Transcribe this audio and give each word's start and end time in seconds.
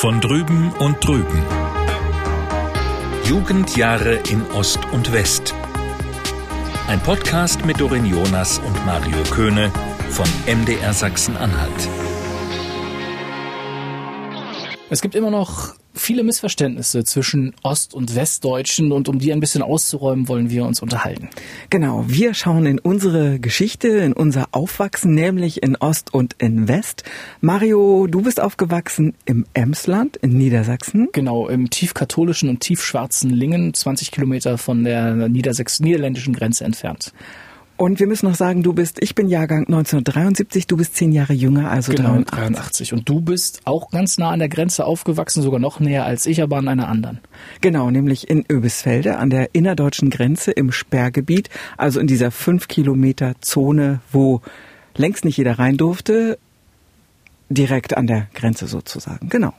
Von 0.00 0.20
drüben 0.20 0.72
und 0.74 1.04
drüben. 1.04 1.44
Jugendjahre 3.24 4.20
in 4.30 4.48
Ost 4.52 4.78
und 4.92 5.12
West. 5.12 5.56
Ein 6.86 7.00
Podcast 7.00 7.64
mit 7.64 7.80
Dorin 7.80 8.06
Jonas 8.06 8.60
und 8.60 8.86
Mario 8.86 9.20
Köhne 9.34 9.72
von 10.08 10.28
MDR 10.46 10.92
Sachsen-Anhalt. 10.92 11.88
Es 14.88 15.00
gibt 15.00 15.16
immer 15.16 15.32
noch 15.32 15.74
viele 16.08 16.22
Missverständnisse 16.22 17.04
zwischen 17.04 17.52
Ost- 17.62 17.92
und 17.92 18.14
Westdeutschen 18.14 18.92
und 18.92 19.10
um 19.10 19.18
die 19.18 19.30
ein 19.30 19.40
bisschen 19.40 19.60
auszuräumen, 19.60 20.26
wollen 20.26 20.48
wir 20.48 20.64
uns 20.64 20.80
unterhalten. 20.80 21.28
Genau, 21.68 22.02
wir 22.08 22.32
schauen 22.32 22.64
in 22.64 22.78
unsere 22.78 23.38
Geschichte, 23.38 23.88
in 23.88 24.14
unser 24.14 24.46
Aufwachsen, 24.52 25.12
nämlich 25.12 25.62
in 25.62 25.76
Ost 25.76 26.14
und 26.14 26.34
in 26.38 26.66
West. 26.66 27.04
Mario, 27.42 28.06
du 28.06 28.22
bist 28.22 28.40
aufgewachsen 28.40 29.16
im 29.26 29.44
Emsland 29.52 30.16
in 30.16 30.30
Niedersachsen. 30.30 31.10
Genau, 31.12 31.46
im 31.46 31.68
tiefkatholischen 31.68 32.48
und 32.48 32.60
tiefschwarzen 32.60 33.28
Lingen, 33.28 33.74
20 33.74 34.10
Kilometer 34.10 34.56
von 34.56 34.84
der 34.84 35.28
Niedersachs 35.28 35.78
niederländischen 35.78 36.32
Grenze 36.32 36.64
entfernt. 36.64 37.12
Und 37.78 38.00
wir 38.00 38.08
müssen 38.08 38.26
noch 38.26 38.34
sagen, 38.34 38.64
du 38.64 38.72
bist, 38.72 39.00
ich 39.00 39.14
bin 39.14 39.28
Jahrgang 39.28 39.60
1973, 39.60 40.66
du 40.66 40.76
bist 40.76 40.96
zehn 40.96 41.12
Jahre 41.12 41.32
jünger, 41.32 41.70
also 41.70 41.92
genau, 41.92 42.14
83. 42.24 42.28
83. 42.30 42.92
Und 42.92 43.08
du 43.08 43.20
bist 43.20 43.60
auch 43.66 43.92
ganz 43.92 44.18
nah 44.18 44.30
an 44.30 44.40
der 44.40 44.48
Grenze 44.48 44.84
aufgewachsen, 44.84 45.42
sogar 45.42 45.60
noch 45.60 45.78
näher 45.78 46.04
als 46.04 46.26
ich, 46.26 46.42
aber 46.42 46.56
an 46.56 46.66
einer 46.66 46.88
anderen. 46.88 47.20
Genau, 47.60 47.88
nämlich 47.92 48.28
in 48.28 48.44
Öbisfelde 48.50 49.18
an 49.18 49.30
der 49.30 49.54
innerdeutschen 49.54 50.10
Grenze 50.10 50.50
im 50.50 50.72
Sperrgebiet, 50.72 51.50
also 51.76 52.00
in 52.00 52.08
dieser 52.08 52.32
fünf 52.32 52.66
Kilometer 52.66 53.34
Zone, 53.40 54.00
wo 54.10 54.42
längst 54.96 55.24
nicht 55.24 55.36
jeder 55.36 55.60
rein 55.60 55.76
durfte, 55.76 56.36
direkt 57.48 57.96
an 57.96 58.08
der 58.08 58.26
Grenze 58.34 58.66
sozusagen. 58.66 59.28
Genau. 59.28 59.54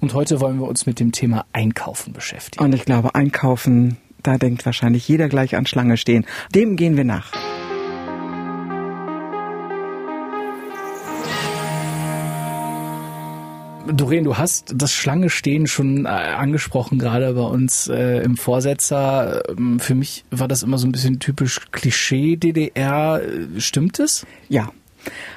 Und 0.00 0.14
heute 0.14 0.40
wollen 0.40 0.60
wir 0.60 0.68
uns 0.68 0.86
mit 0.86 1.00
dem 1.00 1.10
Thema 1.10 1.44
Einkaufen 1.52 2.12
beschäftigen. 2.12 2.64
Und 2.64 2.72
ich 2.72 2.84
glaube, 2.84 3.16
Einkaufen, 3.16 3.96
da 4.22 4.38
denkt 4.38 4.64
wahrscheinlich 4.64 5.08
jeder 5.08 5.28
gleich 5.28 5.56
an 5.56 5.66
Schlange 5.66 5.96
stehen. 5.96 6.24
Dem 6.54 6.76
gehen 6.76 6.96
wir 6.96 7.04
nach. 7.04 7.32
Doreen, 13.92 14.24
du 14.24 14.38
hast 14.38 14.72
das 14.76 14.92
Schlange 14.92 15.28
stehen 15.28 15.66
schon 15.66 16.06
äh, 16.06 16.08
angesprochen, 16.08 16.98
gerade 16.98 17.34
bei 17.34 17.42
uns 17.42 17.88
äh, 17.88 18.22
im 18.22 18.36
Vorsetzer. 18.36 19.42
Ähm, 19.50 19.78
Für 19.78 19.94
mich 19.94 20.24
war 20.30 20.48
das 20.48 20.62
immer 20.62 20.78
so 20.78 20.86
ein 20.86 20.92
bisschen 20.92 21.20
typisch 21.20 21.60
Klischee 21.70 22.36
DDR. 22.36 23.20
Äh, 23.22 23.60
Stimmt 23.60 23.98
es? 23.98 24.26
Ja. 24.48 24.70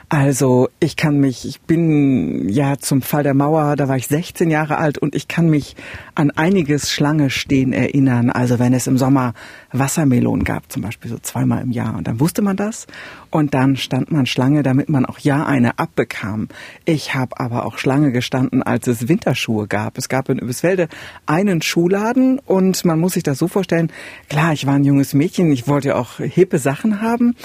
Also 0.09 0.69
ich 0.79 0.95
kann 0.95 1.19
mich, 1.19 1.45
ich 1.45 1.59
bin 1.59 2.47
ja 2.47 2.77
zum 2.77 3.01
Fall 3.01 3.23
der 3.23 3.33
Mauer, 3.33 3.75
da 3.75 3.89
war 3.89 3.97
ich 3.97 4.07
16 4.07 4.49
Jahre 4.49 4.77
alt 4.77 4.97
und 4.97 5.15
ich 5.15 5.27
kann 5.27 5.49
mich 5.49 5.75
an 6.15 6.31
einiges 6.31 6.89
Schlange 6.89 7.29
stehen 7.29 7.73
erinnern. 7.73 8.29
Also 8.29 8.57
wenn 8.57 8.73
es 8.73 8.87
im 8.87 8.97
Sommer 8.97 9.33
Wassermelonen 9.73 10.45
gab, 10.45 10.71
zum 10.71 10.81
Beispiel 10.81 11.11
so 11.11 11.17
zweimal 11.17 11.61
im 11.61 11.71
Jahr 11.71 11.97
und 11.97 12.07
dann 12.07 12.21
wusste 12.21 12.41
man 12.41 12.55
das 12.55 12.87
und 13.31 13.53
dann 13.53 13.75
stand 13.75 14.09
man 14.09 14.25
Schlange, 14.25 14.63
damit 14.63 14.87
man 14.87 15.05
auch 15.05 15.19
ja 15.19 15.45
eine 15.45 15.77
abbekam. 15.77 16.47
Ich 16.85 17.13
habe 17.13 17.37
aber 17.37 17.65
auch 17.65 17.77
Schlange 17.77 18.13
gestanden, 18.13 18.63
als 18.63 18.87
es 18.87 19.09
Winterschuhe 19.09 19.67
gab. 19.67 19.97
Es 19.97 20.07
gab 20.07 20.29
in 20.29 20.39
Übisfelde 20.39 20.87
einen 21.25 21.61
Schuhladen 21.61 22.39
und 22.39 22.85
man 22.85 22.97
muss 22.97 23.13
sich 23.13 23.23
das 23.23 23.39
so 23.39 23.49
vorstellen, 23.49 23.91
klar, 24.29 24.53
ich 24.53 24.65
war 24.65 24.75
ein 24.75 24.85
junges 24.85 25.13
Mädchen, 25.13 25.51
ich 25.51 25.67
wollte 25.67 25.89
ja 25.89 25.95
auch 25.95 26.19
hippe 26.19 26.59
Sachen 26.59 27.01
haben 27.01 27.35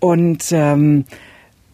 und 0.00 0.46
ähm, 0.52 1.04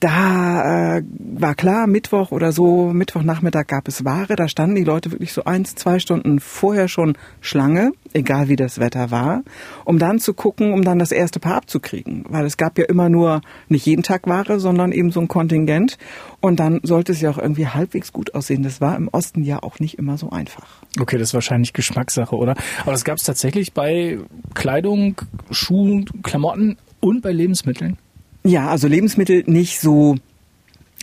da 0.03 0.97
äh, 0.97 1.03
war 1.19 1.55
klar, 1.55 1.87
Mittwoch 1.87 2.33
oder 2.33 2.51
so, 2.51 2.93
Mittwochnachmittag 2.93 3.69
gab 3.69 3.87
es 3.87 4.05
Ware, 4.05 4.35
da 4.35 4.49
standen 4.49 4.75
die 4.75 4.83
Leute 4.83 5.13
wirklich 5.13 5.33
so 5.33 5.45
eins, 5.45 5.77
zwei 5.77 6.01
Stunden 6.01 6.41
vorher 6.41 6.89
schon 6.89 7.17
Schlange, 7.41 7.93
egal 8.13 8.49
wie 8.49 8.57
das 8.57 8.81
Wetter 8.81 9.13
war, 9.13 9.43
um 9.85 10.01
dann 10.01 10.19
zu 10.19 10.35
gucken, 10.35 10.73
um 10.73 10.83
dann 10.83 10.99
das 10.99 11.13
erste 11.13 11.39
Paar 11.39 11.55
abzukriegen. 11.55 12.25
Weil 12.29 12.45
es 12.47 12.57
gab 12.57 12.79
ja 12.79 12.85
immer 12.87 13.09
nur 13.09 13.43
nicht 13.69 13.87
jeden 13.87 14.03
Tag 14.03 14.27
Ware, 14.27 14.59
sondern 14.59 14.91
eben 14.91 15.13
so 15.13 15.21
ein 15.21 15.29
Kontingent. 15.29 15.99
Und 16.41 16.59
dann 16.59 16.81
sollte 16.83 17.13
es 17.13 17.21
ja 17.21 17.31
auch 17.31 17.39
irgendwie 17.39 17.69
halbwegs 17.69 18.13
gut 18.13 18.35
aussehen. 18.35 18.65
Das 18.65 18.81
war 18.81 18.97
im 18.97 19.09
Osten 19.09 19.45
ja 19.45 19.63
auch 19.63 19.79
nicht 19.79 19.99
immer 19.99 20.19
so 20.19 20.31
einfach. 20.31 20.67
Okay, 21.01 21.17
das 21.17 21.29
ist 21.29 21.35
wahrscheinlich 21.35 21.73
Geschmackssache, 21.73 22.35
oder? 22.35 22.57
Aber 22.81 22.91
das 22.91 23.05
gab 23.05 23.19
es 23.19 23.25
tatsächlich 23.25 23.73
bei 23.73 24.19
Kleidung, 24.55 25.15
Schuhen, 25.53 26.07
Klamotten 26.25 26.77
und 26.99 27.23
bei 27.23 27.31
Lebensmitteln? 27.31 27.99
Ja, 28.45 28.69
also 28.69 28.89
Lebensmittel 28.89 29.45
nicht 29.47 29.81
so, 29.81 30.17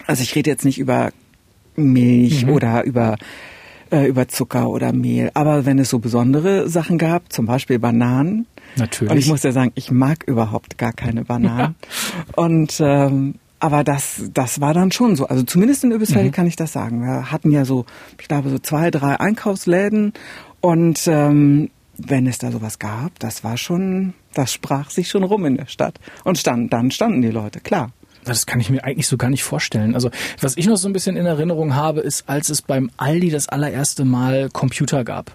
also 0.07 0.21
ich 0.23 0.35
rede 0.35 0.49
jetzt 0.49 0.65
nicht 0.65 0.79
über 0.79 1.11
Milch 1.75 2.45
Mhm. 2.45 2.51
oder 2.51 2.83
über, 2.83 3.15
äh, 3.91 4.05
über 4.07 4.27
Zucker 4.27 4.69
oder 4.69 4.91
Mehl, 4.91 5.31
aber 5.33 5.65
wenn 5.65 5.79
es 5.79 5.89
so 5.89 5.99
besondere 5.99 6.67
Sachen 6.69 6.97
gab, 6.97 7.31
zum 7.31 7.45
Beispiel 7.45 7.79
Bananen, 7.79 8.45
Natürlich. 8.75 9.11
und 9.11 9.17
ich 9.17 9.27
muss 9.27 9.43
ja 9.43 9.51
sagen, 9.51 9.71
ich 9.75 9.89
mag 9.91 10.23
überhaupt 10.27 10.77
gar 10.77 10.91
keine 10.93 11.23
Bananen. 11.23 11.75
Und 12.35 12.77
ähm, 12.81 13.35
aber 13.61 13.83
das, 13.83 14.21
das 14.33 14.61
war 14.61 14.73
dann 14.73 14.91
schon 14.91 15.15
so. 15.17 15.27
Also 15.27 15.43
zumindest 15.43 15.83
in 15.83 15.91
Übelsfelde 15.91 16.31
kann 16.31 16.47
ich 16.47 16.55
das 16.55 16.71
sagen. 16.71 17.01
Wir 17.01 17.29
hatten 17.31 17.51
ja 17.51 17.65
so, 17.65 17.85
ich 18.17 18.27
glaube, 18.29 18.49
so 18.49 18.57
zwei, 18.59 18.89
drei 18.89 19.19
Einkaufsläden 19.19 20.13
und 20.61 21.01
ähm, 21.07 21.69
wenn 22.07 22.27
es 22.27 22.37
da 22.37 22.51
sowas 22.51 22.79
gab, 22.79 23.17
das 23.19 23.43
war 23.43 23.57
schon, 23.57 24.13
das 24.33 24.51
sprach 24.53 24.89
sich 24.89 25.09
schon 25.09 25.23
rum 25.23 25.45
in 25.45 25.57
der 25.57 25.67
Stadt. 25.67 25.99
Und 26.23 26.37
stand, 26.37 26.71
dann 26.73 26.91
standen 26.91 27.21
die 27.21 27.31
Leute, 27.31 27.59
klar. 27.59 27.91
Das 28.25 28.45
kann 28.45 28.59
ich 28.59 28.69
mir 28.69 28.83
eigentlich 28.83 29.07
so 29.07 29.17
gar 29.17 29.29
nicht 29.29 29.43
vorstellen. 29.43 29.95
Also 29.95 30.11
was 30.41 30.57
ich 30.57 30.67
noch 30.67 30.75
so 30.77 30.87
ein 30.89 30.93
bisschen 30.93 31.15
in 31.15 31.25
Erinnerung 31.25 31.73
habe, 31.75 32.01
ist, 32.01 32.27
als 32.27 32.49
es 32.49 32.61
beim 32.61 32.91
Aldi 32.97 33.29
das 33.29 33.47
allererste 33.47 34.03
Mal 34.05 34.49
Computer 34.51 35.03
gab. 35.03 35.31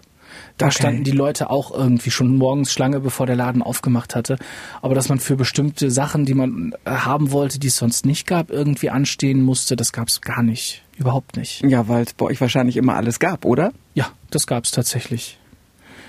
Da 0.58 0.66
Okay. 0.66 0.74
standen 0.78 1.04
die 1.04 1.10
Leute 1.12 1.48
auch 1.50 1.70
irgendwie 1.72 2.10
schon 2.10 2.36
morgens 2.36 2.72
Schlange, 2.72 3.00
bevor 3.00 3.26
der 3.26 3.36
Laden 3.36 3.62
aufgemacht 3.62 4.14
hatte. 4.14 4.36
Aber 4.82 4.94
dass 4.94 5.08
man 5.08 5.18
für 5.18 5.36
bestimmte 5.36 5.90
Sachen, 5.90 6.24
die 6.26 6.34
man 6.34 6.74
äh, 6.84 6.90
haben 6.90 7.30
wollte, 7.32 7.58
die 7.58 7.68
es 7.68 7.76
sonst 7.76 8.04
nicht 8.04 8.26
gab, 8.26 8.50
irgendwie 8.50 8.90
anstehen 8.90 9.42
musste, 9.42 9.76
das 9.76 9.92
gab 9.92 10.08
es 10.08 10.20
gar 10.20 10.42
nicht. 10.42 10.82
Überhaupt 10.96 11.36
nicht. 11.36 11.62
Ja, 11.62 11.88
weil 11.88 12.02
es 12.04 12.12
bei 12.14 12.26
euch 12.26 12.40
wahrscheinlich 12.40 12.76
immer 12.76 12.94
alles 12.96 13.18
gab, 13.18 13.44
oder? 13.44 13.72
Ja, 13.94 14.08
das 14.30 14.46
gab 14.46 14.64
es 14.64 14.70
tatsächlich. 14.72 15.38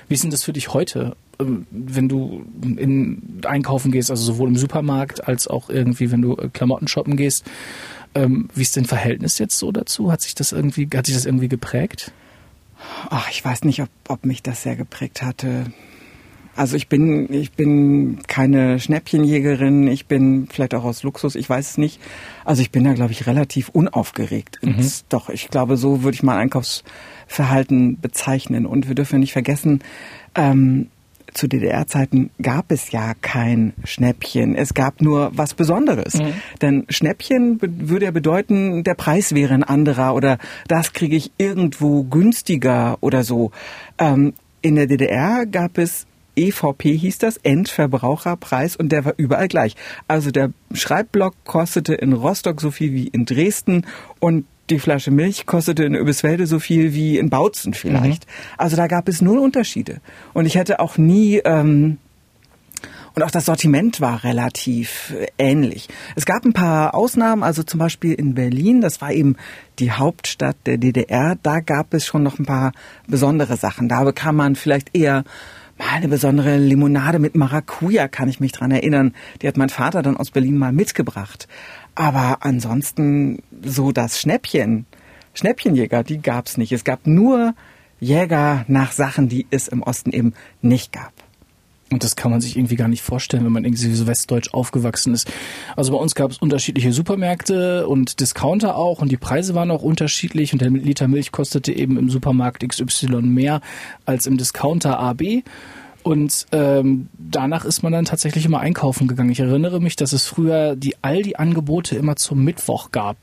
Wie 0.08 0.14
ist 0.14 0.24
denn 0.24 0.32
das 0.32 0.44
für 0.44 0.54
dich 0.54 0.74
heute, 0.74 1.16
ähm, 1.40 1.66
wenn 1.72 2.08
du 2.08 2.46
in 2.62 3.42
einkaufen 3.46 3.92
gehst, 3.92 4.12
also 4.12 4.24
sowohl 4.24 4.50
im 4.50 4.56
Supermarkt 4.56 5.28
als 5.28 5.48
auch 5.48 5.70
irgendwie, 5.70 6.12
wenn 6.12 6.22
du 6.22 6.36
äh, 6.38 6.50
Klamotten 6.52 6.88
shoppen 6.88 7.16
gehst? 7.18 7.46
Ähm, 8.14 8.50
Wie 8.54 8.62
ist 8.62 8.78
dein 8.78 8.86
Verhältnis 8.86 9.40
jetzt 9.40 9.58
so 9.60 9.72
dazu? 9.72 10.12
Hat 10.12 10.22
sich 10.22 10.36
das 10.36 10.52
irgendwie, 10.52 10.88
hat 10.96 11.06
sich 11.08 11.16
das 11.16 11.26
irgendwie 11.26 11.50
geprägt? 11.50 12.12
Ach, 13.10 13.30
ich 13.30 13.44
weiß 13.44 13.64
nicht, 13.64 13.82
ob, 13.82 13.90
ob 14.08 14.26
mich 14.26 14.44
das 14.44 14.64
sehr 14.64 14.76
geprägt 14.76 15.22
hatte. 15.22 15.66
Also 16.58 16.78
ich 16.78 16.88
bin, 16.88 17.34
ich 17.34 17.52
bin 17.52 18.20
keine 18.28 18.80
Schnäppchenjägerin, 18.80 19.88
ich 19.88 20.06
bin 20.06 20.48
vielleicht 20.50 20.74
auch 20.74 20.86
aus 20.86 21.04
Luxus, 21.04 21.36
ich 21.36 21.50
weiß 21.50 21.72
es 21.72 21.78
nicht. 21.78 22.00
Also 22.46 22.62
ich 22.62 22.72
bin 22.72 22.86
da, 22.86 22.94
glaube 22.94 23.12
ich, 23.12 23.28
relativ 23.28 23.68
unaufgeregt. 23.70 24.60
ins- 24.62 25.04
Doch, 25.10 25.28
ich 25.30 25.50
glaube, 25.50 25.76
so 25.76 26.04
würde 26.04 26.16
ich 26.16 26.24
mein 26.24 26.38
Einkaufsverhalten 27.26 28.00
bezeichnen. 28.00 28.66
Und 28.66 28.88
wir 28.88 28.96
dürfen 28.96 29.20
nicht 29.20 29.34
vergessen, 29.34 29.82
ähm, 30.36 30.88
zu 31.34 31.48
DDR-Zeiten 31.50 32.30
gab 32.42 32.72
es 32.72 32.92
ja 32.92 33.14
kein 33.22 33.74
Schnäppchen. 33.84 34.56
Es 34.56 34.74
gab 34.74 35.02
nur 35.02 35.32
was 35.34 35.54
Besonderes. 35.54 36.18
Denn 36.62 36.86
Schnäppchen 36.88 37.60
würde 37.62 38.06
ja 38.06 38.12
bedeuten, 38.12 38.86
der 38.86 38.94
Preis 38.94 39.36
wäre 39.36 39.54
ein 39.54 39.64
anderer 39.64 40.16
oder 40.16 40.38
das 40.70 40.94
kriege 40.94 41.18
ich 41.18 41.32
irgendwo 41.38 42.04
günstiger 42.04 42.98
oder 43.02 43.24
so. 43.24 43.52
Ähm, 43.98 44.34
in 44.62 44.76
der 44.76 44.88
DDR 44.88 45.46
gab 45.46 45.78
es 45.78 46.08
EVP 46.38 46.98
hieß 46.98 47.18
das, 47.18 47.38
Endverbraucherpreis, 47.38 48.76
und 48.76 48.92
der 48.92 49.06
war 49.06 49.14
überall 49.16 49.48
gleich. 49.48 49.76
Also 50.08 50.32
der 50.32 50.52
Schreibblock 50.74 51.34
kostete 51.46 51.94
in 51.94 52.14
Rostock 52.14 52.60
so 52.60 52.72
viel 52.72 52.94
wie 52.94 53.08
in 53.08 53.26
Dresden 53.26 53.86
und 54.20 54.46
die 54.70 54.80
Flasche 54.80 55.12
Milch 55.12 55.46
kostete 55.46 55.84
in 55.84 55.96
Öbisfelde 55.96 56.48
so 56.48 56.60
viel 56.60 56.94
wie 56.94 57.18
in 57.18 57.30
Bautzen 57.30 57.74
vielleicht. 57.74 58.26
Also 58.58 58.76
da 58.76 58.88
gab 58.88 59.08
es 59.08 59.22
null 59.22 59.38
Unterschiede. 59.38 60.02
Und 60.34 60.46
ich 60.46 60.56
hätte 60.56 60.80
auch 60.80 60.98
nie 60.98 61.42
ähm, 61.46 61.98
und 63.16 63.24
auch 63.24 63.32
das 63.32 63.46
Sortiment 63.46 64.02
war 64.02 64.26
relativ 64.26 65.14
äh, 65.18 65.28
ähnlich. 65.38 65.88
Es 66.16 66.26
gab 66.26 66.44
ein 66.44 66.52
paar 66.52 66.94
Ausnahmen, 66.94 67.44
also 67.44 67.64
zum 67.64 67.80
Beispiel 67.80 68.14
in 68.14 68.36
Berlin, 68.36 68.82
das 68.82 69.00
war 69.00 69.12
eben 69.14 69.38
die 69.80 69.92
Hauptstadt 69.92 70.58
der 70.66 70.78
DDR, 70.78 71.38
da 71.42 71.62
gab 71.62 71.94
es 71.94 72.06
schon 72.06 72.24
noch 72.24 72.40
ein 72.40 72.46
paar 72.46 72.74
besondere 73.08 73.56
Sachen. 73.56 73.88
Da 73.88 74.04
bekam 74.04 74.36
man 74.36 74.56
vielleicht 74.56 74.96
eher 74.96 75.24
mal 75.78 75.88
eine 75.92 76.10
besondere 76.10 76.58
Limonade 76.58 77.20
mit 77.20 77.36
Maracuja, 77.36 78.10
kann 78.10 78.28
ich 78.28 78.42
mich 78.42 78.52
dran 78.52 78.72
erinnern. 78.72 79.14
Die 79.42 79.48
hat 79.48 79.56
mein 79.56 79.70
Vater 79.70 80.02
dann 80.02 80.18
aus 80.18 80.32
Berlin 80.32 80.58
mal 80.58 80.74
mitgebracht. 80.74 81.48
Aber 81.96 82.40
ansonsten 82.42 83.42
so 83.64 83.92
das 83.92 84.20
Schnäppchen, 84.20 84.86
Schnäppchenjäger, 85.34 86.04
die 86.04 86.22
gab's 86.22 86.58
nicht. 86.58 86.72
Es 86.72 86.84
gab 86.84 87.08
nur 87.08 87.56
Jäger 88.00 88.66
nach 88.68 88.92
Sachen, 88.92 89.30
die 89.30 89.48
es 89.50 89.68
im 89.68 89.82
Osten 89.82 90.12
eben 90.12 90.34
nicht 90.62 90.92
gab. 90.92 91.14
Und 91.92 92.04
das 92.04 92.16
kann 92.16 92.32
man 92.32 92.42
sich 92.42 92.58
irgendwie 92.58 92.76
gar 92.76 92.88
nicht 92.88 93.04
vorstellen, 93.04 93.46
wenn 93.46 93.52
man 93.52 93.64
irgendwie 93.64 93.94
so 93.94 94.08
westdeutsch 94.08 94.54
aufgewachsen 94.54 95.14
ist. 95.14 95.32
Also 95.76 95.94
bei 95.94 96.00
uns 96.00 96.16
gab 96.16 96.32
es 96.32 96.40
unterschiedliche 96.40 96.92
Supermärkte 96.92 97.88
und 97.88 98.20
Discounter 98.20 98.76
auch 98.76 99.02
und 99.02 99.12
die 99.12 99.18
Preise 99.18 99.54
waren 99.54 99.70
auch 99.70 99.84
unterschiedlich 99.84 100.52
und 100.52 100.62
der 100.62 100.72
Liter 100.72 101.08
Milch 101.08 101.32
kostete 101.32 101.72
eben 101.72 101.98
im 101.98 102.10
Supermarkt 102.10 102.68
XY 102.68 103.22
mehr 103.22 103.62
als 104.06 104.26
im 104.26 104.38
Discounter 104.38 105.00
AB. 105.00 105.44
Und 106.06 106.46
ähm, 106.52 107.10
danach 107.18 107.66
ist 107.66 107.82
man 107.82 107.92
dann 107.92 108.06
tatsächlich 108.06 108.46
immer 108.46 108.60
einkaufen 108.60 109.08
gegangen. 109.08 109.32
Ich 109.32 109.40
erinnere 109.40 109.82
mich, 109.82 109.96
dass 109.96 110.14
es 110.14 110.28
früher 110.28 110.76
die 110.76 110.94
Aldi-Angebote 111.02 111.96
immer 111.96 112.16
zum 112.16 112.44
Mittwoch 112.44 112.92
gab 112.92 113.18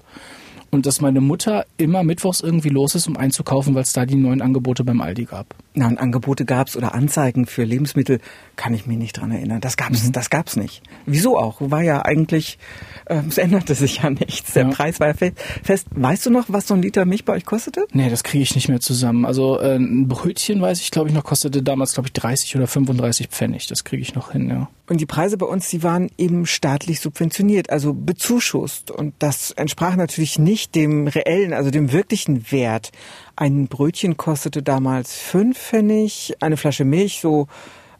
und 0.72 0.84
dass 0.84 1.00
meine 1.00 1.20
Mutter 1.20 1.64
immer 1.76 2.02
mittwochs 2.02 2.40
irgendwie 2.40 2.70
los 2.70 2.96
ist, 2.96 3.06
um 3.06 3.16
einzukaufen, 3.16 3.76
weil 3.76 3.84
es 3.84 3.92
da 3.92 4.04
die 4.04 4.16
neuen 4.16 4.42
Angebote 4.42 4.82
beim 4.82 5.00
Aldi 5.00 5.26
gab. 5.26 5.54
Na, 5.74 5.88
und 5.88 5.98
Angebote 5.98 6.44
gab's 6.44 6.76
oder 6.76 6.94
Anzeigen 6.94 7.46
für 7.46 7.64
Lebensmittel, 7.64 8.20
kann 8.56 8.74
ich 8.74 8.86
mich 8.86 8.98
nicht 8.98 9.18
dran 9.18 9.30
erinnern. 9.30 9.60
Das 9.60 9.78
gab's, 9.78 10.04
mhm. 10.04 10.12
das 10.12 10.28
gab's 10.28 10.56
nicht. 10.56 10.82
Wieso 11.06 11.38
auch? 11.38 11.56
War 11.60 11.82
ja 11.82 12.04
eigentlich, 12.04 12.58
äh, 13.06 13.22
es 13.26 13.38
änderte 13.38 13.74
sich 13.74 14.02
ja 14.02 14.10
nichts. 14.10 14.52
Der 14.52 14.64
ja. 14.64 14.70
Preis 14.70 15.00
war 15.00 15.08
ja 15.08 15.14
fest. 15.14 15.86
Weißt 15.90 16.26
du 16.26 16.30
noch, 16.30 16.46
was 16.48 16.66
so 16.66 16.74
ein 16.74 16.82
Liter 16.82 17.06
Milch 17.06 17.24
bei 17.24 17.32
euch 17.32 17.46
kostete? 17.46 17.86
Nee, 17.92 18.10
das 18.10 18.22
kriege 18.22 18.42
ich 18.42 18.54
nicht 18.54 18.68
mehr 18.68 18.80
zusammen. 18.80 19.24
Also 19.24 19.58
äh, 19.60 19.76
ein 19.76 20.08
Brötchen, 20.08 20.60
weiß 20.60 20.80
ich, 20.80 20.90
glaube 20.90 21.08
ich, 21.08 21.14
noch 21.14 21.24
kostete 21.24 21.62
damals, 21.62 21.94
glaube 21.94 22.08
ich, 22.08 22.12
30 22.12 22.56
oder 22.56 22.66
35 22.66 23.28
Pfennig. 23.28 23.66
Das 23.66 23.84
kriege 23.84 24.02
ich 24.02 24.14
noch 24.14 24.32
hin, 24.32 24.50
ja. 24.50 24.68
Und 24.88 25.00
die 25.00 25.06
Preise 25.06 25.38
bei 25.38 25.46
uns, 25.46 25.70
die 25.70 25.82
waren 25.82 26.10
eben 26.18 26.44
staatlich 26.44 27.00
subventioniert, 27.00 27.70
also 27.70 27.94
bezuschusst. 27.94 28.90
Und 28.90 29.14
das 29.20 29.50
entsprach 29.52 29.96
natürlich 29.96 30.38
nicht 30.38 30.74
dem 30.74 31.06
reellen, 31.06 31.54
also 31.54 31.70
dem 31.70 31.92
wirklichen 31.92 32.52
Wert. 32.52 32.90
Ein 33.36 33.66
Brötchen 33.68 34.16
kostete 34.16 34.62
damals 34.62 35.16
fünf 35.16 35.58
Pfennig, 35.58 36.34
eine 36.40 36.56
Flasche 36.56 36.84
Milch 36.84 37.20
so 37.20 37.48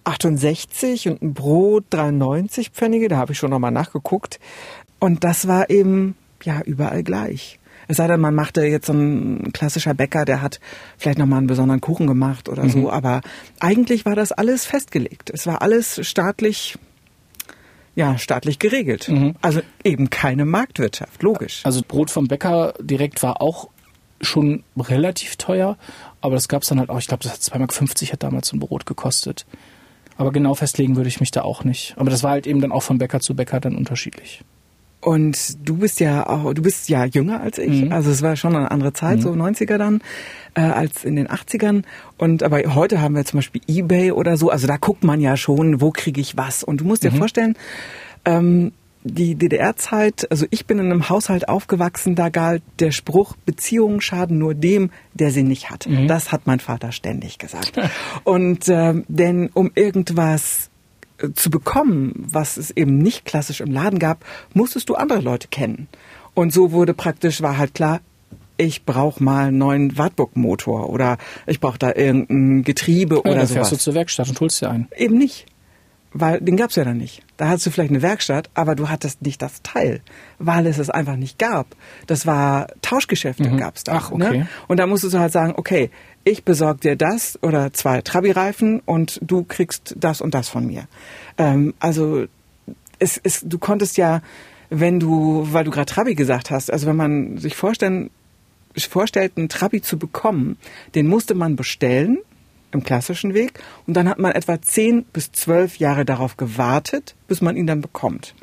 68 0.05 1.09
und 1.09 1.23
ein 1.23 1.35
Brot 1.35 1.85
93 1.91 2.71
Pfennige, 2.71 3.09
da 3.09 3.17
habe 3.17 3.33
ich 3.33 3.39
schon 3.39 3.51
nochmal 3.51 3.71
nachgeguckt. 3.71 4.41
Und 4.99 5.25
das 5.25 5.49
war 5.49 5.71
eben, 5.71 6.17
ja, 6.43 6.61
überall 6.63 7.03
gleich. 7.03 7.59
Es 7.89 7.97
sei 7.97 8.07
denn, 8.07 8.21
man 8.21 8.35
machte 8.35 8.65
jetzt 8.65 8.87
so 8.87 8.93
ein 8.93 9.53
klassischer 9.53 9.95
Bäcker, 9.95 10.25
der 10.25 10.41
hat 10.41 10.61
vielleicht 10.97 11.19
nochmal 11.19 11.39
einen 11.39 11.47
besonderen 11.47 11.81
Kuchen 11.81 12.07
gemacht 12.07 12.49
oder 12.49 12.65
mhm. 12.65 12.71
so, 12.71 12.91
aber 12.91 13.21
eigentlich 13.61 14.07
war 14.07 14.15
das 14.15 14.33
alles 14.33 14.65
festgelegt. 14.65 15.31
Es 15.31 15.47
war 15.47 15.63
alles 15.63 16.07
staatlich 16.07 16.79
ja, 17.95 18.17
staatlich 18.17 18.59
geregelt. 18.59 19.09
Mhm. 19.09 19.35
Also 19.43 19.61
eben 19.85 20.09
keine 20.09 20.47
Marktwirtschaft, 20.47 21.23
logisch. 21.23 21.61
Also 21.65 21.83
Brot 21.87 22.11
vom 22.11 22.27
Bäcker 22.27 22.73
direkt 22.81 23.23
war 23.23 23.43
auch 23.43 23.69
schon 24.23 24.63
relativ 24.79 25.37
teuer, 25.37 25.77
aber 26.21 26.35
das 26.35 26.49
gab 26.49 26.63
es 26.63 26.69
dann 26.69 26.79
halt 26.79 26.91
auch, 26.91 26.99
ich 26.99 27.09
glaube, 27.09 27.23
das 27.23 27.33
hat 27.33 27.41
2,50 27.41 27.59
Mark 27.59 28.13
hat 28.13 28.23
damals 28.23 28.53
ein 28.53 28.61
Brot 28.61 28.87
gekostet. 28.87 29.45
Aber 30.17 30.31
genau 30.31 30.55
festlegen 30.55 30.97
würde 30.97 31.09
ich 31.09 31.21
mich 31.21 31.31
da 31.31 31.43
auch 31.43 31.65
nicht. 31.65 31.95
Aber 31.97 32.11
das 32.11 32.23
war 32.23 32.31
halt 32.31 32.47
eben 32.47 32.61
dann 32.61 32.73
auch 32.73 32.83
von 32.83 32.99
Bäcker 32.99 33.21
zu 33.21 33.35
Bäcker 33.35 33.61
dann 33.61 33.77
unterschiedlich. 33.77 34.45
Und 35.01 35.69
du 35.69 35.79
bist 35.79 35.99
ja 35.99 36.29
auch, 36.29 36.55
du 36.55 36.63
bist 36.63 36.89
ja 36.89 37.05
jünger 37.05 37.41
als 37.41 37.59
ich. 37.59 37.83
Mhm. 37.83 37.93
Also 37.93 38.11
es 38.11 38.23
war 38.23 38.37
schon 38.37 38.55
eine 38.55 38.71
andere 38.71 38.93
Zeit, 38.93 39.19
mhm. 39.19 39.23
so 39.23 39.31
90er 39.33 39.77
dann, 39.77 40.01
äh, 40.55 40.61
als 40.61 41.05
in 41.05 41.17
den 41.17 41.27
80ern. 41.27 41.83
Und 42.19 42.45
aber 42.45 42.63
heute 42.77 43.01
haben 43.01 43.17
wir 43.17 43.25
zum 43.25 43.39
Beispiel 43.39 43.63
Ebay 43.67 44.13
oder 44.13 44.37
so. 44.37 44.51
Also 44.51 44.69
da 44.69 44.77
guckt 44.77 45.03
man 45.03 45.21
ja 45.21 45.37
schon, 45.37 45.81
wo 45.81 45.91
kriege 45.91 46.21
ich 46.21 46.37
was. 46.37 46.63
Und 46.63 46.83
du 46.83 46.85
musst 46.85 47.03
dir 47.03 47.11
mhm. 47.11 47.17
vorstellen, 47.17 47.57
ähm, 48.25 48.73
die 49.05 49.35
DDR-Zeit, 49.35 50.31
also 50.31 50.47
ich 50.51 50.67
bin 50.67 50.79
in 50.79 50.87
einem 50.87 51.09
Haushalt 51.09 51.49
aufgewachsen, 51.49 52.15
da 52.15 52.29
galt 52.29 52.63
der 52.79 52.93
Spruch, 52.93 53.37
Beziehungen 53.45 54.01
schaden 54.01 54.39
nur 54.39 54.55
dem, 54.55 54.91
der 55.15 55.31
sie 55.31 55.43
nicht 55.43 55.71
hat. 55.71 55.87
Mhm. 55.89 56.09
Das 56.09 56.33
hat 56.33 56.47
mein 56.47 56.61
Vater 56.61 56.93
ständig 56.93 57.39
gesagt. 57.39 57.73
Und 58.25 58.69
äh, 58.69 59.03
denn 59.09 59.51
um 59.53 59.71
irgendwas 59.75 60.71
zu 61.35 61.51
bekommen, 61.51 62.27
was 62.31 62.57
es 62.57 62.71
eben 62.71 62.99
nicht 62.99 63.25
klassisch 63.25 63.61
im 63.61 63.71
Laden 63.71 63.99
gab, 63.99 64.25
musstest 64.55 64.89
du 64.89 64.95
andere 64.95 65.21
Leute 65.21 65.49
kennen. 65.49 65.89
Und 66.35 66.53
so 66.53 66.73
wurde 66.73 66.95
praktisch, 66.95 67.43
war 67.43 67.59
halt 67.59 67.75
klar, 67.75 68.01
ich 68.57 68.85
brauche 68.85 69.23
mal 69.23 69.49
einen 69.49 69.59
neuen 69.59 69.99
Wartburg-Motor 69.99 70.89
oder 70.89 71.19
ich 71.47 71.61
brauche 71.61 71.79
da 71.79 71.93
irgendein 71.95 72.65
Getriebe 72.65 73.17
ja, 73.17 73.21
oder 73.21 73.35
dann 73.35 73.47
sowas. 73.47 73.53
fährst 73.53 73.73
du 73.73 73.77
zur 73.77 73.95
Werkstatt 73.95 74.29
und 74.29 74.41
holst 74.41 74.61
dir 74.61 74.71
einen. 74.71 74.89
Eben 74.97 75.19
nicht. 75.19 75.47
Weil 76.15 76.41
den 76.41 76.57
gab's 76.57 76.77
ja 76.77 76.85
dann 76.85 76.99
nicht. 76.99 77.23
Da 77.39 77.49
hattest 77.49 77.67
du 77.67 77.71
vielleicht 77.71 77.91
eine 77.91 78.03
Werkstatt, 78.03 78.51
aber 78.55 78.75
du 78.75 78.89
hattest 78.89 79.23
nicht 79.23 79.41
das 79.41 79.63
Teil, 79.63 80.01
weil 80.39 80.67
es 80.67 80.79
es 80.79 80.91
einfach 80.91 81.17
nicht 81.17 81.39
gab. 81.39 81.75
Das 82.07 82.27
war 82.27 82.67
Tauschgeschäfte 82.83 83.49
mhm. 83.49 83.57
gab's 83.57 83.85
da. 83.85 83.93
Ach, 83.95 84.11
ne? 84.13 84.27
okay. 84.27 84.39
Ne? 84.41 84.49
Und 84.69 84.77
da 84.77 84.87
musstest 84.87 85.15
du 85.15 85.19
halt 85.19 85.33
sagen, 85.33 85.55
okay, 85.57 85.91
ich 86.25 86.45
besorge 86.45 86.81
dir 86.81 86.97
das 86.97 87.39
oder 87.43 87.73
zwei 87.73 88.03
Trabi-Reifen 88.03 88.81
und 88.85 89.19
du 89.23 89.45
kriegst 89.45 89.95
das 89.99 90.21
und 90.21 90.35
das 90.35 90.49
von 90.49 90.67
mir. 90.67 90.87
Ähm, 91.39 91.75
also 91.81 92.27
es, 92.99 93.21
es, 93.23 93.41
du 93.41 93.59
konntest 93.59 93.97
ja, 93.97 94.21
wenn 94.71 95.01
du, 95.01 95.49
weil 95.51 95.65
du 95.65 95.71
gerade 95.71 95.87
Trabi 95.87 96.15
gesagt 96.15 96.51
hast, 96.51 96.73
also 96.73 96.87
wenn 96.87 96.97
man 96.97 97.39
sich 97.39 97.57
vorstellen, 97.57 98.11
vorstellt, 98.77 99.33
einen 99.37 99.49
Trabi 99.49 99.83
zu 99.83 99.99
bekommen, 99.99 100.57
den 100.95 101.07
musste 101.07 101.35
man 101.35 101.57
bestellen 101.57 102.19
im 102.73 102.85
klassischen 102.85 103.35
Weg 103.35 103.61
und 103.87 103.95
dann 103.95 104.09
hat 104.09 104.19
man 104.19 104.33
etwa 104.33 104.61
zehn 104.61 105.05
bis 105.13 105.33
zwölf 105.33 105.77
Jahre 105.77 106.05
darauf 106.05 106.37
gewartet, 106.37 107.15
bis 107.29 107.41
man 107.41 107.57
ihn 107.57 107.67
dann 107.67 107.81
bekommt. 107.81 108.35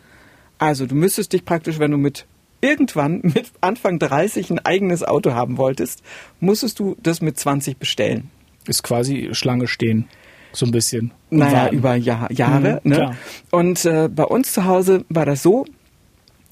Also 0.57 0.85
du 0.85 0.95
müsstest 0.95 1.33
dich 1.33 1.45
praktisch, 1.45 1.79
wenn 1.79 1.91
du 1.91 1.97
mit 1.97 2.25
irgendwann 2.61 3.21
mit 3.23 3.51
Anfang 3.61 3.99
30 3.99 4.49
ein 4.51 4.59
eigenes 4.59 5.03
Auto 5.03 5.33
haben 5.33 5.57
wolltest, 5.57 6.03
musstest 6.39 6.79
du 6.79 6.95
das 7.01 7.21
mit 7.21 7.37
20 7.39 7.77
bestellen. 7.77 8.29
Ist 8.67 8.83
quasi 8.83 9.29
Schlange 9.31 9.67
stehen. 9.67 10.07
So 10.51 10.65
ein 10.65 10.71
bisschen. 10.71 11.11
Naja, 11.29 11.69
über 11.69 11.95
Jahr, 11.95 12.31
Jahre. 12.31 12.81
Mhm, 12.83 12.91
ne? 12.91 13.17
Und 13.51 13.85
äh, 13.85 14.09
bei 14.09 14.23
uns 14.23 14.51
zu 14.51 14.65
Hause 14.65 15.05
war 15.09 15.25
das 15.25 15.43
so, 15.43 15.65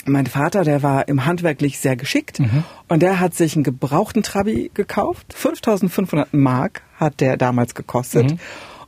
mein 0.07 0.25
Vater, 0.25 0.63
der 0.63 0.83
war 0.83 1.07
im 1.07 1.25
handwerklich 1.25 1.79
sehr 1.79 1.95
geschickt 1.95 2.39
mhm. 2.39 2.63
und 2.87 3.01
der 3.01 3.19
hat 3.19 3.33
sich 3.33 3.55
einen 3.55 3.63
gebrauchten 3.63 4.23
Trabi 4.23 4.71
gekauft. 4.73 5.33
5500 5.33 6.33
Mark 6.33 6.81
hat 6.95 7.19
der 7.21 7.37
damals 7.37 7.75
gekostet. 7.75 8.31
Mhm. 8.31 8.39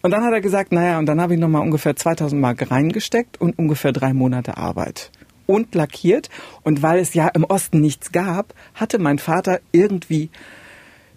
Und 0.01 0.11
dann 0.11 0.23
hat 0.23 0.31
er 0.31 0.41
gesagt, 0.41 0.71
naja, 0.71 0.97
und 0.97 1.05
dann 1.07 1.19
habe 1.19 1.33
ich 1.33 1.39
nochmal 1.39 1.61
ungefähr 1.61 1.95
2000 1.95 2.39
Mark 2.39 2.71
reingesteckt 2.71 3.39
und 3.39 3.59
ungefähr 3.59 3.91
drei 3.91 4.13
Monate 4.13 4.57
Arbeit 4.57 5.11
und 5.45 5.73
lackiert. 5.75 6.29
Und 6.63 6.81
weil 6.83 6.99
es 6.99 7.13
ja 7.13 7.27
im 7.27 7.43
Osten 7.43 7.81
nichts 7.81 8.11
gab, 8.11 8.53
hatte 8.75 8.99
mein 8.99 9.19
Vater 9.19 9.59
irgendwie 9.71 10.29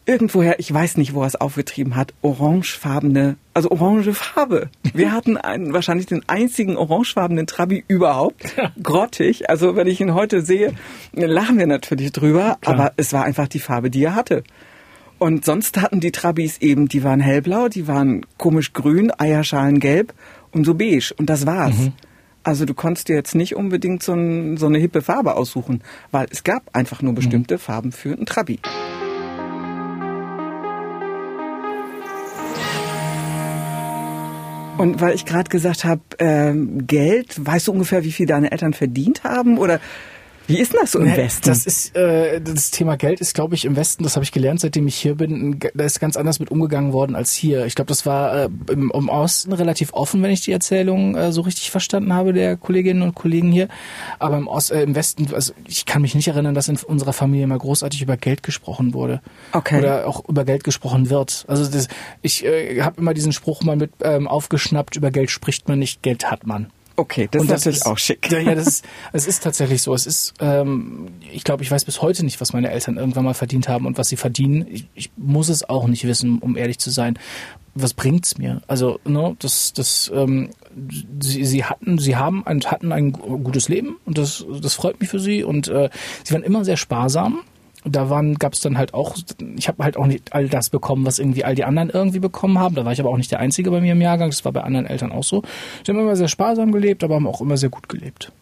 irgendwoher, 0.07 0.59
ich 0.59 0.73
weiß 0.73 0.97
nicht, 0.97 1.15
wo 1.15 1.23
er 1.23 1.27
es 1.27 1.37
aufgetrieben 1.37 1.97
hat, 1.97 2.15
orangefarbene, 2.23 3.37
also 3.55 3.71
orange 3.71 4.13
Farbe. 4.15 4.69
Wir 4.95 5.13
hatten 5.13 5.37
einen, 5.37 5.73
wahrscheinlich 5.73 6.07
den 6.07 6.23
einzigen 6.29 6.77
orangefarbenen 6.77 7.47
Trabi 7.47 7.85
überhaupt. 7.89 8.55
Grottig. 8.83 9.49
Also 9.49 9.77
wenn 9.77 9.87
ich 9.87 10.01
ihn 10.01 10.15
heute 10.15 10.43
sehe, 10.43 10.75
lachen 11.13 11.59
wir 11.59 11.67
natürlich 11.67 12.13
drüber, 12.13 12.59
Klar. 12.61 12.75
aber 12.75 12.93
es 12.97 13.13
war 13.13 13.25
einfach 13.25 13.49
die 13.49 13.61
Farbe, 13.61 13.91
die 13.91 14.05
er 14.05 14.15
hatte. 14.15 14.43
Und 15.19 15.45
sonst 15.45 15.81
hatten 15.81 16.01
die 16.01 16.11
Trabis 16.11 16.59
eben, 16.59 16.89
die 16.89 17.05
waren 17.05 17.21
hellblau, 17.21 17.69
die 17.69 17.87
waren 17.87 18.27
komisch 18.39 18.73
grün, 18.73 19.13
Eierschalengelb 19.17 20.13
und 20.51 20.67
so 20.67 20.75
beige. 20.75 21.15
Und 21.17 21.31
das 21.31 21.47
war's. 21.47 21.79
Mhm. 21.79 21.93
Also 22.43 22.65
du 22.65 22.75
konntest 22.75 23.09
dir 23.09 23.15
jetzt 23.15 23.37
nicht 23.37 23.55
unbedingt 23.55 24.03
so, 24.03 24.15
ein, 24.15 24.57
so, 24.57 24.67
eine 24.67 24.79
hippe 24.79 25.01
Farbe 25.01 25.37
aussuchen, 25.37 25.83
weil 26.11 26.27
es 26.31 26.43
gab 26.43 26.75
einfach 26.75 27.03
nur 27.03 27.15
bestimmte 27.15 27.55
mhm. 27.55 27.59
Farben 27.61 27.93
für 27.93 28.13
einen 28.13 28.27
Trabi. 28.27 28.59
Und 34.83 35.01
weil 35.01 35.15
ich 35.15 35.25
gerade 35.25 35.49
gesagt 35.49 35.85
habe, 35.85 36.03
äh, 36.19 36.53
Geld, 36.83 37.37
weißt 37.39 37.69
du 37.69 37.73
ungefähr, 37.73 38.03
wie 38.03 38.11
viel 38.11 38.27
deine 38.27 38.51
Eltern 38.51 38.73
verdient 38.73 39.23
haben? 39.23 39.57
Oder 39.59 39.79
wie 40.53 40.61
ist 40.61 40.73
denn 40.73 40.81
das 40.81 40.93
so 40.93 40.99
im 40.99 41.17
Westen? 41.17 41.49
Das 41.49 41.65
ist 41.65 41.97
äh, 41.97 42.41
das 42.41 42.71
Thema 42.71 42.97
Geld 42.97 43.21
ist, 43.21 43.35
glaube 43.35 43.55
ich, 43.55 43.65
im 43.65 43.75
Westen. 43.75 44.05
Das 44.05 44.17
habe 44.17 44.25
ich 44.25 44.33
gelernt, 44.33 44.61
seitdem 44.61 44.87
ich 44.87 44.97
hier 44.97 45.15
bin. 45.15 45.59
Da 45.75 45.85
ist 45.85 45.99
ganz 45.99 46.17
anders 46.17 46.41
mit 46.41 46.51
umgegangen 46.51 46.93
worden 46.93 47.17
als 47.17 47.33
hier. 47.33 47.65
Ich 47.65 47.75
glaube, 47.75 47.89
das 47.89 48.05
war 48.05 48.35
äh, 48.35 48.49
im, 48.71 48.93
im, 48.95 49.09
Osten 49.09 49.53
relativ 49.53 49.95
offen, 49.95 50.23
wenn 50.23 50.31
ich 50.31 50.43
die 50.43 50.53
Erzählung 50.53 51.17
äh, 51.17 51.33
so 51.33 51.41
richtig 51.41 51.71
verstanden 51.71 52.13
habe 52.13 52.35
der 52.35 52.59
Kolleginnen 52.59 53.03
und 53.03 53.15
Kollegen 53.15 53.51
hier. 53.51 53.69
Aber 54.19 54.37
im, 54.37 54.47
Ost, 54.47 54.73
äh, 54.73 54.83
im 54.83 54.95
Westen, 54.95 55.33
also 55.33 55.55
ich 55.67 55.87
kann 55.87 56.03
mich 56.03 56.15
nicht 56.15 56.29
erinnern, 56.29 56.55
dass 56.55 56.69
in 56.69 56.77
unserer 56.77 57.15
Familie 57.15 57.47
mal 57.47 57.59
großartig 57.59 58.03
über 58.03 58.19
Geld 58.19 58.43
gesprochen 58.43 58.93
wurde. 58.93 59.23
Okay. 59.53 59.79
Oder 59.79 60.07
auch 60.07 60.29
über 60.29 60.45
Geld 60.45 60.65
gesprochen 60.65 61.09
wird. 61.09 61.47
Also 61.49 61.67
das, 61.67 61.89
ich 62.21 62.45
äh, 62.45 62.83
habe 62.83 63.01
immer 63.01 63.15
diesen 63.15 63.33
Spruch 63.33 63.63
mal 63.63 63.77
mit 63.77 63.91
ähm, 64.03 64.29
aufgeschnappt: 64.29 64.97
Über 64.97 65.11
Geld 65.11 65.31
spricht 65.31 65.69
man 65.69 65.79
nicht, 65.79 66.03
Geld 66.03 66.31
hat 66.31 66.47
man. 66.47 66.69
Okay, 66.97 67.29
das, 67.31 67.43
und 67.43 67.51
das 67.51 67.61
ist 67.61 67.67
natürlich 67.67 67.87
auch 67.87 67.99
schick. 67.99 68.31
Ja, 68.31 68.39
ja, 68.39 68.55
das 68.55 68.67
ist, 68.67 68.85
es 69.13 69.27
ist 69.27 69.43
tatsächlich 69.43 69.83
so. 69.83 69.95
Es 69.95 70.07
ist, 70.07 70.35
ähm, 70.41 71.09
ich 71.33 71.45
glaube, 71.45 71.63
ich 71.63 71.71
weiß 71.71 71.85
bis 71.85 72.03
heute 72.03 72.25
nicht, 72.25 72.41
was 72.41 72.53
meine 72.53 72.71
Eltern 72.71 72.97
irgendwann 72.97 73.25
mal 73.25 73.35
verdient 73.35 73.69
haben 73.69 73.87
und 73.87 73.99
was 73.99 74.09
sie 74.09 74.17
verdienen. 74.17 74.67
Ich, 74.69 74.89
ich 74.95 75.11
muss 75.17 75.49
es 75.49 75.69
auch 75.69 75.87
nicht 75.87 76.07
wissen, 76.07 76.39
um 76.39 76.57
ehrlich 76.57 76.79
zu 76.79 76.91
sein. 76.91 77.19
Was 77.75 77.95
bringt's 77.95 78.37
mir? 78.37 78.61
Also, 78.67 79.01
ne, 79.05 79.35
das, 79.39 79.73
das, 79.73 80.11
ähm, 80.15 80.51
sie, 81.21 81.45
sie 81.45 81.65
hatten, 81.65 81.99
sie 81.99 82.17
haben 82.17 82.47
ein, 82.47 82.61
hatten 82.65 82.93
ein 82.93 83.13
gutes 83.13 83.69
Leben 83.71 83.97
und 84.05 84.19
das, 84.19 84.45
das 84.61 84.75
freut 84.75 85.01
mich 85.01 85.09
für 85.09 85.21
sie 85.21 85.43
und 85.43 85.69
äh, 85.69 85.89
sie 86.23 86.35
waren 86.35 86.43
immer 86.43 86.67
sehr 86.67 86.77
sparsam 86.77 87.41
da 87.85 88.11
waren, 88.11 88.37
gab 88.37 88.53
es 88.53 88.61
dann 88.61 88.79
halt 88.79 88.95
auch, 88.95 89.17
ich 89.57 89.69
habe 89.69 89.83
halt 89.83 89.97
auch 89.97 90.07
nicht 90.07 90.33
all 90.33 90.49
das 90.49 90.71
bekommen, 90.71 91.05
was 91.05 91.19
irgendwie 91.19 91.45
all 91.45 91.55
die 91.55 91.65
anderen 91.65 91.91
irgendwie 91.91 92.21
bekommen 92.21 92.59
haben. 92.59 92.75
Da 92.75 92.85
war 92.85 92.93
ich 92.93 93.01
aber 93.01 93.11
auch 93.11 93.17
nicht 93.17 93.33
der 93.33 93.41
Einzige 93.41 93.71
bei 93.71 93.81
mir 93.81 93.93
im 93.93 94.01
Jahrgang. 94.01 94.31
Das 94.31 94.45
war 94.45 94.53
bei 94.53 94.63
anderen 94.63 94.87
Eltern 94.87 95.13
auch 95.13 95.25
so. 95.25 95.43
Sie 95.85 95.93
haben 95.93 95.99
immer 95.99 96.17
sehr 96.17 96.29
sparsam 96.29 96.73
gelebt, 96.73 97.03
aber 97.03 97.17
haben 97.17 97.27
auch 97.27 97.41
immer 97.41 97.57
sehr 97.57 97.71
gut 97.71 97.89
gelebt. 97.89 98.33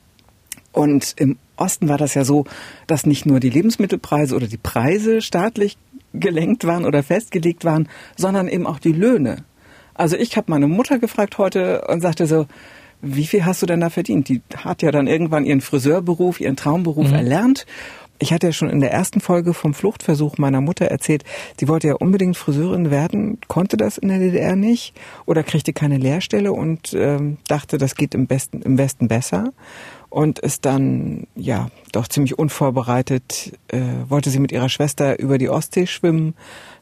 Und 0.73 1.15
im 1.17 1.37
Osten 1.57 1.89
war 1.89 1.99
das 1.99 2.15
ja 2.15 2.25
so, 2.25 2.45
dass 2.87 3.07
nicht 3.07 3.27
nur 3.27 3.41
die 3.41 3.51
Lebensmittelpreise 3.51 4.37
oder 4.37 4.47
die 4.47 4.57
Preise 4.57 5.21
staatlich 5.21 5.77
gelenkt 6.13 6.67
waren 6.67 6.85
oder 6.85 7.03
festgelegt 7.03 7.65
waren, 7.65 7.89
sondern 8.17 8.49
eben 8.49 8.67
auch 8.67 8.79
die 8.79 8.93
Löhne. 8.93 9.45
Also 9.95 10.17
ich 10.17 10.37
habe 10.37 10.51
meine 10.51 10.67
Mutter 10.67 10.99
gefragt 10.99 11.39
heute 11.39 11.83
und 11.89 12.01
sagte 12.01 12.27
so, 12.27 12.47
wie 13.03 13.27
viel 13.27 13.45
hast 13.45 13.63
du 13.63 13.67
denn 13.67 13.81
da 13.81 13.91
verdient? 13.91 14.29
Die 14.29 14.43
hat 14.57 14.83
ja 14.83 14.91
dann 14.91 15.07
irgendwann 15.07 15.45
ihren 15.45 15.61
Friseurberuf, 15.61 16.41
ihren 16.41 16.57
Traumberuf 16.57 17.09
mhm. 17.09 17.15
erlernt. 17.15 17.67
Ich 18.23 18.35
hatte 18.35 18.49
ja 18.49 18.53
schon 18.53 18.69
in 18.69 18.81
der 18.81 18.93
ersten 18.93 19.21
Folge 19.21 19.55
vom 19.55 19.73
Fluchtversuch 19.73 20.37
meiner 20.37 20.61
Mutter 20.61 20.85
erzählt, 20.85 21.25
sie 21.59 21.69
wollte 21.69 21.89
ja 21.89 21.95
unbedingt 21.95 22.37
Friseurin 22.37 22.91
werden, 22.91 23.39
konnte 23.49 23.79
das 23.79 23.97
in 23.97 24.09
der 24.09 24.19
DDR 24.19 24.57
nicht 24.57 24.95
oder 25.25 25.43
kriegte 25.43 25.73
keine 25.73 25.97
Lehrstelle 25.97 26.53
und 26.53 26.93
ähm, 26.93 27.39
dachte, 27.49 27.79
das 27.79 27.95
geht 27.95 28.15
im, 28.15 28.27
Besten, 28.27 28.61
im 28.61 28.77
Westen 28.77 29.09
besser 29.09 29.53
und 30.11 30.39
ist 30.39 30.67
dann 30.67 31.29
ja 31.35 31.69
doch 31.93 32.09
ziemlich 32.09 32.39
unvorbereitet, 32.39 33.53
äh, 33.69 33.81
wollte 34.09 34.29
sie 34.29 34.39
mit 34.39 34.53
ihrer 34.53 34.69
Schwester 34.69 35.19
über 35.19 35.39
die 35.39 35.49
Ostsee 35.49 35.87
schwimmen. 35.87 36.35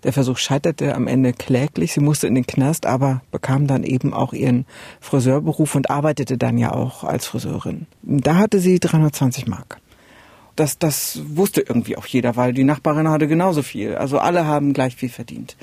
Der 0.02 0.12
Versuch 0.12 0.38
scheiterte 0.38 0.96
am 0.96 1.06
Ende 1.06 1.32
kläglich. 1.32 1.92
Sie 1.92 2.00
musste 2.00 2.26
in 2.26 2.34
den 2.34 2.46
Knast, 2.46 2.84
aber 2.84 3.22
bekam 3.30 3.68
dann 3.68 3.84
eben 3.84 4.12
auch 4.12 4.32
ihren 4.32 4.66
Friseurberuf 5.00 5.76
und 5.76 5.88
arbeitete 5.88 6.36
dann 6.36 6.58
ja 6.58 6.72
auch 6.72 7.04
als 7.04 7.26
Friseurin. 7.26 7.86
Da 8.02 8.36
hatte 8.36 8.58
sie 8.58 8.80
320 8.80 9.46
Mark. 9.46 9.78
Das, 10.58 10.76
das 10.78 11.20
wusste 11.24 11.60
irgendwie 11.60 11.96
auch 11.96 12.06
jeder, 12.06 12.34
weil 12.34 12.52
die 12.52 12.64
Nachbarin 12.64 13.08
hatte 13.08 13.28
genauso 13.28 13.62
viel. 13.62 13.94
Also 13.94 14.18
alle 14.18 14.44
haben 14.44 14.72
gleich 14.72 14.96
viel 14.96 15.08
verdient. 15.08 15.56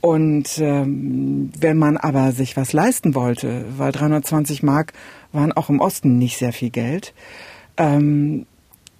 Und 0.00 0.58
ähm, 0.58 1.52
wenn 1.58 1.78
man 1.78 1.96
aber 1.96 2.32
sich 2.32 2.56
was 2.56 2.72
leisten 2.72 3.14
wollte, 3.14 3.64
weil 3.78 3.92
320 3.92 4.64
Mark 4.64 4.92
waren 5.30 5.52
auch 5.52 5.70
im 5.70 5.78
Osten 5.78 6.18
nicht 6.18 6.36
sehr 6.36 6.52
viel 6.52 6.70
Geld, 6.70 7.14
ähm, 7.76 8.46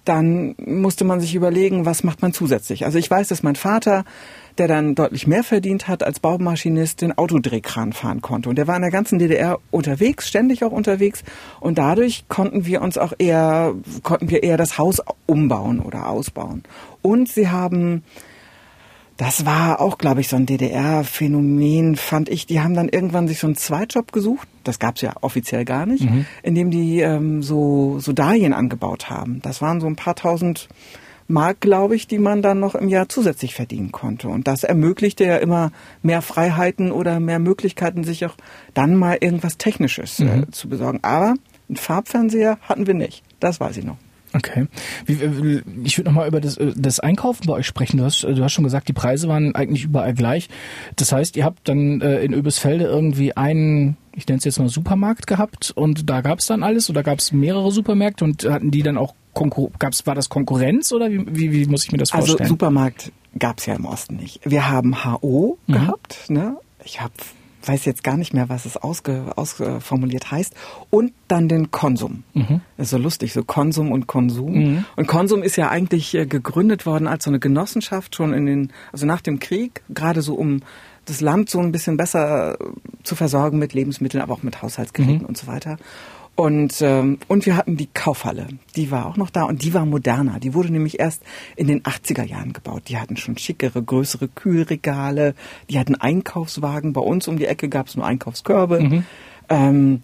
dann 0.05 0.55
musste 0.57 1.03
man 1.03 1.19
sich 1.19 1.35
überlegen, 1.35 1.85
was 1.85 2.03
macht 2.03 2.21
man 2.21 2.31
zusätzlich. 2.31 2.85
Also 2.85 2.97
ich 2.97 3.11
weiß, 3.11 3.27
dass 3.27 3.43
mein 3.43 3.55
Vater, 3.55 4.05
der 4.57 4.67
dann 4.67 4.95
deutlich 4.95 5.27
mehr 5.27 5.43
verdient 5.43 5.87
hat 5.87 6.03
als 6.03 6.19
Baumaschinist, 6.19 7.01
den 7.01 7.17
Autodrehkran 7.17 7.93
fahren 7.93 8.21
konnte. 8.21 8.49
Und 8.49 8.57
der 8.57 8.67
war 8.67 8.75
in 8.75 8.81
der 8.81 8.91
ganzen 8.91 9.19
DDR 9.19 9.59
unterwegs, 9.71 10.27
ständig 10.27 10.63
auch 10.63 10.71
unterwegs. 10.71 11.23
Und 11.59 11.77
dadurch 11.77 12.25
konnten 12.27 12.65
wir 12.65 12.81
uns 12.81 12.97
auch 12.97 13.13
eher, 13.17 13.73
konnten 14.03 14.29
wir 14.29 14.43
eher 14.43 14.57
das 14.57 14.77
Haus 14.77 15.01
umbauen 15.25 15.79
oder 15.79 16.07
ausbauen. 16.07 16.63
Und 17.01 17.29
sie 17.29 17.49
haben 17.49 18.03
das 19.17 19.45
war 19.45 19.79
auch, 19.79 19.97
glaube 19.97 20.19
ich, 20.19 20.27
so 20.27 20.35
ein 20.35 20.45
DDR-Phänomen, 20.45 21.95
fand 21.95 22.27
ich. 22.27 22.47
Die 22.47 22.59
haben 22.59 22.73
dann 22.73 22.89
irgendwann 22.89 23.29
sich 23.29 23.39
so 23.39 23.47
einen 23.47 23.55
Zweitjob 23.55 24.11
gesucht, 24.11 24.47
das 24.65 24.77
gab's 24.77 25.01
ja 25.01 25.13
offiziell 25.21 25.63
gar 25.63 25.85
nicht, 25.85 26.03
mhm. 26.03 26.25
in 26.43 26.55
dem 26.55 26.69
die 26.69 26.99
ähm, 26.99 27.41
so, 27.41 27.99
so 27.99 28.11
Dahlien 28.11 28.51
angebaut 28.51 29.09
haben. 29.09 29.41
Das 29.41 29.61
waren 29.61 29.79
so 29.79 29.87
ein 29.87 29.95
paar 29.95 30.15
tausend 30.15 30.67
Mark, 31.27 31.61
glaube 31.61 31.95
ich, 31.95 32.07
die 32.07 32.19
man 32.19 32.41
dann 32.41 32.59
noch 32.59 32.75
im 32.75 32.87
Jahr 32.87 33.09
zusätzlich 33.09 33.55
verdienen 33.55 33.91
konnte. 33.91 34.27
Und 34.27 34.47
das 34.47 34.63
ermöglichte 34.63 35.25
ja 35.25 35.37
immer 35.37 35.71
mehr 36.03 36.21
Freiheiten 36.21 36.91
oder 36.91 37.19
mehr 37.19 37.39
Möglichkeiten, 37.39 38.03
sich 38.03 38.25
auch 38.25 38.35
dann 38.73 38.95
mal 38.95 39.17
irgendwas 39.19 39.57
Technisches 39.57 40.19
äh, 40.19 40.25
mhm. 40.25 40.43
äh, 40.43 40.51
zu 40.51 40.69
besorgen. 40.69 40.99
Aber 41.01 41.35
einen 41.67 41.77
Farbfernseher 41.77 42.59
hatten 42.61 42.85
wir 42.87 42.93
nicht. 42.93 43.23
Das 43.39 43.59
weiß 43.59 43.77
ich 43.77 43.85
noch. 43.85 43.97
Okay. 44.33 44.67
Wie, 45.05 45.61
ich 45.85 45.97
würde 45.97 46.09
nochmal 46.09 46.27
über 46.27 46.41
das, 46.41 46.57
äh, 46.57 46.73
das 46.75 46.99
Einkaufen 46.99 47.47
bei 47.47 47.53
euch 47.53 47.65
sprechen. 47.65 47.97
Du 47.97 48.03
hast, 48.03 48.23
du 48.23 48.43
hast 48.43 48.51
schon 48.51 48.65
gesagt, 48.65 48.87
die 48.87 48.93
Preise 48.93 49.27
waren 49.27 49.55
eigentlich 49.55 49.85
überall 49.85 50.13
gleich. 50.13 50.49
Das 50.97 51.11
heißt, 51.11 51.37
ihr 51.37 51.45
habt 51.45 51.67
dann 51.69 52.01
äh, 52.01 52.19
in 52.19 52.33
Öbisfelde 52.33 52.83
irgendwie 52.83 53.35
einen, 53.35 53.97
ich 54.13 54.27
nenne 54.27 54.39
es 54.39 54.43
jetzt 54.43 54.59
mal 54.59 54.67
Supermarkt 54.67 55.25
gehabt 55.25 55.71
und 55.75 56.09
da 56.09 56.21
gab 56.21 56.39
es 56.39 56.47
dann 56.47 56.63
alles 56.63 56.89
oder 56.89 57.01
gab 57.01 57.19
es 57.19 57.31
mehrere 57.31 57.71
Supermärkte 57.71 58.25
und 58.25 58.43
hatten 58.45 58.71
die 58.71 58.83
dann 58.83 58.97
auch 58.97 59.15
gab's, 59.79 60.07
war 60.07 60.15
das 60.15 60.29
Konkurrenz 60.29 60.91
oder 60.91 61.11
wie, 61.11 61.25
wie, 61.27 61.51
wie 61.51 61.65
muss 61.67 61.83
ich 61.83 61.91
mir 61.91 61.97
das 61.97 62.11
also 62.11 62.25
vorstellen? 62.25 62.41
Also 62.41 62.53
Supermarkt 62.53 63.11
gab 63.37 63.59
es 63.59 63.65
ja 63.65 63.75
im 63.75 63.85
Osten 63.85 64.15
nicht. 64.15 64.39
Wir 64.43 64.67
haben 64.69 65.03
HO 65.03 65.57
mhm. 65.67 65.73
gehabt, 65.73 66.29
ne? 66.29 66.57
Ich 66.83 67.01
habe 67.01 67.13
weiß 67.67 67.85
jetzt 67.85 68.03
gar 68.03 68.17
nicht 68.17 68.33
mehr, 68.33 68.49
was 68.49 68.65
es 68.65 68.77
ausge, 68.77 69.33
ausformuliert 69.35 70.31
heißt. 70.31 70.53
Und 70.89 71.13
dann 71.27 71.47
den 71.49 71.71
Konsum. 71.71 72.23
Mhm. 72.33 72.61
Das 72.77 72.87
ist 72.87 72.91
so 72.91 72.97
lustig, 72.97 73.33
so 73.33 73.43
Konsum 73.43 73.91
und 73.91 74.07
Konsum. 74.07 74.53
Mhm. 74.53 74.85
Und 74.95 75.07
Konsum 75.07 75.43
ist 75.43 75.55
ja 75.55 75.69
eigentlich 75.69 76.13
äh, 76.15 76.25
gegründet 76.25 76.85
worden 76.85 77.07
als 77.07 77.23
so 77.23 77.31
eine 77.31 77.39
Genossenschaft 77.39 78.15
schon 78.15 78.33
in 78.33 78.45
den, 78.45 78.73
also 78.91 79.05
nach 79.05 79.21
dem 79.21 79.39
Krieg, 79.39 79.81
gerade 79.89 80.21
so 80.21 80.35
um 80.35 80.61
das 81.05 81.21
Land 81.21 81.49
so 81.49 81.59
ein 81.59 81.71
bisschen 81.71 81.97
besser 81.97 82.57
zu 83.03 83.15
versorgen 83.15 83.59
mit 83.59 83.73
Lebensmitteln, 83.73 84.23
aber 84.23 84.33
auch 84.33 84.43
mit 84.43 84.61
Haushaltsgeräten 84.61 85.19
mhm. 85.19 85.25
und 85.25 85.37
so 85.37 85.47
weiter. 85.47 85.77
Und, 86.35 86.81
ähm, 86.81 87.17
und 87.29 87.45
wir 87.45 87.55
hatten 87.55 87.77
die 87.77 87.87
Kaufhalle, 87.87 88.47
die 88.75 88.91
war 88.91 89.05
auch 89.05 89.15
noch 89.15 89.29
da 89.29 89.43
und 89.43 89.63
die 89.63 89.73
war 89.73 89.85
moderner. 89.85 90.39
Die 90.41 90.53
wurde 90.53 90.69
nämlich 90.69 90.99
erst 90.99 91.23
in 91.55 91.67
den 91.67 91.83
80er 91.83 92.23
Jahren 92.23 92.51
gebaut. 92.51 92.83
Die 92.89 92.97
hatten 92.97 93.15
schon 93.15 93.37
schickere, 93.37 93.81
größere 93.81 94.27
Kühlregale, 94.27 95.33
die 95.69 95.79
hatten 95.79 95.95
Einkaufswagen. 95.95 96.91
Bei 96.91 96.99
uns 96.99 97.29
um 97.29 97.37
die 97.37 97.45
Ecke 97.45 97.69
gab 97.69 97.87
es 97.87 97.95
nur 97.95 98.05
Einkaufskörbe. 98.05 98.81
Mhm. 98.81 99.05
Ähm, 99.47 100.01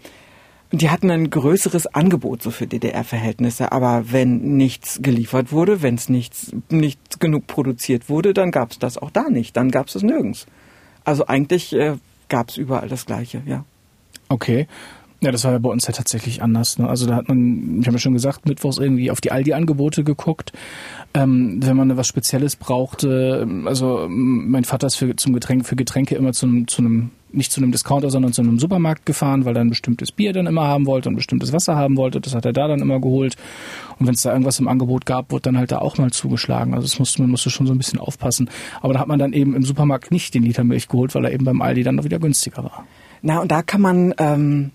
die 0.71 0.89
hatten 0.89 1.11
ein 1.11 1.29
größeres 1.29 1.87
Angebot 1.87 2.41
so 2.41 2.49
für 2.49 2.65
DDR-Verhältnisse, 2.65 3.73
aber 3.73 4.05
wenn 4.13 4.55
nichts 4.55 5.01
geliefert 5.01 5.51
wurde, 5.51 5.81
wenn 5.81 5.95
es 5.95 6.07
nichts 6.07 6.53
nicht 6.69 7.19
genug 7.19 7.45
produziert 7.47 8.07
wurde, 8.07 8.33
dann 8.33 8.51
gab 8.51 8.71
es 8.71 8.79
das 8.79 8.97
auch 8.97 9.11
da 9.11 9.29
nicht. 9.29 9.57
Dann 9.57 9.69
gab 9.69 9.87
es 9.87 9.95
es 9.95 10.03
nirgends. 10.03 10.45
Also 11.03 11.27
eigentlich 11.27 11.73
äh, 11.73 11.97
gab 12.29 12.49
es 12.49 12.57
überall 12.57 12.87
das 12.87 13.05
Gleiche, 13.05 13.41
ja. 13.45 13.65
Okay. 14.29 14.67
Ja, 15.23 15.31
das 15.31 15.43
war 15.43 15.51
ja 15.51 15.59
bei 15.59 15.69
uns 15.69 15.85
ja 15.85 15.93
tatsächlich 15.93 16.41
anders. 16.41 16.79
Ne? 16.79 16.89
Also 16.89 17.05
da 17.05 17.15
hat 17.15 17.27
man, 17.27 17.79
ich 17.79 17.85
habe 17.85 17.97
ja 17.97 17.99
schon 17.99 18.13
gesagt, 18.13 18.47
mittwochs 18.47 18.79
irgendwie 18.79 19.11
auf 19.11 19.21
die 19.21 19.31
Aldi-Angebote 19.31 20.03
geguckt. 20.03 20.51
Ähm, 21.13 21.59
wenn 21.61 21.77
man 21.77 21.95
was 21.95 22.07
Spezielles 22.07 22.55
brauchte, 22.55 23.47
also 23.65 24.07
mein 24.09 24.63
Vater 24.63 24.87
ist 24.87 24.95
für, 24.95 25.15
zum 25.15 25.33
Getränk, 25.33 25.67
für 25.67 25.75
Getränke 25.75 26.15
immer 26.15 26.33
zum, 26.33 26.67
zu 26.67 26.81
einem, 26.81 27.11
nicht 27.31 27.51
zu 27.51 27.61
einem 27.61 27.71
Discounter, 27.71 28.09
sondern 28.09 28.33
zu 28.33 28.41
einem 28.41 28.57
Supermarkt 28.57 29.05
gefahren, 29.05 29.45
weil 29.45 29.55
er 29.55 29.61
ein 29.61 29.69
bestimmtes 29.69 30.11
Bier 30.11 30.33
dann 30.33 30.47
immer 30.47 30.63
haben 30.63 30.87
wollte 30.87 31.07
und 31.07 31.13
ein 31.13 31.17
bestimmtes 31.17 31.53
Wasser 31.53 31.75
haben 31.75 31.97
wollte. 31.97 32.19
Das 32.19 32.33
hat 32.33 32.45
er 32.45 32.53
da 32.53 32.67
dann 32.67 32.79
immer 32.79 32.99
geholt. 32.99 33.35
Und 33.99 34.07
wenn 34.07 34.15
es 34.15 34.23
da 34.23 34.31
irgendwas 34.31 34.59
im 34.59 34.67
Angebot 34.67 35.05
gab, 35.05 35.31
wurde 35.31 35.43
dann 35.43 35.57
halt 35.59 35.71
da 35.71 35.79
auch 35.79 35.99
mal 35.99 36.09
zugeschlagen. 36.09 36.73
Also 36.73 36.87
das 36.87 36.97
musste, 36.97 37.21
man 37.21 37.29
musste 37.29 37.51
schon 37.51 37.67
so 37.67 37.75
ein 37.75 37.77
bisschen 37.77 37.99
aufpassen. 37.99 38.49
Aber 38.81 38.93
da 38.93 39.01
hat 39.01 39.07
man 39.07 39.19
dann 39.19 39.33
eben 39.33 39.55
im 39.55 39.63
Supermarkt 39.63 40.09
nicht 40.09 40.33
den 40.33 40.41
Liter 40.41 40.63
Milch 40.63 40.87
geholt, 40.87 41.13
weil 41.13 41.25
er 41.25 41.31
eben 41.31 41.45
beim 41.45 41.61
Aldi 41.61 41.83
dann 41.83 41.95
noch 41.95 42.05
wieder 42.05 42.17
günstiger 42.17 42.63
war. 42.63 42.87
Na, 43.21 43.39
und 43.39 43.51
da 43.51 43.61
kann 43.61 43.81
man 43.81 44.15
ähm, 44.17 44.71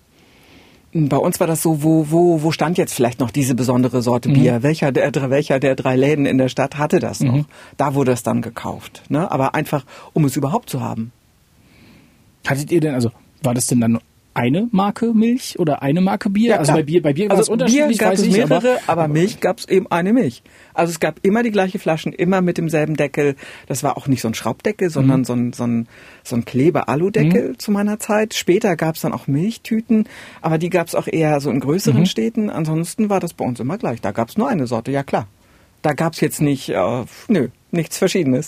bei 0.93 1.17
uns 1.17 1.39
war 1.39 1.47
das 1.47 1.61
so, 1.61 1.83
wo, 1.83 2.07
wo, 2.09 2.41
wo 2.43 2.51
stand 2.51 2.77
jetzt 2.77 2.93
vielleicht 2.93 3.19
noch 3.19 3.29
diese 3.29 3.55
besondere 3.55 4.01
Sorte 4.01 4.29
mhm. 4.29 4.33
Bier? 4.33 4.63
Welcher 4.63 4.91
der, 4.91 5.11
welcher 5.29 5.59
der 5.59 5.75
drei 5.75 5.95
Läden 5.95 6.25
in 6.25 6.37
der 6.37 6.49
Stadt 6.49 6.77
hatte 6.77 6.99
das 6.99 7.19
noch? 7.19 7.33
Mhm. 7.33 7.45
Da 7.75 7.93
wurde 7.93 8.13
es 8.13 8.23
dann 8.23 8.41
gekauft. 8.41 9.03
Ne? 9.09 9.29
Aber 9.29 9.53
einfach, 9.53 9.85
um 10.13 10.25
es 10.25 10.37
überhaupt 10.37 10.69
zu 10.69 10.81
haben. 10.81 11.11
Hattet 12.47 12.71
ihr 12.71 12.79
denn, 12.79 12.93
also 12.93 13.11
war 13.43 13.53
das 13.53 13.67
denn 13.67 13.81
dann 13.81 13.99
eine 14.37 14.67
Marke 14.71 15.13
Milch 15.13 15.57
oder 15.57 15.81
eine 15.81 15.99
Marke 15.99 16.29
Bier? 16.29 16.51
Ja, 16.51 16.57
also 16.57 16.73
bei 16.73 16.83
Bier, 16.83 17.01
bei 17.01 17.13
Bier 17.13 17.29
war 17.29 17.37
also 17.37 17.41
es 17.43 17.49
unterschiedlich. 17.49 17.97
Bier 17.97 18.07
gab 18.07 18.13
es 18.13 18.29
mehrere, 18.29 18.77
aber, 18.85 19.03
aber, 19.03 19.07
Milch 19.07 19.39
gab 19.39 19.57
es 19.57 19.67
eben 19.67 19.87
eine 19.87 20.13
Milch. 20.13 20.43
Also 20.73 20.91
es 20.91 20.99
gab 20.99 21.19
immer 21.23 21.41
die 21.41 21.49
gleiche 21.51 21.79
Flaschen, 21.79 22.13
immer 22.13 22.41
mit 22.41 22.57
demselben 22.57 22.95
Deckel. 22.95 23.35
Das 23.65 23.83
war 23.83 23.97
auch 23.97 24.07
nicht 24.07 24.21
so 24.21 24.27
ein 24.27 24.35
Schraubdeckel, 24.35 24.91
sondern 24.91 25.21
mhm. 25.21 25.25
so 25.25 25.33
ein, 25.33 25.53
so 25.53 25.63
ein, 25.63 25.87
so 26.23 26.35
ein 26.35 26.45
Kleber-Aludeckel 26.45 27.49
mhm. 27.49 27.59
zu 27.59 27.71
meiner 27.71 27.99
Zeit. 27.99 28.35
Später 28.35 28.75
gab 28.75 28.95
es 28.95 29.01
dann 29.01 29.11
auch 29.11 29.25
Milchtüten, 29.25 30.07
aber 30.41 30.59
die 30.59 30.69
gab 30.69 30.87
es 30.87 30.93
auch 30.93 31.07
eher 31.07 31.39
so 31.39 31.49
in 31.49 31.59
größeren 31.59 32.01
mhm. 32.01 32.05
Städten. 32.05 32.49
Ansonsten 32.51 33.09
war 33.09 33.19
das 33.19 33.33
bei 33.33 33.43
uns 33.43 33.59
immer 33.59 33.77
gleich. 33.79 34.01
Da 34.01 34.11
gab 34.11 34.29
es 34.29 34.37
nur 34.37 34.47
eine 34.47 34.67
Sorte, 34.67 34.91
ja 34.91 35.03
klar. 35.03 35.27
Da 35.81 35.93
gab 35.93 36.13
es 36.13 36.21
jetzt 36.21 36.41
nicht, 36.41 36.69
äh, 36.69 37.05
nö, 37.27 37.47
nichts 37.71 37.97
Verschiedenes. 37.97 38.47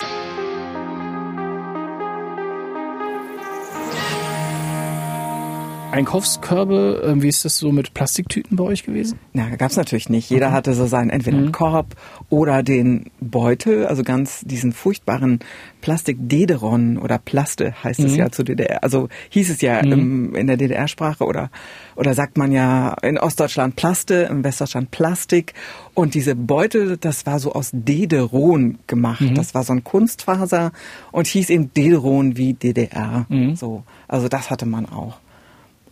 Einkaufskörbe, 5.91 7.03
ähm, 7.03 7.23
wie 7.23 7.29
ist 7.29 7.43
das 7.45 7.57
so 7.57 7.71
mit 7.71 7.95
Plastiktüten 7.95 8.55
bei 8.55 8.63
euch 8.63 8.83
gewesen? 8.83 9.17
Na, 9.33 9.49
gab 9.55 9.71
es 9.71 9.77
natürlich 9.77 10.07
nicht. 10.07 10.29
Jeder 10.29 10.47
okay. 10.47 10.55
hatte 10.55 10.73
so 10.75 10.85
seinen 10.85 11.09
entweder 11.09 11.37
mhm. 11.37 11.51
Korb 11.51 11.95
oder 12.29 12.61
den 12.61 13.09
Beutel, 13.19 13.87
also 13.87 14.03
ganz 14.03 14.41
diesen 14.41 14.71
furchtbaren 14.71 15.39
Plastik-Dederon 15.81 16.97
oder 16.99 17.17
Plaste 17.17 17.73
heißt 17.83 18.01
es 18.01 18.11
mhm. 18.11 18.17
ja 18.17 18.31
zu 18.31 18.43
DDR. 18.43 18.83
Also 18.83 19.09
hieß 19.29 19.49
es 19.49 19.61
ja 19.61 19.83
mhm. 19.83 19.91
im, 19.91 20.35
in 20.35 20.47
der 20.47 20.57
DDR-Sprache 20.57 21.25
oder 21.25 21.49
oder 21.95 22.13
sagt 22.13 22.37
man 22.37 22.51
ja 22.51 22.93
in 23.01 23.17
Ostdeutschland 23.17 23.75
Plaste, 23.75 24.27
in 24.29 24.43
Westdeutschland 24.43 24.91
Plastik. 24.91 25.53
Und 25.95 26.13
diese 26.13 26.35
Beutel, 26.35 26.97
das 26.97 27.25
war 27.25 27.39
so 27.39 27.53
aus 27.53 27.71
Dederon 27.73 28.77
gemacht. 28.85 29.21
Mhm. 29.21 29.35
Das 29.35 29.55
war 29.55 29.63
so 29.63 29.73
ein 29.73 29.83
Kunstfaser 29.83 30.71
und 31.11 31.27
hieß 31.27 31.49
eben 31.49 31.73
Dederon 31.73 32.37
wie 32.37 32.53
DDR. 32.53 33.25
Mhm. 33.27 33.55
So, 33.55 33.83
also 34.07 34.27
das 34.27 34.51
hatte 34.51 34.67
man 34.67 34.85
auch. 34.85 35.17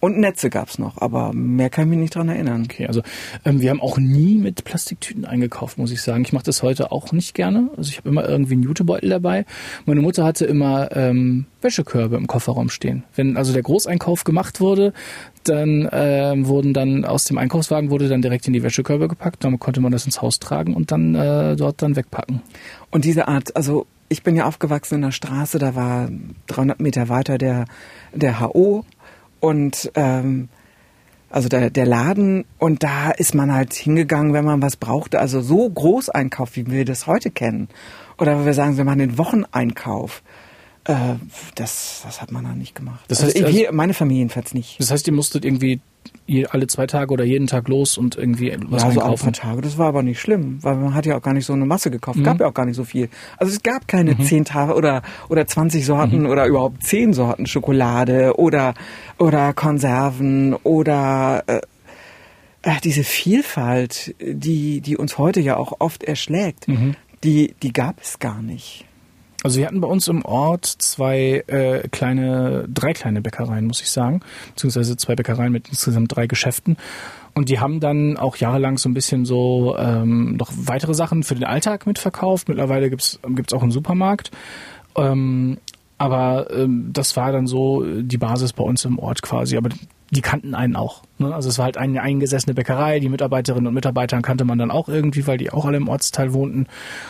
Und 0.07 0.19
Netze 0.19 0.49
gab's 0.49 0.79
noch, 0.79 1.01
aber 1.01 1.33
mehr 1.33 1.69
kann 1.69 1.83
ich 1.83 1.89
mich 1.89 1.99
nicht 1.99 2.15
dran 2.15 2.29
erinnern. 2.29 2.63
Okay, 2.63 2.87
also 2.87 3.01
ähm, 3.43 3.59
wir 3.59 3.71
haben 3.71 3.81
auch 3.81 3.97
nie 3.97 4.37
mit 4.37 4.63
Plastiktüten 4.63 5.25
eingekauft, 5.25 5.77
muss 5.77 5.91
ich 5.91 6.01
sagen. 6.01 6.21
Ich 6.21 6.31
mache 6.31 6.45
das 6.45 6.63
heute 6.63 6.93
auch 6.93 7.11
nicht 7.11 7.33
gerne. 7.33 7.69
Also 7.75 7.89
ich 7.89 7.97
habe 7.97 8.07
immer 8.07 8.25
irgendwie 8.25 8.53
einen 8.53 8.63
Jutebeutel 8.63 9.09
dabei. 9.09 9.43
Meine 9.85 9.99
Mutter 9.99 10.23
hatte 10.23 10.45
immer 10.45 10.95
ähm, 10.95 11.45
Wäschekörbe 11.61 12.15
im 12.15 12.25
Kofferraum 12.25 12.69
stehen. 12.69 13.03
Wenn 13.17 13.35
also 13.35 13.51
der 13.51 13.63
Großeinkauf 13.63 14.23
gemacht 14.23 14.61
wurde, 14.61 14.93
dann 15.43 15.89
ähm, 15.91 16.47
wurden 16.47 16.73
dann 16.73 17.03
aus 17.03 17.25
dem 17.25 17.37
Einkaufswagen 17.37 17.89
wurde 17.89 18.07
dann 18.07 18.21
direkt 18.21 18.47
in 18.47 18.53
die 18.53 18.63
Wäschekörbe 18.63 19.09
gepackt. 19.09 19.43
Damit 19.43 19.59
konnte 19.59 19.81
man 19.81 19.91
das 19.91 20.05
ins 20.05 20.21
Haus 20.21 20.39
tragen 20.39 20.73
und 20.73 20.93
dann 20.93 21.15
äh, 21.15 21.57
dort 21.57 21.81
dann 21.81 21.97
wegpacken. 21.97 22.41
Und 22.91 23.03
diese 23.03 23.27
Art, 23.27 23.57
also 23.57 23.87
ich 24.07 24.23
bin 24.23 24.37
ja 24.37 24.45
aufgewachsen 24.45 24.95
in 24.95 25.01
der 25.01 25.11
Straße, 25.11 25.59
da 25.59 25.75
war 25.75 26.09
300 26.47 26.79
Meter 26.79 27.09
weiter 27.09 27.37
der, 27.37 27.65
der 28.13 28.39
HO 28.39 28.85
und 29.39 29.91
ähm, 29.95 30.49
also 31.29 31.49
der, 31.49 31.69
der 31.69 31.85
Laden 31.85 32.45
und 32.57 32.83
da 32.83 33.11
ist 33.11 33.35
man 33.35 33.53
halt 33.53 33.73
hingegangen, 33.73 34.33
wenn 34.33 34.45
man 34.45 34.61
was 34.61 34.77
brauchte. 34.77 35.19
Also 35.19 35.41
so 35.41 35.69
Großeinkauf, 35.69 36.55
wie 36.55 36.67
wir 36.67 36.85
das 36.85 37.05
heute 37.05 37.31
kennen. 37.31 37.67
Oder 38.17 38.45
wir 38.45 38.53
sagen, 38.53 38.77
wir 38.77 38.85
machen 38.85 38.99
den 38.99 39.17
Wocheneinkauf. 39.17 40.23
Äh, 40.87 41.15
das, 41.55 42.01
das 42.05 42.21
hat 42.21 42.31
man 42.31 42.43
dann 42.45 42.57
nicht 42.57 42.73
gemacht. 42.75 43.03
Das 43.07 43.21
also 43.21 43.33
heißt, 43.33 43.45
also- 43.45 43.57
wir, 43.57 43.71
meine 43.73 43.93
Familie 43.93 44.19
jedenfalls 44.19 44.53
nicht. 44.53 44.79
Das 44.79 44.89
heißt, 44.91 45.05
ihr 45.07 45.13
musstet 45.13 45.45
irgendwie 45.45 45.79
alle 46.49 46.67
zwei 46.67 46.87
Tage 46.87 47.11
oder 47.13 47.23
jeden 47.25 47.47
Tag 47.47 47.67
los 47.67 47.97
und 47.97 48.15
irgendwie 48.15 48.55
was 48.67 48.83
ja, 48.83 48.91
so 48.91 49.01
alle 49.01 49.15
paar 49.17 49.33
Tage. 49.33 49.61
Das 49.61 49.77
war 49.77 49.87
aber 49.87 50.03
nicht 50.03 50.19
schlimm, 50.21 50.59
weil 50.61 50.75
man 50.75 50.93
hat 50.93 51.05
ja 51.05 51.17
auch 51.17 51.21
gar 51.21 51.33
nicht 51.33 51.45
so 51.45 51.53
eine 51.53 51.65
Masse 51.65 51.91
gekauft. 51.91 52.17
Mhm. 52.19 52.23
Gab 52.23 52.39
ja 52.39 52.47
auch 52.47 52.53
gar 52.53 52.65
nicht 52.65 52.75
so 52.77 52.85
viel. 52.85 53.09
Also 53.37 53.53
es 53.53 53.61
gab 53.63 53.87
keine 53.87 54.17
zehn 54.19 54.45
Tage 54.45 54.73
oder 54.73 55.01
oder 55.29 55.45
20 55.45 55.85
Sorten 55.85 56.21
Mhm. 56.21 56.25
oder 56.29 56.45
überhaupt 56.45 56.83
zehn 56.83 57.11
Sorten 57.13 57.45
Schokolade 57.45 58.37
oder 58.37 58.73
oder 59.17 59.53
Konserven 59.53 60.53
oder 60.53 61.43
äh, 61.47 61.61
äh, 62.63 62.75
diese 62.83 63.03
Vielfalt, 63.03 64.15
die 64.21 64.79
die 64.81 64.95
uns 64.97 65.17
heute 65.17 65.39
ja 65.41 65.57
auch 65.57 65.73
oft 65.79 66.03
erschlägt. 66.03 66.67
Mhm. 66.67 66.95
Die 67.23 67.53
die 67.63 67.73
gab 67.73 68.01
es 68.01 68.19
gar 68.19 68.41
nicht. 68.41 68.85
Also 69.47 69.59
wir 69.59 69.67
hatten 69.67 69.79
bei 69.79 69.87
uns 69.87 70.09
im 70.09 70.25
Ort 70.25 70.65
zwei 70.65 71.41
äh, 71.47 71.87
kleine, 71.87 72.65
drei 72.67 72.91
kleine 72.91 73.21
Bäckereien, 73.21 73.65
muss 73.65 73.81
ich 73.81 73.89
sagen, 73.89 74.19
beziehungsweise 74.53 74.97
zwei 74.97 75.15
Bäckereien 75.15 75.53
mit 75.53 75.69
insgesamt 75.69 76.13
drei 76.13 76.27
Geschäften. 76.27 76.75
Und 77.33 77.47
die 77.47 77.61
haben 77.61 77.79
dann 77.79 78.17
auch 78.17 78.35
jahrelang 78.35 78.77
so 78.77 78.89
ein 78.89 78.93
bisschen 78.93 79.23
so 79.23 79.77
ähm, 79.77 80.35
noch 80.35 80.51
weitere 80.53 80.93
Sachen 80.93 81.23
für 81.23 81.33
den 81.33 81.45
Alltag 81.45 81.87
mitverkauft. 81.87 82.49
Mittlerweile 82.49 82.89
gibt's 82.89 83.21
gibt's 83.25 83.53
auch 83.53 83.61
einen 83.61 83.71
Supermarkt. 83.71 84.31
Ähm, 84.97 85.59
aber 85.97 86.51
ähm, 86.51 86.89
das 86.91 87.15
war 87.15 87.31
dann 87.31 87.47
so 87.47 87.85
die 87.85 88.17
Basis 88.17 88.51
bei 88.51 88.65
uns 88.65 88.83
im 88.83 88.99
Ort 88.99 89.21
quasi. 89.21 89.55
Aber 89.55 89.69
die 90.11 90.21
kannten 90.21 90.55
einen 90.55 90.75
auch. 90.75 91.03
Ne? 91.17 91.33
Also 91.33 91.49
es 91.49 91.57
war 91.57 91.65
halt 91.65 91.77
eine 91.77 92.01
eingesessene 92.01 92.53
Bäckerei. 92.53 92.99
Die 92.99 93.09
Mitarbeiterinnen 93.09 93.67
und 93.67 93.73
Mitarbeiter 93.73 94.21
kannte 94.21 94.45
man 94.45 94.57
dann 94.57 94.71
auch 94.71 94.87
irgendwie, 94.87 95.27
weil 95.27 95.37
die 95.37 95.51
auch 95.51 95.65
alle 95.65 95.77
im 95.77 95.89
Ortsteil 95.89 96.33
wohnten. 96.33 96.59
Und 96.59 96.67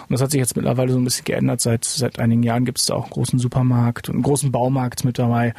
das 0.09 0.21
hat 0.21 0.31
sich 0.31 0.39
jetzt 0.39 0.55
mittlerweile 0.55 0.91
so 0.91 0.97
ein 0.97 1.03
bisschen 1.03 1.25
geändert. 1.25 1.61
Seit 1.61 1.85
seit 1.85 2.19
einigen 2.19 2.43
Jahren 2.43 2.65
gibt 2.65 2.79
es 2.79 2.87
da 2.87 2.95
auch 2.95 3.03
einen 3.03 3.11
großen 3.11 3.39
Supermarkt 3.39 4.09
und 4.09 4.15
einen 4.15 4.23
großen 4.23 4.51
Baumarkt 4.51 5.05
mit 5.05 5.19
dabei. 5.19 5.53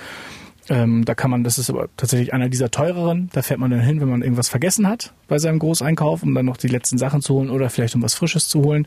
Ähm, 0.70 1.04
da 1.04 1.14
kann 1.14 1.30
man, 1.30 1.44
das 1.44 1.58
ist 1.58 1.70
aber 1.70 1.88
tatsächlich 1.96 2.34
einer 2.34 2.48
dieser 2.48 2.70
teureren. 2.70 3.30
Da 3.32 3.42
fährt 3.42 3.60
man 3.60 3.70
dann 3.70 3.80
hin, 3.80 4.00
wenn 4.00 4.10
man 4.10 4.22
irgendwas 4.22 4.48
vergessen 4.48 4.86
hat 4.86 5.14
bei 5.26 5.38
seinem 5.38 5.58
Großeinkauf, 5.58 6.22
um 6.22 6.34
dann 6.34 6.44
noch 6.44 6.56
die 6.56 6.68
letzten 6.68 6.98
Sachen 6.98 7.22
zu 7.22 7.34
holen 7.34 7.50
oder 7.50 7.70
vielleicht 7.70 7.94
um 7.94 8.02
was 8.02 8.14
Frisches 8.14 8.48
zu 8.48 8.62
holen. 8.62 8.86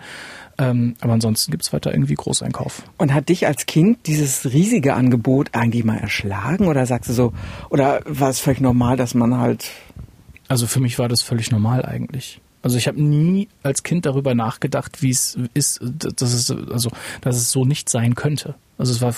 Ähm, 0.61 0.93
aber 1.01 1.13
ansonsten 1.13 1.49
gibt's 1.49 1.73
weiter 1.73 1.91
irgendwie 1.91 2.13
Großeinkauf. 2.13 2.83
Und 2.99 3.15
hat 3.15 3.29
dich 3.29 3.47
als 3.47 3.65
Kind 3.65 4.05
dieses 4.05 4.45
riesige 4.53 4.93
Angebot 4.93 5.49
eigentlich 5.53 5.83
mal 5.83 5.97
erschlagen 5.97 6.67
oder 6.67 6.85
sagst 6.85 7.09
du 7.09 7.13
so 7.13 7.33
oder 7.71 8.01
war 8.05 8.29
es 8.29 8.39
völlig 8.39 8.61
normal, 8.61 8.95
dass 8.95 9.15
man 9.15 9.39
halt 9.39 9.71
Also 10.47 10.67
für 10.67 10.79
mich 10.79 10.99
war 10.99 11.09
das 11.09 11.23
völlig 11.23 11.51
normal 11.51 11.83
eigentlich. 11.83 12.41
Also 12.61 12.77
ich 12.77 12.87
habe 12.87 13.01
nie 13.01 13.47
als 13.63 13.81
Kind 13.81 14.05
darüber 14.05 14.35
nachgedacht, 14.35 15.01
wie 15.01 15.09
es 15.09 15.35
ist, 15.55 15.81
dass 15.81 16.31
es 16.31 16.51
also 16.51 16.91
dass 17.21 17.37
es 17.37 17.51
so 17.51 17.65
nicht 17.65 17.89
sein 17.89 18.13
könnte. 18.13 18.53
Also 18.77 18.93
es 18.93 19.01
war, 19.01 19.15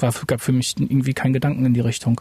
war 0.00 0.12
gab 0.26 0.40
für 0.40 0.50
mich 0.50 0.74
irgendwie 0.80 1.14
keinen 1.14 1.32
Gedanken 1.32 1.64
in 1.64 1.74
die 1.74 1.80
Richtung. 1.80 2.20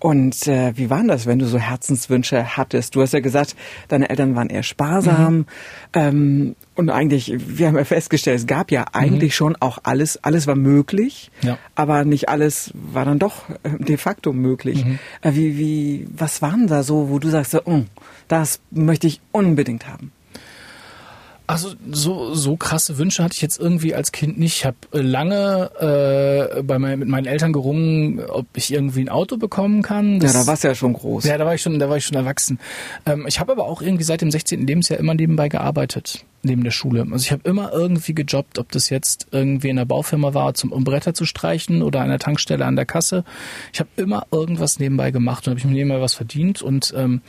Und 0.00 0.48
äh, 0.48 0.72
wie 0.76 0.88
war 0.88 0.98
denn 0.98 1.08
das, 1.08 1.26
wenn 1.26 1.38
du 1.38 1.46
so 1.46 1.58
Herzenswünsche 1.58 2.56
hattest? 2.56 2.94
Du 2.94 3.02
hast 3.02 3.12
ja 3.12 3.20
gesagt, 3.20 3.54
deine 3.88 4.08
Eltern 4.08 4.34
waren 4.34 4.48
eher 4.48 4.62
sparsam. 4.62 5.44
Ähm, 5.92 6.56
und 6.74 6.88
eigentlich, 6.88 7.34
wir 7.36 7.66
haben 7.68 7.76
ja 7.76 7.84
festgestellt, 7.84 8.38
es 8.40 8.46
gab 8.46 8.70
ja 8.70 8.86
eigentlich 8.92 9.36
schon 9.36 9.56
auch 9.60 9.78
alles, 9.82 10.16
alles 10.24 10.46
war 10.46 10.54
möglich, 10.56 11.30
Ja. 11.42 11.58
aber 11.74 12.04
nicht 12.06 12.30
alles 12.30 12.72
war 12.74 13.04
dann 13.04 13.18
doch 13.18 13.48
äh, 13.62 13.70
de 13.78 13.98
facto 13.98 14.32
möglich. 14.32 14.84
Äh, 15.20 15.34
wie, 15.34 15.58
wie, 15.58 16.08
was 16.16 16.40
waren 16.40 16.66
da 16.66 16.82
so, 16.82 17.10
wo 17.10 17.18
du 17.18 17.28
sagst, 17.28 17.54
oh, 17.66 17.82
das 18.26 18.60
möchte 18.70 19.06
ich 19.06 19.20
unbedingt 19.32 19.86
haben? 19.86 20.12
Also 21.50 21.74
so, 21.90 22.34
so 22.34 22.56
krasse 22.56 22.98
Wünsche 22.98 23.24
hatte 23.24 23.34
ich 23.34 23.42
jetzt 23.42 23.58
irgendwie 23.58 23.94
als 23.94 24.12
Kind 24.12 24.38
nicht. 24.38 24.58
Ich 24.58 24.64
habe 24.64 24.76
lange 24.92 25.70
äh, 26.56 26.62
bei 26.62 26.78
mein, 26.78 26.98
mit 26.98 27.08
meinen 27.08 27.26
Eltern 27.26 27.52
gerungen, 27.52 28.20
ob 28.20 28.46
ich 28.54 28.72
irgendwie 28.72 29.00
ein 29.00 29.08
Auto 29.08 29.36
bekommen 29.36 29.82
kann. 29.82 30.20
ja, 30.20 30.32
da 30.32 30.46
warst 30.46 30.64
du 30.64 30.68
ja 30.68 30.74
schon 30.74 30.92
groß. 30.92 31.24
Ja, 31.24 31.38
da 31.38 31.46
war 31.46 31.54
ich 31.54 31.62
schon, 31.62 31.78
da 31.78 31.88
war 31.88 31.96
ich 31.96 32.04
schon 32.04 32.16
erwachsen. 32.16 32.60
Ähm, 33.04 33.24
ich 33.26 33.40
habe 33.40 33.52
aber 33.52 33.64
auch 33.64 33.82
irgendwie 33.82 34.04
seit 34.04 34.20
dem 34.20 34.30
16. 34.30 34.66
Lebensjahr 34.66 35.00
immer 35.00 35.14
nebenbei 35.14 35.48
gearbeitet, 35.48 36.24
neben 36.42 36.62
der 36.62 36.70
Schule. 36.70 37.02
Also 37.10 37.24
ich 37.24 37.32
habe 37.32 37.42
immer 37.48 37.72
irgendwie 37.72 38.14
gejobbt, 38.14 38.58
ob 38.58 38.70
das 38.70 38.88
jetzt 38.88 39.26
irgendwie 39.32 39.70
in 39.70 39.76
der 39.76 39.86
Baufirma 39.86 40.34
war, 40.34 40.54
zum 40.54 40.70
um 40.70 40.84
Bretter 40.84 41.14
zu 41.14 41.24
streichen 41.24 41.82
oder 41.82 42.00
an 42.00 42.08
der 42.08 42.18
Tankstelle 42.18 42.64
an 42.64 42.76
der 42.76 42.86
Kasse. 42.86 43.24
Ich 43.72 43.80
habe 43.80 43.90
immer 43.96 44.26
irgendwas 44.30 44.78
nebenbei 44.78 45.10
gemacht 45.10 45.46
und 45.46 45.52
habe 45.52 45.58
ich 45.58 45.64
mir 45.64 45.72
nebenbei 45.72 46.00
was 46.00 46.14
verdient 46.14 46.62
und 46.62 46.94
ähm, 46.96 47.22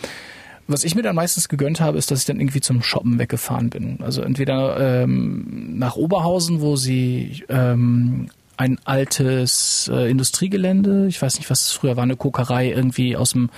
was 0.71 0.84
ich 0.84 0.95
mir 0.95 1.01
dann 1.01 1.15
meistens 1.15 1.49
gegönnt 1.49 1.81
habe, 1.81 1.97
ist, 1.97 2.12
dass 2.12 2.19
ich 2.19 2.25
dann 2.25 2.39
irgendwie 2.39 2.62
zum 2.62 2.81
Shoppen 2.81 3.19
weggefahren 3.19 3.69
bin. 3.69 3.99
Also 4.01 4.21
entweder 4.21 5.03
ähm, 5.03 5.77
nach 5.77 5.95
Oberhausen, 5.95 6.62
wo 6.62 6.75
sie 6.75 7.43
ähm, 7.49 8.29
ein 8.62 8.78
altes 8.86 9.89
äh, 9.91 10.08
Industriegelände, 10.10 11.08
ich 11.08 11.19
weiß 11.19 11.38
nicht, 11.38 11.50
was 11.50 11.62
es 11.62 11.71
früher 11.71 11.95
war, 11.95 12.04
eine 12.04 12.15
Kokerei 12.15 12.69
irgendwie 12.69 13.17
aus 13.17 13.32
dem, 13.32 13.50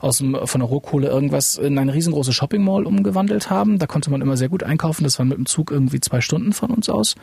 aus 0.00 0.18
dem 0.18 0.38
von 0.44 0.60
der 0.60 0.68
Rohkohle 0.68 1.08
irgendwas 1.08 1.56
in 1.56 1.76
eine 1.76 1.92
riesengroße 1.92 2.32
Shopping 2.32 2.62
Mall 2.62 2.86
umgewandelt 2.86 3.50
haben. 3.50 3.80
Da 3.80 3.88
konnte 3.88 4.08
man 4.08 4.20
immer 4.20 4.36
sehr 4.36 4.48
gut 4.48 4.62
einkaufen. 4.62 5.02
Das 5.02 5.18
waren 5.18 5.26
mit 5.26 5.36
dem 5.36 5.46
Zug 5.46 5.72
irgendwie 5.72 5.98
zwei 5.98 6.20
Stunden 6.20 6.52
von 6.52 6.70
uns 6.70 6.88
aus. 6.88 7.16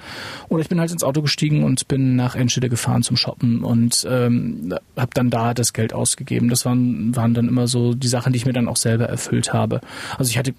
Oder 0.49 0.63
ich 0.63 0.69
bin 0.69 0.81
halt 0.81 0.91
ins 0.91 1.03
Auto 1.03 1.21
gestiegen 1.21 1.63
und 1.63 1.87
bin 1.87 2.17
nach 2.17 2.35
Enschede 2.35 2.67
gefahren 2.67 3.03
zum 3.03 3.15
Shoppen 3.15 3.63
und 3.63 4.05
ähm, 4.09 4.75
habe 4.97 5.11
dann 5.13 5.29
da 5.29 5.53
das 5.53 5.71
Geld 5.71 5.93
ausgegeben. 5.93 6.49
Das 6.49 6.65
waren, 6.65 7.15
waren 7.15 7.33
dann 7.33 7.47
immer 7.47 7.67
so 7.67 7.93
die 7.93 8.09
Sachen, 8.09 8.33
die 8.33 8.37
ich 8.37 8.45
mir 8.45 8.53
dann 8.53 8.67
auch 8.67 8.75
selber 8.75 9.05
erfüllt 9.05 9.53
habe. 9.53 9.79
Also 10.17 10.29
ich 10.29 10.37
hatte 10.37 10.53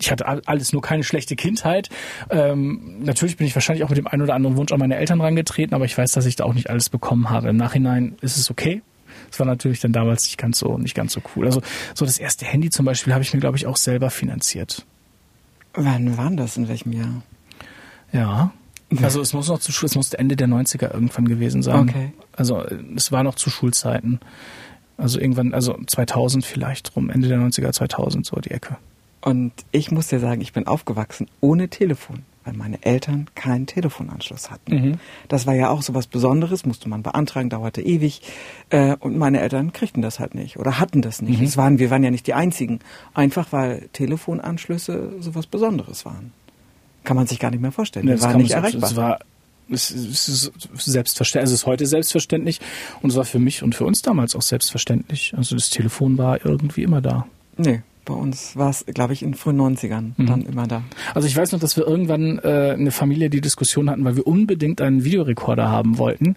ich 0.00 0.10
hatte 0.10 0.26
all- 0.26 0.42
alles 0.46 0.72
nur 0.72 0.82
keine 0.82 1.02
schlechte 1.04 1.34
Kindheit. 1.36 1.88
Ähm, 2.30 2.96
natürlich 3.02 3.36
bin 3.36 3.46
ich 3.46 3.54
wahrscheinlich 3.54 3.84
auch 3.84 3.88
mit 3.88 3.98
dem 3.98 4.06
einen 4.06 4.22
oder 4.22 4.34
anderen 4.34 4.56
Wunsch 4.56 4.72
an 4.72 4.78
meine 4.78 4.96
Eltern 4.96 5.20
rangetreten, 5.20 5.74
aber 5.74 5.84
ich 5.84 5.96
weiß, 5.98 6.12
dass 6.12 6.26
ich 6.26 6.36
da 6.36 6.44
auch 6.44 6.54
nicht 6.54 6.70
alles 6.70 6.88
bekommen 6.88 7.30
habe. 7.30 7.48
Im 7.48 7.56
Nachhinein 7.56 8.16
ist 8.20 8.36
es 8.36 8.50
okay. 8.50 8.82
Es 9.30 9.38
war 9.38 9.46
natürlich 9.46 9.80
dann 9.80 9.92
damals 9.92 10.22
nicht 10.24 10.38
ganz 10.38 10.58
so 10.58 10.78
nicht 10.78 10.94
ganz 10.94 11.12
so 11.12 11.20
cool. 11.34 11.46
Also 11.46 11.60
so 11.94 12.04
das 12.06 12.18
erste 12.18 12.44
Handy 12.46 12.70
zum 12.70 12.84
Beispiel 12.86 13.12
habe 13.12 13.22
ich 13.22 13.34
mir 13.34 13.40
glaube 13.40 13.56
ich 13.56 13.66
auch 13.66 13.76
selber 13.76 14.10
finanziert. 14.10 14.86
Wann 15.74 16.16
war 16.16 16.30
das? 16.30 16.56
In 16.56 16.68
welchem 16.68 16.92
Jahr? 16.92 17.22
Ja. 18.12 18.52
Also 19.02 19.20
es 19.20 19.34
muss 19.34 19.48
noch 19.48 19.58
zu 19.58 19.70
Schul- 19.70 19.86
es 19.86 19.96
musste 19.96 20.18
Ende 20.18 20.34
der 20.34 20.48
90er 20.48 20.94
irgendwann 20.94 21.28
gewesen 21.28 21.62
sein. 21.62 21.88
Okay. 21.90 22.12
Also 22.34 22.64
es 22.96 23.12
war 23.12 23.22
noch 23.22 23.34
zu 23.34 23.50
Schulzeiten. 23.50 24.18
Also 24.96 25.20
irgendwann, 25.20 25.52
also 25.52 25.78
2000 25.86 26.44
vielleicht 26.44 26.96
rum, 26.96 27.10
Ende 27.10 27.28
der 27.28 27.38
90er, 27.38 27.70
2000, 27.72 28.24
so 28.24 28.36
die 28.40 28.50
Ecke. 28.50 28.78
Und 29.20 29.52
ich 29.72 29.90
muss 29.90 30.08
dir 30.08 30.20
sagen, 30.20 30.40
ich 30.40 30.52
bin 30.52 30.66
aufgewachsen 30.66 31.28
ohne 31.40 31.68
Telefon, 31.68 32.22
weil 32.44 32.54
meine 32.54 32.82
Eltern 32.84 33.28
keinen 33.34 33.66
Telefonanschluss 33.66 34.50
hatten. 34.50 34.74
Mhm. 34.74 34.94
Das 35.28 35.46
war 35.46 35.54
ja 35.54 35.70
auch 35.70 35.82
so 35.82 35.94
was 35.94 36.06
Besonderes, 36.06 36.64
musste 36.64 36.88
man 36.88 37.02
beantragen, 37.02 37.50
dauerte 37.50 37.82
ewig. 37.82 38.22
Äh, 38.70 38.96
und 39.00 39.18
meine 39.18 39.40
Eltern 39.40 39.72
kriegten 39.72 40.02
das 40.02 40.20
halt 40.20 40.34
nicht 40.34 40.58
oder 40.58 40.78
hatten 40.78 41.02
das 41.02 41.20
nicht. 41.20 41.40
Mhm. 41.40 41.46
Es 41.46 41.56
waren, 41.56 41.78
wir 41.78 41.90
waren 41.90 42.04
ja 42.04 42.10
nicht 42.10 42.26
die 42.26 42.34
Einzigen. 42.34 42.80
Einfach 43.12 43.52
weil 43.52 43.88
Telefonanschlüsse 43.92 45.14
so 45.20 45.34
was 45.34 45.46
Besonderes 45.46 46.04
waren. 46.04 46.32
Kann 47.04 47.16
man 47.16 47.26
sich 47.26 47.38
gar 47.38 47.50
nicht 47.50 47.60
mehr 47.60 47.72
vorstellen. 47.72 48.06
Ja, 48.06 48.14
das 48.14 48.22
man 48.22 48.36
nicht 48.38 48.52
erreichbar. 48.52 48.90
Es 48.90 48.96
war 48.96 49.18
es 49.70 49.90
es 49.90 50.28
ist 50.28 50.52
selbstverständlich, 50.76 51.52
es 51.52 51.60
ist 51.60 51.66
heute 51.66 51.86
selbstverständlich 51.86 52.60
und 53.02 53.10
es 53.10 53.16
war 53.16 53.24
für 53.24 53.38
mich 53.38 53.62
und 53.62 53.74
für 53.74 53.84
uns 53.84 54.02
damals 54.02 54.34
auch 54.34 54.42
selbstverständlich. 54.42 55.34
Also 55.36 55.56
das 55.56 55.70
Telefon 55.70 56.16
war 56.16 56.44
irgendwie 56.44 56.82
immer 56.82 57.00
da. 57.00 57.26
nee, 57.56 57.82
bei 58.08 58.14
uns 58.14 58.56
war 58.56 58.70
es, 58.70 58.86
glaube 58.86 59.12
ich, 59.12 59.22
in 59.22 59.34
frühen 59.34 59.56
90ern 59.60 60.12
Mhm. 60.16 60.26
dann 60.26 60.42
immer 60.42 60.66
da. 60.66 60.82
Also 61.14 61.28
ich 61.28 61.36
weiß 61.36 61.52
noch, 61.52 61.60
dass 61.60 61.76
wir 61.76 61.86
irgendwann 61.86 62.38
äh, 62.38 62.74
eine 62.76 62.90
Familie 62.90 63.28
die 63.28 63.42
Diskussion 63.42 63.90
hatten, 63.90 64.02
weil 64.04 64.16
wir 64.16 64.26
unbedingt 64.26 64.80
einen 64.80 65.04
Videorekorder 65.04 65.68
haben 65.68 65.98
wollten. 65.98 66.36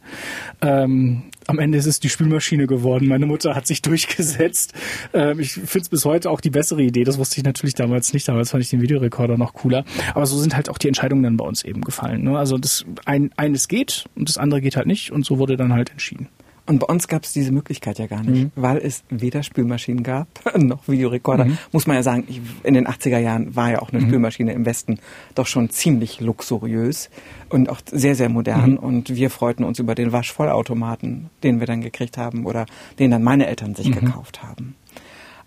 Ähm, 0.61 1.23
am 1.47 1.59
Ende 1.59 1.77
ist 1.77 1.85
es 1.85 1.99
die 1.99 2.09
Spülmaschine 2.09 2.67
geworden. 2.67 3.07
Meine 3.07 3.25
Mutter 3.25 3.55
hat 3.55 3.67
sich 3.67 3.81
durchgesetzt. 3.81 4.73
Ähm, 5.13 5.39
ich 5.39 5.53
finde 5.53 5.79
es 5.79 5.89
bis 5.89 6.05
heute 6.05 6.29
auch 6.29 6.41
die 6.41 6.49
bessere 6.49 6.81
Idee. 6.83 7.03
Das 7.05 7.17
wusste 7.17 7.37
ich 7.37 7.43
natürlich 7.45 7.73
damals 7.75 8.13
nicht. 8.13 8.27
Damals 8.27 8.51
fand 8.51 8.63
ich 8.63 8.69
den 8.69 8.81
Videorekorder 8.81 9.37
noch 9.37 9.53
cooler. 9.53 9.85
Aber 10.13 10.25
so 10.25 10.37
sind 10.37 10.55
halt 10.55 10.69
auch 10.69 10.77
die 10.77 10.87
Entscheidungen 10.89 11.23
dann 11.23 11.37
bei 11.37 11.45
uns 11.45 11.63
eben 11.63 11.81
gefallen. 11.81 12.23
Ne? 12.23 12.37
Also 12.37 12.57
das 12.57 12.85
ein, 13.05 13.31
eines 13.37 13.67
geht 13.69 14.05
und 14.15 14.27
das 14.29 14.37
andere 14.37 14.61
geht 14.61 14.75
halt 14.75 14.87
nicht. 14.87 15.11
Und 15.11 15.25
so 15.25 15.39
wurde 15.39 15.55
dann 15.57 15.73
halt 15.73 15.91
entschieden. 15.91 16.27
Und 16.67 16.79
bei 16.79 16.85
uns 16.85 17.07
gab 17.07 17.23
es 17.23 17.33
diese 17.33 17.51
Möglichkeit 17.51 17.97
ja 17.99 18.07
gar 18.07 18.23
nicht, 18.23 18.43
mhm. 18.43 18.51
weil 18.55 18.77
es 18.77 19.03
weder 19.09 19.43
Spülmaschinen 19.43 20.03
gab 20.03 20.27
noch 20.57 20.87
Videorekorder. 20.87 21.45
Mhm. 21.45 21.57
Muss 21.71 21.87
man 21.87 21.95
ja 21.95 22.03
sagen, 22.03 22.23
ich, 22.27 22.39
in 22.63 22.73
den 22.73 22.87
80er 22.87 23.17
Jahren 23.17 23.55
war 23.55 23.71
ja 23.71 23.81
auch 23.81 23.91
eine 23.91 24.01
mhm. 24.01 24.07
Spülmaschine 24.07 24.53
im 24.53 24.65
Westen 24.65 24.99
doch 25.35 25.47
schon 25.47 25.69
ziemlich 25.69 26.21
luxuriös 26.21 27.09
und 27.49 27.69
auch 27.69 27.81
sehr, 27.91 28.15
sehr 28.15 28.29
modern. 28.29 28.71
Mhm. 28.71 28.77
Und 28.77 29.15
wir 29.15 29.29
freuten 29.29 29.63
uns 29.63 29.79
über 29.79 29.95
den 29.95 30.11
Waschvollautomaten, 30.11 31.29
den 31.43 31.59
wir 31.59 31.67
dann 31.67 31.81
gekriegt 31.81 32.17
haben 32.17 32.45
oder 32.45 32.65
den 32.99 33.11
dann 33.11 33.23
meine 33.23 33.47
Eltern 33.47 33.75
sich 33.75 33.89
mhm. 33.89 34.05
gekauft 34.05 34.43
haben. 34.43 34.75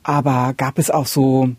Aber 0.02 0.52
gab 0.56 0.78
es 0.78 0.90
auch 0.90 1.06
so 1.06 1.50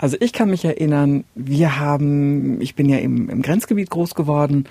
also 0.00 0.16
ich 0.20 0.32
kann 0.32 0.48
mich 0.48 0.64
erinnern, 0.64 1.24
wir 1.34 1.80
haben, 1.80 2.60
ich 2.60 2.76
bin 2.76 2.88
ja 2.88 2.98
im, 2.98 3.28
im 3.28 3.42
Grenzgebiet 3.42 3.90
groß 3.90 4.14
geworden 4.14 4.68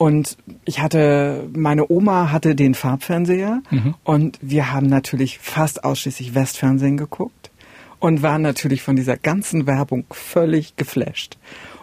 und 0.00 0.38
ich 0.64 0.80
hatte, 0.80 1.46
meine 1.54 1.90
Oma 1.90 2.32
hatte 2.32 2.54
den 2.54 2.74
Farbfernseher 2.74 3.60
mhm. 3.70 3.94
und 4.02 4.38
wir 4.40 4.72
haben 4.72 4.86
natürlich 4.86 5.38
fast 5.38 5.84
ausschließlich 5.84 6.34
Westfernsehen 6.34 6.96
geguckt 6.96 7.50
und 7.98 8.22
waren 8.22 8.40
natürlich 8.40 8.80
von 8.80 8.96
dieser 8.96 9.18
ganzen 9.18 9.66
Werbung 9.66 10.06
völlig 10.10 10.76
geflasht 10.76 11.36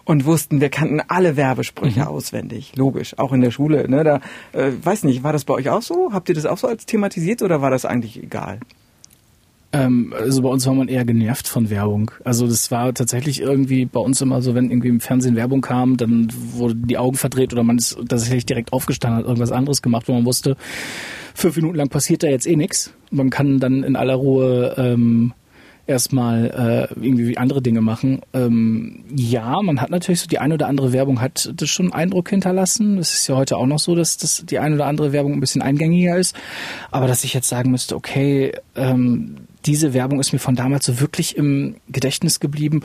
und 0.03 0.25
wussten, 0.25 0.61
wir 0.61 0.69
kannten 0.69 0.99
alle 1.07 1.37
Werbesprüche 1.37 1.99
mhm. 1.99 2.07
auswendig. 2.07 2.75
Logisch, 2.75 3.19
auch 3.19 3.33
in 3.33 3.41
der 3.41 3.51
Schule. 3.51 3.87
Ne? 3.87 4.03
Da, 4.03 4.21
äh, 4.51 4.71
weiß 4.81 5.03
nicht, 5.03 5.21
war 5.21 5.31
das 5.31 5.45
bei 5.45 5.53
euch 5.53 5.69
auch 5.69 5.83
so? 5.83 6.09
Habt 6.11 6.27
ihr 6.29 6.33
das 6.33 6.47
auch 6.47 6.57
so 6.57 6.67
als 6.67 6.87
thematisiert 6.87 7.43
oder 7.43 7.61
war 7.61 7.69
das 7.69 7.85
eigentlich 7.85 8.23
egal? 8.23 8.59
Ähm, 9.73 10.13
also 10.17 10.41
bei 10.41 10.49
uns 10.49 10.65
war 10.65 10.73
man 10.73 10.87
eher 10.87 11.05
genervt 11.05 11.47
von 11.47 11.69
Werbung. 11.69 12.11
Also 12.23 12.47
das 12.47 12.71
war 12.71 12.93
tatsächlich 12.93 13.41
irgendwie 13.41 13.85
bei 13.85 13.99
uns 13.99 14.21
immer 14.21 14.41
so, 14.41 14.55
wenn 14.55 14.71
irgendwie 14.71 14.87
im 14.89 15.01
Fernsehen 15.01 15.35
Werbung 15.35 15.61
kam, 15.61 15.97
dann 15.97 16.29
wurde 16.53 16.75
die 16.75 16.97
Augen 16.97 17.17
verdreht 17.17 17.53
oder 17.53 17.63
man 17.63 17.77
ist 17.77 17.97
tatsächlich 18.07 18.45
direkt 18.45 18.71
aufgestanden, 18.71 19.19
hat 19.19 19.25
irgendwas 19.25 19.51
anderes 19.51 19.81
gemacht, 19.81 20.07
wo 20.07 20.13
man 20.13 20.25
wusste, 20.25 20.55
fünf 21.33 21.55
Minuten 21.57 21.75
lang 21.75 21.89
passiert 21.89 22.23
da 22.23 22.27
jetzt 22.27 22.47
eh 22.47 22.55
nichts. 22.55 22.93
Man 23.11 23.29
kann 23.29 23.59
dann 23.59 23.83
in 23.83 23.95
aller 23.95 24.15
Ruhe 24.15 24.75
ähm, 24.77 25.33
erstmal 25.87 26.89
äh, 26.93 27.05
irgendwie 27.05 27.37
andere 27.37 27.61
Dinge 27.61 27.81
machen. 27.81 28.21
Ähm, 28.33 29.05
ja, 29.15 29.61
man 29.61 29.81
hat 29.81 29.89
natürlich 29.89 30.21
so 30.21 30.27
die 30.27 30.39
eine 30.39 30.55
oder 30.55 30.67
andere 30.67 30.93
Werbung 30.93 31.21
hat 31.21 31.51
das 31.55 31.69
schon 31.69 31.93
Eindruck 31.93 32.29
hinterlassen. 32.29 32.97
Es 32.97 33.13
ist 33.13 33.27
ja 33.27 33.35
heute 33.35 33.57
auch 33.57 33.65
noch 33.65 33.79
so, 33.79 33.95
dass 33.95 34.17
das 34.17 34.45
die 34.45 34.59
eine 34.59 34.75
oder 34.75 34.85
andere 34.85 35.13
Werbung 35.13 35.33
ein 35.33 35.39
bisschen 35.39 35.61
eingängiger 35.61 36.17
ist. 36.17 36.35
Aber 36.91 37.07
dass 37.07 37.23
ich 37.23 37.33
jetzt 37.33 37.49
sagen 37.49 37.71
müsste, 37.71 37.95
okay, 37.95 38.53
ähm, 38.75 39.37
diese 39.65 39.93
Werbung 39.93 40.19
ist 40.19 40.33
mir 40.33 40.39
von 40.39 40.55
damals 40.55 40.85
so 40.85 40.99
wirklich 40.99 41.35
im 41.35 41.75
Gedächtnis 41.89 42.39
geblieben. 42.39 42.81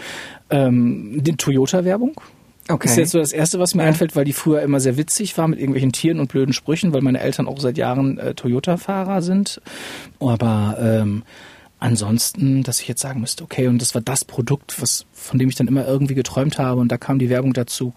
Ähm, 0.50 1.22
die 1.22 1.36
Toyota-Werbung. 1.36 2.20
Okay. 2.68 2.86
Das 2.86 2.92
ist 2.92 2.98
jetzt 2.98 3.10
so 3.10 3.18
das 3.18 3.32
Erste, 3.32 3.58
was 3.58 3.74
mir 3.74 3.82
ja. 3.82 3.88
einfällt, 3.88 4.14
weil 4.14 4.24
die 4.24 4.32
früher 4.32 4.62
immer 4.62 4.78
sehr 4.78 4.96
witzig 4.96 5.36
war 5.36 5.48
mit 5.48 5.58
irgendwelchen 5.58 5.92
Tieren 5.92 6.20
und 6.20 6.28
blöden 6.28 6.52
Sprüchen, 6.52 6.92
weil 6.92 7.02
meine 7.02 7.20
Eltern 7.20 7.48
auch 7.48 7.58
seit 7.58 7.76
Jahren 7.76 8.18
äh, 8.18 8.34
Toyota-Fahrer 8.34 9.20
sind. 9.20 9.60
Aber 10.20 10.76
ähm, 10.80 11.24
ansonsten, 11.82 12.62
dass 12.62 12.80
ich 12.80 12.88
jetzt 12.88 13.00
sagen 13.00 13.20
müsste, 13.20 13.44
okay, 13.44 13.66
und 13.66 13.82
das 13.82 13.94
war 13.94 14.02
das 14.02 14.24
Produkt, 14.24 14.80
was, 14.80 15.04
von 15.12 15.38
dem 15.38 15.48
ich 15.48 15.56
dann 15.56 15.66
immer 15.66 15.86
irgendwie 15.86 16.14
geträumt 16.14 16.58
habe 16.58 16.80
und 16.80 16.90
da 16.90 16.96
kam 16.96 17.18
die 17.18 17.28
Werbung 17.28 17.52
dazu. 17.52 17.92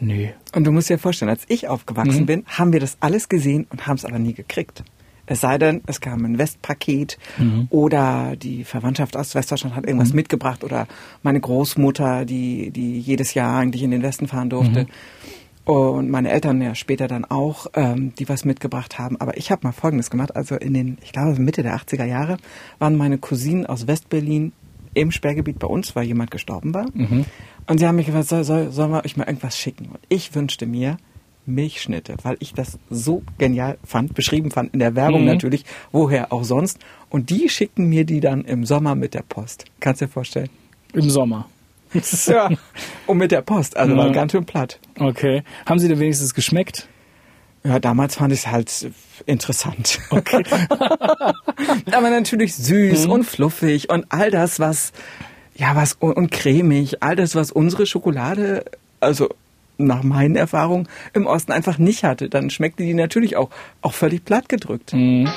Nee. 0.00 0.34
Und 0.54 0.64
du 0.64 0.72
musst 0.72 0.90
dir 0.90 0.98
vorstellen, 0.98 1.30
als 1.30 1.44
ich 1.48 1.68
aufgewachsen 1.68 2.22
mhm. 2.22 2.26
bin, 2.26 2.44
haben 2.46 2.72
wir 2.72 2.80
das 2.80 2.98
alles 3.00 3.28
gesehen 3.28 3.66
und 3.70 3.86
haben 3.86 3.96
es 3.96 4.04
aber 4.04 4.18
nie 4.18 4.34
gekriegt. 4.34 4.84
Es 5.26 5.40
sei 5.42 5.58
denn, 5.58 5.82
es 5.86 6.00
kam 6.00 6.24
ein 6.24 6.38
Westpaket 6.38 7.18
mhm. 7.36 7.66
oder 7.70 8.34
die 8.36 8.64
Verwandtschaft 8.64 9.16
aus 9.16 9.34
Westdeutschland 9.34 9.76
hat 9.76 9.84
irgendwas 9.84 10.10
mhm. 10.10 10.16
mitgebracht 10.16 10.64
oder 10.64 10.86
meine 11.22 11.40
Großmutter, 11.40 12.24
die, 12.24 12.70
die 12.70 12.98
jedes 12.98 13.34
Jahr 13.34 13.58
eigentlich 13.58 13.82
in 13.82 13.90
den 13.90 14.02
Westen 14.02 14.26
fahren 14.26 14.50
durfte. 14.50 14.86
Und 15.68 16.08
meine 16.08 16.30
Eltern 16.30 16.62
ja 16.62 16.74
später 16.74 17.08
dann 17.08 17.26
auch, 17.26 17.66
ähm, 17.74 18.14
die 18.18 18.26
was 18.26 18.46
mitgebracht 18.46 18.98
haben. 18.98 19.20
Aber 19.20 19.36
ich 19.36 19.50
habe 19.50 19.66
mal 19.66 19.72
Folgendes 19.72 20.08
gemacht. 20.08 20.34
Also 20.34 20.54
in 20.54 20.72
den, 20.72 20.96
ich 21.02 21.12
glaube 21.12 21.38
Mitte 21.38 21.62
der 21.62 21.76
80er 21.76 22.06
Jahre 22.06 22.38
waren 22.78 22.96
meine 22.96 23.18
Cousinen 23.18 23.66
aus 23.66 23.86
Westberlin 23.86 24.52
im 24.94 25.10
Sperrgebiet 25.10 25.58
bei 25.58 25.66
uns, 25.66 25.94
weil 25.94 26.06
jemand 26.06 26.30
gestorben 26.30 26.72
war. 26.72 26.86
Mhm. 26.94 27.26
Und 27.66 27.78
sie 27.78 27.86
haben 27.86 27.96
mich 27.96 28.06
gefragt, 28.06 28.28
soll, 28.28 28.44
soll, 28.44 28.72
sollen 28.72 28.92
wir 28.92 29.04
euch 29.04 29.18
mal 29.18 29.26
irgendwas 29.26 29.58
schicken? 29.58 29.90
Und 29.90 29.98
ich 30.08 30.34
wünschte 30.34 30.64
mir 30.64 30.96
Milchschnitte, 31.44 32.14
weil 32.22 32.38
ich 32.40 32.54
das 32.54 32.78
so 32.88 33.22
genial 33.36 33.76
fand, 33.84 34.14
beschrieben 34.14 34.50
fand, 34.50 34.72
in 34.72 34.78
der 34.78 34.94
Werbung 34.94 35.20
mhm. 35.20 35.26
natürlich, 35.26 35.66
woher 35.92 36.32
auch 36.32 36.44
sonst. 36.44 36.78
Und 37.10 37.28
die 37.28 37.50
schickten 37.50 37.90
mir 37.90 38.06
die 38.06 38.20
dann 38.20 38.46
im 38.46 38.64
Sommer 38.64 38.94
mit 38.94 39.12
der 39.12 39.22
Post. 39.22 39.66
Kannst 39.80 40.00
du 40.00 40.06
dir 40.06 40.12
vorstellen? 40.12 40.48
Im 40.94 41.10
Sommer. 41.10 41.46
Ja, 42.26 42.50
und 43.06 43.18
mit 43.18 43.30
der 43.30 43.42
Post, 43.42 43.76
also 43.76 43.94
ja. 43.94 43.98
war 43.98 44.10
ganz 44.10 44.32
schön 44.32 44.44
platt. 44.44 44.78
Okay. 44.98 45.42
Haben 45.66 45.78
Sie 45.78 45.88
denn 45.88 45.98
wenigstens 45.98 46.34
geschmeckt? 46.34 46.88
Ja, 47.64 47.80
damals 47.80 48.16
fand 48.16 48.32
ich 48.32 48.40
es 48.40 48.46
halt 48.46 48.90
interessant. 49.26 49.98
Okay. 50.10 50.44
Aber 51.92 52.10
natürlich 52.10 52.54
süß 52.54 53.06
mhm. 53.06 53.12
und 53.12 53.24
fluffig 53.24 53.90
und 53.90 54.06
all 54.10 54.30
das, 54.30 54.60
was, 54.60 54.92
ja, 55.54 55.74
was, 55.74 55.94
und, 55.94 56.30
cremig, 56.30 57.02
all 57.02 57.16
das, 57.16 57.34
was 57.34 57.50
unsere 57.50 57.86
Schokolade, 57.86 58.64
also 59.00 59.28
nach 59.76 60.02
meinen 60.02 60.36
Erfahrungen, 60.36 60.88
im 61.14 61.26
Osten 61.26 61.52
einfach 61.52 61.78
nicht 61.78 62.04
hatte. 62.04 62.28
Dann 62.28 62.50
schmeckte 62.50 62.84
die 62.84 62.94
natürlich 62.94 63.36
auch, 63.36 63.50
auch 63.82 63.92
völlig 63.92 64.24
platt 64.24 64.48
gedrückt. 64.48 64.92
Mhm. 64.92 65.28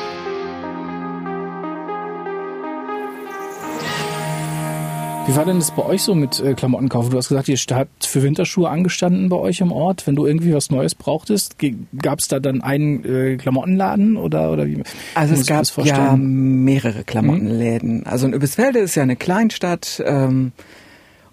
Wie 5.28 5.36
war 5.36 5.46
denn 5.46 5.60
das 5.60 5.72
bei 5.72 5.86
euch 5.86 6.02
so 6.02 6.16
mit 6.16 6.40
äh, 6.40 6.56
Klamottenkaufen? 6.56 7.12
Du 7.12 7.18
hast 7.18 7.30
gesagt, 7.30 7.48
ihr 7.48 7.56
habt 7.56 8.06
für 8.06 8.24
Winterschuhe 8.24 8.68
angestanden 8.68 9.30
bei 9.30 9.38
euch 9.38 9.62
im 9.62 9.72
Ort. 9.72 10.08
Wenn 10.08 10.16
du 10.16 10.26
irgendwie 10.26 10.54
was 10.54 10.72
Neues 10.72 10.96
brauchtest, 10.96 11.58
gab 12.02 12.20
es 12.20 12.28
da 12.28 12.40
dann 12.40 12.62
einen 12.62 13.06
äh, 13.06 13.38
Klamottenladen 13.38 14.18
oder, 14.18 14.52
oder 14.52 14.66
wie? 14.66 14.82
Also 15.14 15.36
es 15.36 15.46
gab 15.46 15.66
ja 15.86 16.18
mehrere 16.18 17.04
Klamottenläden. 17.04 18.00
Mhm. 18.00 18.04
Also 18.06 18.26
in 18.26 18.34
Übisfelde 18.34 18.80
ist 18.80 18.96
ja 18.96 19.04
eine 19.04 19.16
Kleinstadt. 19.16 20.02
Ähm, 20.06 20.54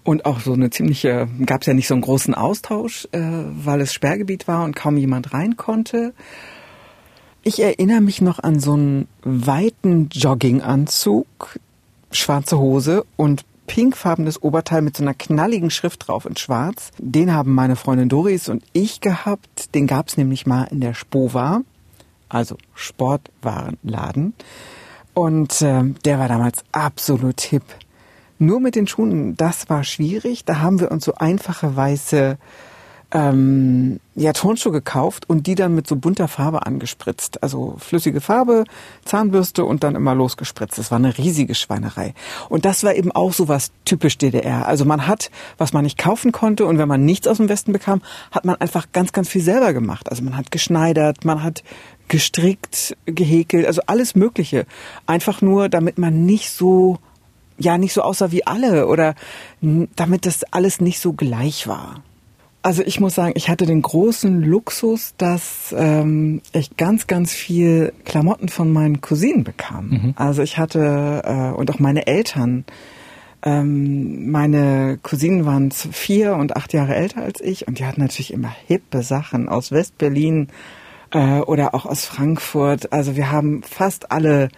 und 0.04 0.24
auch 0.24 0.40
so 0.40 0.52
eine 0.52 0.70
ziemliche, 0.70 1.28
gab 1.44 1.62
es 1.62 1.66
ja 1.66 1.74
nicht 1.74 1.88
so 1.88 1.94
einen 1.94 2.02
großen 2.02 2.34
Austausch, 2.34 3.08
äh, 3.12 3.20
weil 3.20 3.80
es 3.80 3.92
Sperrgebiet 3.92 4.48
war 4.48 4.64
und 4.64 4.76
kaum 4.76 4.96
jemand 4.96 5.32
rein 5.32 5.56
konnte. 5.56 6.14
Ich 7.42 7.60
erinnere 7.60 8.00
mich 8.00 8.20
noch 8.20 8.38
an 8.38 8.60
so 8.60 8.74
einen 8.74 9.08
weiten 9.22 10.08
Jogginganzug, 10.12 11.58
schwarze 12.10 12.58
Hose 12.58 13.04
und 13.16 13.44
pinkfarbenes 13.68 14.42
Oberteil 14.42 14.82
mit 14.82 14.96
so 14.96 15.04
einer 15.04 15.14
knalligen 15.14 15.70
Schrift 15.70 16.08
drauf 16.08 16.26
in 16.26 16.36
schwarz. 16.36 16.90
Den 16.98 17.32
haben 17.32 17.54
meine 17.54 17.76
Freundin 17.76 18.08
Doris 18.08 18.48
und 18.48 18.64
ich 18.72 19.00
gehabt. 19.00 19.74
Den 19.76 19.86
gab's 19.86 20.16
nämlich 20.16 20.46
mal 20.46 20.64
in 20.64 20.80
der 20.80 20.94
Spova, 20.94 21.60
also 22.28 22.56
Sportwarenladen. 22.74 24.34
Und 25.14 25.62
äh, 25.62 25.84
der 26.04 26.18
war 26.18 26.26
damals 26.26 26.64
absolut 26.72 27.40
hip. 27.40 27.62
Nur 28.40 28.60
mit 28.60 28.74
den 28.74 28.86
Schuhen, 28.86 29.36
das 29.36 29.68
war 29.68 29.84
schwierig. 29.84 30.44
Da 30.44 30.58
haben 30.58 30.80
wir 30.80 30.90
uns 30.90 31.04
so 31.04 31.14
einfache 31.14 31.76
weiße 31.76 32.38
ähm, 33.10 34.00
ja, 34.14 34.32
Turnschuhe 34.32 34.72
gekauft 34.72 35.28
und 35.28 35.46
die 35.46 35.54
dann 35.54 35.74
mit 35.74 35.86
so 35.86 35.96
bunter 35.96 36.28
Farbe 36.28 36.66
angespritzt. 36.66 37.42
Also 37.42 37.76
flüssige 37.78 38.20
Farbe, 38.20 38.64
Zahnbürste 39.04 39.64
und 39.64 39.82
dann 39.82 39.94
immer 39.94 40.14
losgespritzt. 40.14 40.78
Das 40.78 40.90
war 40.90 40.98
eine 40.98 41.16
riesige 41.16 41.54
Schweinerei. 41.54 42.14
Und 42.48 42.64
das 42.64 42.84
war 42.84 42.94
eben 42.94 43.10
auch 43.12 43.32
so 43.32 43.48
was 43.48 43.70
typisch 43.84 44.18
DDR. 44.18 44.66
Also 44.66 44.84
man 44.84 45.06
hat, 45.06 45.30
was 45.56 45.72
man 45.72 45.84
nicht 45.84 45.96
kaufen 45.96 46.32
konnte 46.32 46.66
und 46.66 46.78
wenn 46.78 46.88
man 46.88 47.04
nichts 47.04 47.26
aus 47.26 47.38
dem 47.38 47.48
Westen 47.48 47.72
bekam, 47.72 48.02
hat 48.30 48.44
man 48.44 48.56
einfach 48.56 48.88
ganz, 48.92 49.12
ganz 49.12 49.28
viel 49.28 49.42
selber 49.42 49.72
gemacht. 49.72 50.10
Also 50.10 50.22
man 50.22 50.36
hat 50.36 50.50
geschneidert, 50.50 51.24
man 51.24 51.42
hat 51.42 51.62
gestrickt, 52.08 52.96
gehäkelt, 53.06 53.66
also 53.66 53.82
alles 53.86 54.14
Mögliche. 54.14 54.66
Einfach 55.06 55.40
nur, 55.40 55.68
damit 55.68 55.96
man 55.98 56.26
nicht 56.26 56.50
so 56.50 56.98
ja 57.60 57.76
nicht 57.76 57.92
so 57.92 58.02
aussah 58.02 58.30
wie 58.30 58.46
alle 58.46 58.86
oder 58.86 59.16
damit 59.60 60.26
das 60.26 60.44
alles 60.52 60.80
nicht 60.80 61.00
so 61.00 61.12
gleich 61.12 61.66
war. 61.66 62.02
Also 62.62 62.82
ich 62.84 62.98
muss 62.98 63.14
sagen, 63.14 63.32
ich 63.36 63.48
hatte 63.48 63.66
den 63.66 63.82
großen 63.82 64.42
Luxus, 64.42 65.14
dass 65.16 65.74
ähm, 65.76 66.42
ich 66.52 66.76
ganz, 66.76 67.06
ganz 67.06 67.32
viel 67.32 67.92
Klamotten 68.04 68.48
von 68.48 68.72
meinen 68.72 69.00
Cousinen 69.00 69.44
bekam. 69.44 69.88
Mhm. 69.88 70.14
Also 70.16 70.42
ich 70.42 70.58
hatte 70.58 71.22
äh, 71.24 71.56
und 71.56 71.70
auch 71.70 71.78
meine 71.78 72.06
Eltern. 72.06 72.64
Ähm, 73.42 74.30
meine 74.30 74.98
Cousinen 75.02 75.46
waren 75.46 75.70
vier 75.70 76.34
und 76.34 76.56
acht 76.56 76.72
Jahre 76.72 76.96
älter 76.96 77.22
als 77.22 77.40
ich 77.40 77.68
und 77.68 77.78
die 77.78 77.84
hatten 77.84 78.00
natürlich 78.00 78.32
immer 78.32 78.52
hippe 78.66 79.02
Sachen 79.02 79.48
aus 79.48 79.70
Westberlin 79.70 80.48
äh, 81.12 81.38
oder 81.40 81.74
auch 81.74 81.86
aus 81.86 82.04
Frankfurt. 82.04 82.92
Also 82.92 83.14
wir 83.14 83.30
haben 83.30 83.62
fast 83.62 84.10
alle 84.10 84.48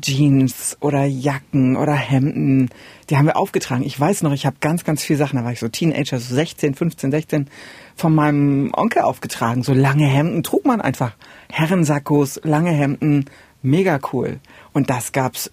Jeans 0.00 0.76
oder 0.80 1.04
Jacken 1.04 1.76
oder 1.76 1.94
Hemden, 1.94 2.70
die 3.08 3.16
haben 3.16 3.26
wir 3.26 3.36
aufgetragen. 3.36 3.84
Ich 3.84 3.98
weiß 3.98 4.22
noch, 4.22 4.32
ich 4.32 4.46
habe 4.46 4.56
ganz, 4.60 4.84
ganz 4.84 5.02
viele 5.02 5.18
Sachen, 5.18 5.38
da 5.38 5.44
war 5.44 5.52
ich 5.52 5.60
so 5.60 5.68
Teenager, 5.68 6.18
so 6.18 6.34
16, 6.34 6.74
15, 6.74 7.10
16, 7.10 7.50
von 7.96 8.14
meinem 8.14 8.72
Onkel 8.74 9.02
aufgetragen. 9.02 9.62
So 9.62 9.72
lange 9.72 10.06
Hemden 10.06 10.42
trug 10.42 10.64
man 10.64 10.80
einfach. 10.80 11.16
Herrensackos, 11.50 12.40
lange 12.42 12.72
Hemden, 12.72 13.26
mega 13.62 14.00
cool. 14.12 14.40
Und 14.72 14.90
das 14.90 15.12
gab's 15.12 15.50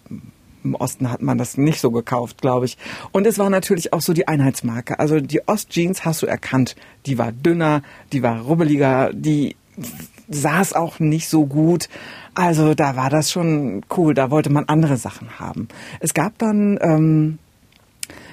im 0.63 0.75
Osten 0.75 1.09
hat 1.09 1.21
man 1.21 1.39
das 1.39 1.57
nicht 1.57 1.79
so 1.79 1.91
gekauft, 1.91 2.41
glaube 2.41 2.65
ich. 2.65 2.77
Und 3.11 3.25
es 3.25 3.39
war 3.39 3.49
natürlich 3.49 3.93
auch 3.93 4.01
so 4.01 4.13
die 4.13 4.27
Einheitsmarke. 4.27 4.99
Also 4.99 5.19
die 5.19 5.47
Ostjeans 5.47 6.05
hast 6.05 6.21
du 6.21 6.27
erkannt. 6.27 6.75
Die 7.07 7.17
war 7.17 7.31
dünner, 7.31 7.81
die 8.13 8.21
war 8.21 8.41
rubbeliger, 8.41 9.11
die 9.13 9.55
saß 10.31 10.73
auch 10.73 10.99
nicht 10.99 11.29
so 11.29 11.45
gut. 11.45 11.89
Also 12.33 12.73
da 12.73 12.95
war 12.95 13.09
das 13.09 13.31
schon 13.31 13.83
cool. 13.97 14.13
Da 14.13 14.31
wollte 14.31 14.51
man 14.51 14.65
andere 14.65 14.97
Sachen 14.97 15.39
haben. 15.39 15.67
Es 15.99 16.13
gab 16.13 16.37
dann 16.37 16.79
ähm, 16.81 17.39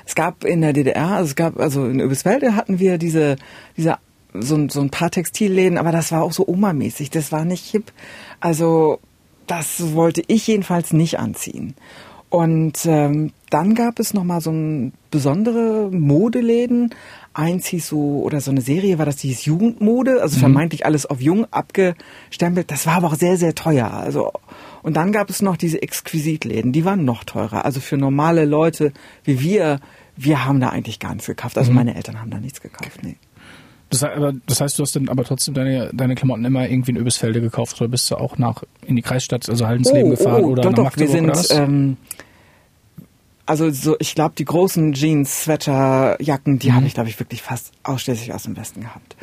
es 0.08 0.14
gab 0.14 0.44
in 0.44 0.62
der 0.62 0.72
DDR, 0.72 1.08
also 1.08 1.28
es 1.28 1.36
gab, 1.36 1.60
also 1.60 1.84
in 1.84 2.00
Öbiswelde 2.00 2.56
hatten 2.56 2.78
wir 2.78 2.96
diese, 2.96 3.36
diese 3.76 3.98
so, 4.32 4.66
so 4.70 4.80
ein 4.80 4.88
paar 4.88 5.10
Textilläden, 5.10 5.76
aber 5.76 5.92
das 5.92 6.12
war 6.12 6.22
auch 6.22 6.32
so 6.32 6.48
Oma-mäßig, 6.48 7.10
das 7.10 7.30
war 7.30 7.44
nicht 7.44 7.66
hip. 7.66 7.92
Also 8.40 9.00
das 9.46 9.94
wollte 9.94 10.22
ich 10.26 10.46
jedenfalls 10.46 10.94
nicht 10.94 11.18
anziehen. 11.18 11.74
Und 12.30 12.86
ähm, 12.86 13.32
dann 13.50 13.74
gab 13.74 13.98
es 13.98 14.14
nochmal 14.14 14.40
so 14.40 14.50
ein 14.50 14.94
besondere 15.10 15.90
Modeläden. 15.90 16.94
Eins 17.38 17.66
hieß 17.66 17.86
so, 17.86 18.22
oder 18.24 18.40
so 18.40 18.50
eine 18.50 18.60
Serie 18.60 18.98
war 18.98 19.06
das, 19.06 19.16
die 19.16 19.28
hieß 19.28 19.44
Jugendmode, 19.44 20.20
also 20.20 20.36
mhm. 20.36 20.40
vermeintlich 20.40 20.84
alles 20.84 21.06
auf 21.06 21.20
jung 21.20 21.46
abgestempelt. 21.52 22.68
Das 22.70 22.84
war 22.84 22.96
aber 22.96 23.06
auch 23.06 23.14
sehr, 23.14 23.36
sehr 23.36 23.54
teuer. 23.54 23.92
Also, 23.92 24.32
und 24.82 24.96
dann 24.96 25.12
gab 25.12 25.30
es 25.30 25.40
noch 25.40 25.56
diese 25.56 25.80
Exquisitläden, 25.80 26.72
die 26.72 26.84
waren 26.84 27.04
noch 27.04 27.22
teurer. 27.22 27.64
Also 27.64 27.78
für 27.78 27.96
normale 27.96 28.44
Leute 28.44 28.92
wie 29.22 29.40
wir, 29.40 29.78
wir 30.16 30.44
haben 30.44 30.58
da 30.58 30.70
eigentlich 30.70 30.98
gar 30.98 31.12
nichts 31.12 31.28
gekauft. 31.28 31.56
Also 31.58 31.70
mhm. 31.70 31.76
meine 31.76 31.94
Eltern 31.94 32.20
haben 32.20 32.30
da 32.30 32.40
nichts 32.40 32.60
gekauft, 32.60 33.02
nee. 33.02 33.16
Das, 33.90 34.02
heißt, 34.60 34.78
du 34.78 34.82
hast 34.82 34.96
dann 34.96 35.08
aber 35.08 35.24
trotzdem 35.24 35.54
deine, 35.54 35.90
deine 35.94 36.14
Klamotten 36.14 36.44
immer 36.44 36.68
irgendwie 36.68 36.90
in 36.90 36.96
Öbisfelde 36.98 37.40
gekauft 37.40 37.80
oder 37.80 37.88
bist 37.88 38.10
du 38.10 38.16
auch 38.16 38.36
nach 38.36 38.64
in 38.84 38.96
die 38.96 39.02
Kreisstadt, 39.02 39.48
also 39.48 39.66
Haldensleben 39.66 40.08
oh, 40.08 40.16
gefahren 40.16 40.44
oh, 40.44 40.48
oder 40.48 40.62
doch, 40.62 40.72
nach 40.72 40.90
doch, 40.90 40.98
wir 40.98 41.08
sind, 41.08 41.48
ähm, 41.52 41.96
also 43.48 43.70
so, 43.70 43.96
ich 43.98 44.14
glaube, 44.14 44.34
die 44.36 44.44
großen 44.44 44.92
Jeans, 44.92 45.44
Sweater, 45.44 46.20
Jacken, 46.20 46.58
die 46.58 46.70
mhm. 46.70 46.74
habe 46.74 46.86
ich, 46.86 46.94
glaube 46.94 47.08
ich, 47.08 47.18
wirklich 47.18 47.42
fast 47.42 47.72
ausschließlich 47.82 48.34
aus 48.34 48.42
dem 48.42 48.56
Westen 48.56 48.82
gehabt. 48.82 49.16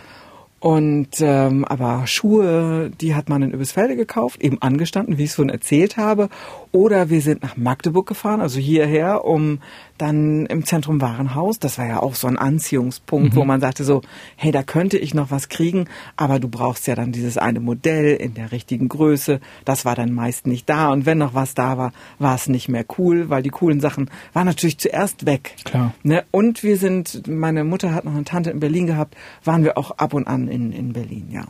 Und 0.60 1.22
ähm, 1.22 1.64
aber 1.64 2.08
Schuhe, 2.08 2.90
die 2.90 3.14
hat 3.14 3.30
man 3.30 3.44
in 3.44 3.52
Übelsfelde 3.52 3.96
gekauft, 3.96 4.42
eben 4.42 4.60
angestanden, 4.64 5.20
wie 5.20 5.26
ich 5.26 5.30
es 5.30 5.36
vorhin 5.36 5.54
erzählt 5.54 5.98
habe. 5.98 6.30
Oder 6.76 7.10
wir 7.10 7.22
sind 7.22 7.42
nach 7.42 7.56
Magdeburg 7.56 8.06
gefahren, 8.06 8.42
also 8.42 8.60
hierher, 8.60 9.24
um 9.24 9.60
dann 9.98 10.46
im 10.48 10.66
Zentrum 10.66 11.00
Warenhaus, 11.00 11.58
das 11.58 11.78
war 11.78 11.88
ja 11.88 12.02
auch 12.02 12.16
so 12.16 12.28
ein 12.28 12.38
Anziehungspunkt, 12.38 13.34
mhm. 13.34 13.38
wo 13.38 13.46
man 13.46 13.62
sagte 13.62 13.86
so, 13.86 14.02
hey, 14.36 14.52
da 14.52 14.62
könnte 14.62 14.98
ich 14.98 15.14
noch 15.14 15.32
was 15.32 15.48
kriegen, 15.48 15.88
aber 16.18 16.42
du 16.42 16.50
brauchst 16.50 16.86
ja 16.88 16.96
dann 16.96 17.14
dieses 17.14 17.38
eine 17.38 17.62
Modell 17.62 18.16
in 18.16 18.34
der 18.34 18.52
richtigen 18.52 18.90
Größe. 18.90 19.40
Das 19.64 19.86
war 19.86 19.96
dann 19.96 20.12
meist 20.12 20.48
nicht 20.48 20.70
da 20.70 20.90
und 20.90 21.06
wenn 21.06 21.18
noch 21.18 21.34
was 21.34 21.54
da 21.54 21.78
war, 21.78 21.94
war 22.20 22.36
es 22.36 22.50
nicht 22.50 22.68
mehr 22.68 22.84
cool, 22.98 23.30
weil 23.30 23.42
die 23.42 23.52
coolen 23.52 23.80
Sachen 23.80 24.10
waren 24.34 24.46
natürlich 24.46 24.78
zuerst 24.78 25.26
weg. 25.26 25.56
Klar. 25.64 25.94
Ne? 26.04 26.26
Und 26.32 26.62
wir 26.62 26.76
sind, 26.76 27.26
meine 27.26 27.64
Mutter 27.64 27.96
hat 27.96 28.04
noch 28.04 28.16
eine 28.16 28.26
Tante 28.26 28.50
in 28.50 28.60
Berlin 28.60 28.86
gehabt, 28.86 29.16
waren 29.46 29.64
wir 29.64 29.78
auch 29.78 29.92
ab 29.92 30.14
und 30.14 30.28
an 30.28 30.50
in, 30.50 30.74
in 30.74 30.92
Berlin, 30.92 31.30
ja. 31.32 31.46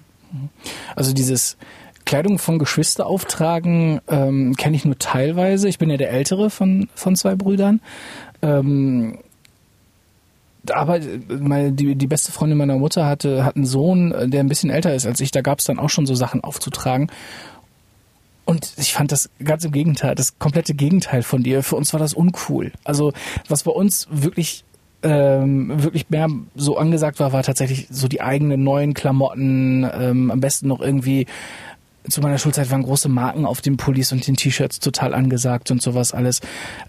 Also 0.95 1.13
dieses 1.13 1.57
Kleidung 2.05 2.39
von 2.39 2.59
Geschwister 2.59 3.07
auftragen 3.07 3.99
ähm, 4.07 4.55
kenne 4.55 4.75
ich 4.75 4.85
nur 4.85 4.97
teilweise. 4.97 5.67
Ich 5.67 5.79
bin 5.79 5.89
ja 5.89 5.97
der 5.97 6.11
ältere 6.11 6.49
von, 6.49 6.89
von 6.95 7.15
zwei 7.15 7.35
Brüdern. 7.35 7.81
Ähm, 8.41 9.19
aber 10.71 10.99
meine, 11.27 11.71
die, 11.71 11.95
die 11.95 12.07
beste 12.07 12.31
Freundin 12.31 12.57
meiner 12.57 12.77
Mutter 12.77 13.05
hatte, 13.05 13.45
hat 13.45 13.55
einen 13.55 13.65
Sohn, 13.65 14.13
der 14.31 14.39
ein 14.39 14.49
bisschen 14.49 14.69
älter 14.69 14.95
ist 14.95 15.05
als 15.05 15.19
ich. 15.19 15.31
Da 15.31 15.41
gab 15.41 15.59
es 15.59 15.65
dann 15.65 15.79
auch 15.79 15.89
schon 15.89 16.05
so 16.05 16.15
Sachen 16.15 16.43
aufzutragen. 16.43 17.11
Und 18.45 18.73
ich 18.77 18.93
fand 18.93 19.11
das 19.11 19.29
ganz 19.43 19.65
im 19.65 19.71
Gegenteil, 19.71 20.15
das 20.15 20.37
komplette 20.37 20.75
Gegenteil 20.75 21.23
von 21.23 21.43
dir. 21.43 21.63
Für 21.63 21.75
uns 21.75 21.93
war 21.93 21.99
das 21.99 22.13
uncool. 22.13 22.71
Also 22.83 23.11
was 23.47 23.63
bei 23.63 23.71
uns 23.71 24.07
wirklich 24.11 24.63
ähm, 25.01 25.83
wirklich 25.83 26.09
mehr 26.09 26.29
so 26.55 26.77
angesagt 26.77 27.19
war, 27.19 27.31
war 27.31 27.43
tatsächlich 27.43 27.87
so 27.89 28.07
die 28.07 28.21
eigenen 28.21 28.63
neuen 28.63 28.93
Klamotten, 28.93 29.87
ähm, 29.91 30.31
am 30.31 30.39
besten 30.39 30.67
noch 30.67 30.81
irgendwie 30.81 31.27
zu 32.09 32.21
meiner 32.21 32.37
Schulzeit 32.37 32.71
waren 32.71 32.83
große 32.83 33.09
Marken 33.09 33.45
auf 33.45 33.61
den 33.61 33.77
Pullis 33.77 34.11
und 34.11 34.25
den 34.27 34.35
T-Shirts 34.35 34.79
total 34.79 35.13
angesagt 35.13 35.71
und 35.71 35.81
sowas 35.81 36.13
alles. 36.13 36.41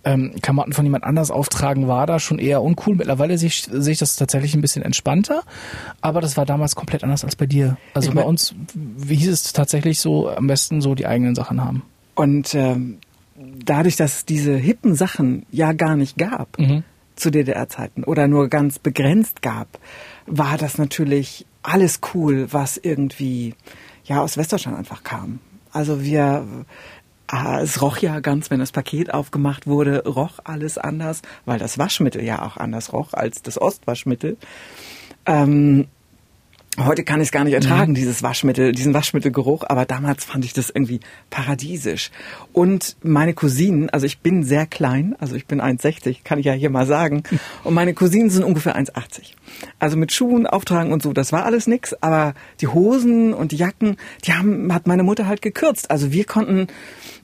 Ähm, 0.04 0.34
Klamotten 0.42 0.72
von 0.72 0.84
jemand 0.84 1.04
anders 1.04 1.30
auftragen 1.30 1.88
war 1.88 2.06
da 2.06 2.18
schon 2.18 2.38
eher 2.38 2.62
uncool. 2.62 2.96
Mittlerweile 2.96 3.38
sehe 3.38 3.48
ich, 3.48 3.68
sehe 3.70 3.92
ich 3.92 3.98
das 3.98 4.16
tatsächlich 4.16 4.54
ein 4.54 4.60
bisschen 4.60 4.82
entspannter, 4.82 5.42
aber 6.00 6.20
das 6.20 6.36
war 6.36 6.46
damals 6.46 6.74
komplett 6.74 7.04
anders 7.04 7.24
als 7.24 7.36
bei 7.36 7.46
dir. 7.46 7.76
Also 7.94 8.10
ich 8.10 8.14
bei 8.14 8.22
uns 8.22 8.54
wie 8.74 9.16
hieß 9.16 9.30
es 9.30 9.52
tatsächlich 9.52 10.00
so, 10.00 10.28
am 10.28 10.46
besten 10.46 10.80
so 10.80 10.94
die 10.94 11.06
eigenen 11.06 11.34
Sachen 11.34 11.64
haben. 11.64 11.82
Und 12.14 12.54
ähm, 12.54 12.98
dadurch, 13.36 13.96
dass 13.96 14.18
es 14.18 14.24
diese 14.24 14.56
hippen 14.56 14.94
Sachen 14.94 15.46
ja 15.50 15.72
gar 15.72 15.96
nicht 15.96 16.16
gab 16.16 16.58
mhm. 16.58 16.82
zu 17.14 17.30
DDR-Zeiten 17.30 18.04
oder 18.04 18.28
nur 18.28 18.48
ganz 18.48 18.78
begrenzt 18.78 19.42
gab, 19.42 19.78
war 20.26 20.56
das 20.58 20.78
natürlich 20.78 21.46
alles 21.62 22.00
cool, 22.14 22.48
was 22.52 22.76
irgendwie 22.76 23.54
ja 24.06 24.22
aus 24.22 24.36
Westdeutschland 24.36 24.78
einfach 24.78 25.02
kam. 25.02 25.40
Also 25.72 26.02
wir 26.02 26.46
äh, 27.32 27.62
es 27.62 27.82
roch 27.82 27.98
ja 27.98 28.20
ganz, 28.20 28.50
wenn 28.50 28.60
das 28.60 28.72
Paket 28.72 29.12
aufgemacht 29.12 29.66
wurde, 29.66 30.04
roch 30.06 30.38
alles 30.44 30.78
anders, 30.78 31.22
weil 31.44 31.58
das 31.58 31.78
Waschmittel 31.78 32.22
ja 32.22 32.42
auch 32.42 32.56
anders 32.56 32.92
roch 32.92 33.12
als 33.12 33.42
das 33.42 33.60
Ostwaschmittel. 33.60 34.36
Ähm, 35.26 35.88
Heute 36.78 37.04
kann 37.04 37.20
ich 37.20 37.28
es 37.28 37.32
gar 37.32 37.44
nicht 37.44 37.54
ertragen, 37.54 37.92
mhm. 37.92 37.96
dieses 37.96 38.22
Waschmittel, 38.22 38.72
diesen 38.72 38.92
Waschmittelgeruch, 38.92 39.64
aber 39.66 39.86
damals 39.86 40.24
fand 40.24 40.44
ich 40.44 40.52
das 40.52 40.68
irgendwie 40.68 41.00
paradiesisch. 41.30 42.10
Und 42.52 42.96
meine 43.02 43.32
Cousinen, 43.32 43.88
also 43.88 44.04
ich 44.04 44.18
bin 44.18 44.42
sehr 44.42 44.66
klein, 44.66 45.16
also 45.18 45.36
ich 45.36 45.46
bin 45.46 45.62
1,60, 45.62 46.18
kann 46.22 46.38
ich 46.38 46.44
ja 46.44 46.52
hier 46.52 46.68
mal 46.68 46.86
sagen, 46.86 47.22
und 47.64 47.72
meine 47.72 47.94
Cousinen 47.94 48.28
sind 48.28 48.44
ungefähr 48.44 48.76
1,80. 48.76 49.32
Also 49.78 49.96
mit 49.96 50.12
Schuhen 50.12 50.46
auftragen 50.46 50.92
und 50.92 51.02
so, 51.02 51.14
das 51.14 51.32
war 51.32 51.46
alles 51.46 51.66
nix, 51.66 51.94
aber 51.94 52.34
die 52.60 52.68
Hosen 52.68 53.32
und 53.32 53.52
die 53.52 53.56
Jacken, 53.56 53.96
die 54.26 54.34
haben, 54.34 54.72
hat 54.74 54.86
meine 54.86 55.02
Mutter 55.02 55.26
halt 55.26 55.40
gekürzt. 55.40 55.90
Also 55.90 56.12
wir 56.12 56.24
konnten, 56.24 56.66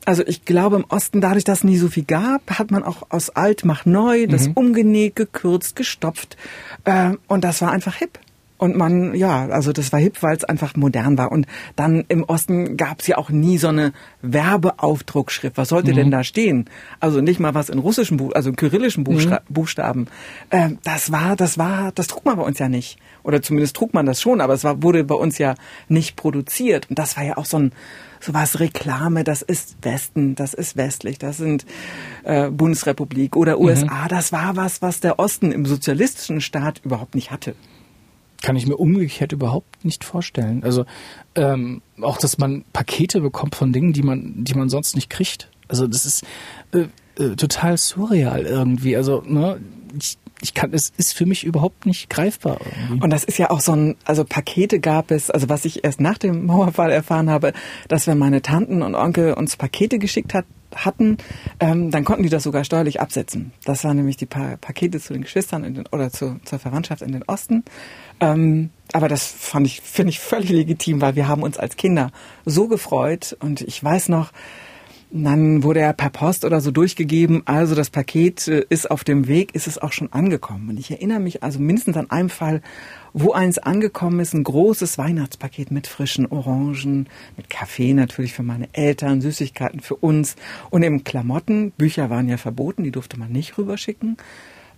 also 0.07 0.23
ich 0.27 0.47
glaube 0.47 0.77
im 0.77 0.85
Osten, 0.89 1.21
dadurch, 1.21 1.45
dass 1.45 1.59
es 1.59 1.65
nie 1.65 1.77
so 1.77 1.89
viel 1.89 2.05
gab, 2.05 2.59
hat 2.59 2.71
man 2.71 2.83
auch 2.83 3.03
aus 3.11 3.29
alt 3.29 3.65
mach 3.65 3.85
neu 3.85 4.27
das 4.27 4.49
mhm. 4.49 4.55
umgenäht, 4.55 5.15
gekürzt, 5.15 5.77
gestopft, 5.77 6.37
äh, 6.85 7.11
und 7.29 7.45
das 7.45 7.61
war 7.61 7.71
einfach 7.71 7.97
hip. 7.97 8.19
Und 8.63 8.77
man, 8.77 9.13
ja, 9.17 9.49
also 9.49 9.73
das 9.73 9.93
war 9.93 9.99
hip, 9.99 10.23
weil 10.23 10.37
es 10.37 10.45
einfach 10.45 10.77
modern 10.77 11.19
war. 11.19 11.33
Und 11.33 11.49
dann 11.75 12.05
im 12.07 12.23
Osten 12.23 12.77
gab 12.77 13.01
es 13.01 13.09
ja 13.09 13.19
auch 13.19 13.29
nie 13.29 13.59
so 13.59 13.67
eine 13.67 13.93
Werbeaufdruckschrift. 14.21 15.57
Was 15.57 15.71
sollte 15.71 15.91
mhm. 15.91 15.97
denn 15.97 16.11
da 16.13 16.23
stehen? 16.23 16.71
Also 17.01 17.21
nicht 17.21 17.41
mal 17.41 17.55
was 17.55 17.71
in 17.71 17.81
russischen, 17.81 18.19
Buch, 18.19 18.31
also 18.37 18.51
in 18.51 18.55
kyrillischen 18.55 19.03
Buchsta 19.03 19.41
mhm. 19.49 19.53
Buchstaben. 19.53 20.07
Äh, 20.51 20.75
das 20.85 21.11
war, 21.11 21.35
das 21.35 21.59
war, 21.59 21.91
das 21.91 22.07
trug 22.07 22.25
man 22.25 22.37
bei 22.37 22.45
uns 22.45 22.61
ja 22.61 22.69
nicht. 22.69 23.01
Oder 23.25 23.43
zumindest 23.43 23.75
trug 23.75 23.95
man 23.95 24.07
das 24.07 24.23
schon, 24.23 24.41
aber 24.41 24.55
es 24.55 24.63
war, 24.63 24.81
wurde 24.81 25.03
bei 25.03 25.17
uns 25.17 25.39
ja 25.39 25.57
nicht 25.89 26.15
produziert. 26.15 26.89
Und 26.89 27.01
das 27.01 27.17
war 27.17 27.25
ja 27.25 27.39
auch 27.39 27.47
so 27.47 27.59
ein, 27.59 27.73
so 28.21 28.33
was 28.33 28.61
Reklame, 28.61 29.25
das 29.25 29.43
ist 29.43 29.79
Westen, 29.83 30.37
das 30.37 30.55
ist 30.55 30.77
westlich, 30.77 31.19
das 31.19 31.39
sind 31.39 31.67
äh, 32.23 32.49
Bundesrepublik 32.49 33.35
oder 33.35 33.59
USA. 33.59 34.05
Mhm. 34.05 34.09
Das 34.09 34.31
war 34.31 34.55
was, 34.55 34.83
was 34.83 35.01
der 35.01 35.19
Osten 35.19 35.51
im 35.51 35.67
sozialistischen 35.67 36.41
Staat 36.41 36.81
überhaupt 36.85 37.17
nicht 37.17 37.33
hatte 37.33 37.57
kann 38.43 38.57
ich 38.57 38.67
mir 38.67 38.77
umgekehrt 38.77 39.33
überhaupt 39.33 39.85
nicht 39.85 40.05
vorstellen. 40.05 40.63
Also 40.65 40.85
ähm, 41.35 41.83
auch, 42.01 42.19
dass 42.19 42.39
man 42.39 42.65
Pakete 42.73 43.21
bekommt 43.21 43.55
von 43.55 43.73
Dingen, 43.73 43.93
die 43.93 44.03
man, 44.03 44.45
die 44.45 44.55
man 44.55 44.69
sonst 44.69 44.95
nicht 44.95 45.11
kriegt. 45.11 45.49
Also 45.69 45.87
das 45.87 46.05
ist 46.05 46.25
äh, 46.73 46.87
äh, 47.23 47.37
total 47.37 47.79
surreal 47.79 48.43
irgendwie. 48.43 48.97
Also 48.97 49.23
ne, 49.27 49.61
ich, 49.99 50.19
ich 50.41 50.55
kann, 50.55 50.73
es 50.73 50.93
ist 50.97 51.15
für 51.15 51.27
mich 51.27 51.45
überhaupt 51.45 51.87
nicht 51.87 52.11
greifbar. 52.11 52.59
Irgendwie. 52.61 53.05
Und 53.05 53.11
das 53.11 53.25
ist 53.25 53.39
ja 53.39 53.51
auch 53.51 53.61
so 53.61 53.73
ein, 53.73 53.97
also 54.05 54.25
Pakete 54.25 54.81
gab 54.81 55.11
es, 55.11 55.31
also 55.31 55.49
was 55.49 55.65
ich 55.65 55.85
erst 55.85 56.01
nach 56.01 56.19
dem 56.19 56.47
Mauerfall 56.47 56.91
erfahren 56.91 57.31
habe, 57.31 57.53
dass 57.89 58.07
wenn 58.07 58.19
meine 58.19 58.43
Tanten 58.43 58.83
und 58.83 58.95
Onkel 58.95 59.35
uns 59.35 59.57
Pakete 59.57 59.99
geschickt 59.99 60.35
hat, 60.35 60.45
hatten, 60.77 61.19
ähm, 61.61 61.91
dann 61.91 62.05
konnten 62.05 62.23
die 62.23 62.29
das 62.29 62.43
sogar 62.43 62.65
steuerlich 62.65 63.01
absetzen. 63.01 63.53
Das 63.65 63.85
waren 63.85 63.97
nämlich 63.97 64.17
die 64.17 64.27
pa 64.27 64.57
Pakete 64.61 65.01
zu 65.01 65.13
den 65.13 65.23
Geschwistern 65.23 65.63
den, 65.75 65.87
oder 65.89 66.11
zu, 66.11 66.41
zur 66.45 66.59
Verwandtschaft 66.59 67.03
in 67.03 67.13
den 67.13 67.23
Osten. 67.25 67.65
Ähm, 68.21 68.71
aber 68.93 69.09
das 69.09 69.35
ich, 69.67 69.81
finde 69.81 70.11
ich 70.11 70.21
völlig 70.21 70.51
legitim, 70.51 71.01
weil 71.01 71.17
wir 71.17 71.29
haben 71.29 71.43
uns 71.43 71.59
als 71.59 71.77
Kinder 71.77 72.11
so 72.45 72.69
gefreut 72.69 73.37
und 73.41 73.61
ich 73.61 73.83
weiß 73.83 74.09
noch, 74.09 74.33
dann 75.13 75.63
wurde 75.63 75.81
er 75.81 75.93
per 75.93 76.09
Post 76.09 76.45
oder 76.45 76.61
so 76.61 76.71
durchgegeben, 76.71 77.43
also 77.45 77.75
das 77.75 77.91
Paket 77.91 78.49
äh, 78.49 78.65
ist 78.71 78.91
auf 78.91 79.05
dem 79.05 79.29
Weg, 79.29 79.55
ist 79.55 79.67
es 79.67 79.77
auch 79.79 79.93
schon 79.93 80.13
angekommen. 80.13 80.71
Und 80.71 80.79
ich 80.79 80.91
erinnere 80.91 81.21
mich 81.21 81.43
also 81.43 81.59
mindestens 81.59 81.97
an 81.99 82.11
einen 82.11 82.31
Fall, 82.31 82.63
wo 83.13 83.33
eins 83.33 83.59
angekommen 83.59 84.21
ist, 84.21 84.33
ein 84.33 84.43
großes 84.43 84.97
Weihnachtspaket 84.97 85.71
mit 85.71 85.87
frischen 85.87 86.27
Orangen, 86.27 87.09
mit 87.37 87.51
Kaffee 87.51 87.93
natürlich 87.93 88.33
für 88.33 88.43
meine 88.43 88.69
Eltern, 88.73 89.21
Süßigkeiten 89.21 89.81
für 89.81 89.97
uns 89.97 90.37
und 90.71 90.83
eben 90.83 91.05
Klamotten. 91.05 91.73
Bücher 91.73 92.09
waren 92.09 92.29
ja 92.29 92.39
verboten, 92.39 92.83
die 92.83 92.91
durfte 92.91 93.19
man 93.19 93.31
nicht 93.31 93.59
rüberschicken. 93.59 94.17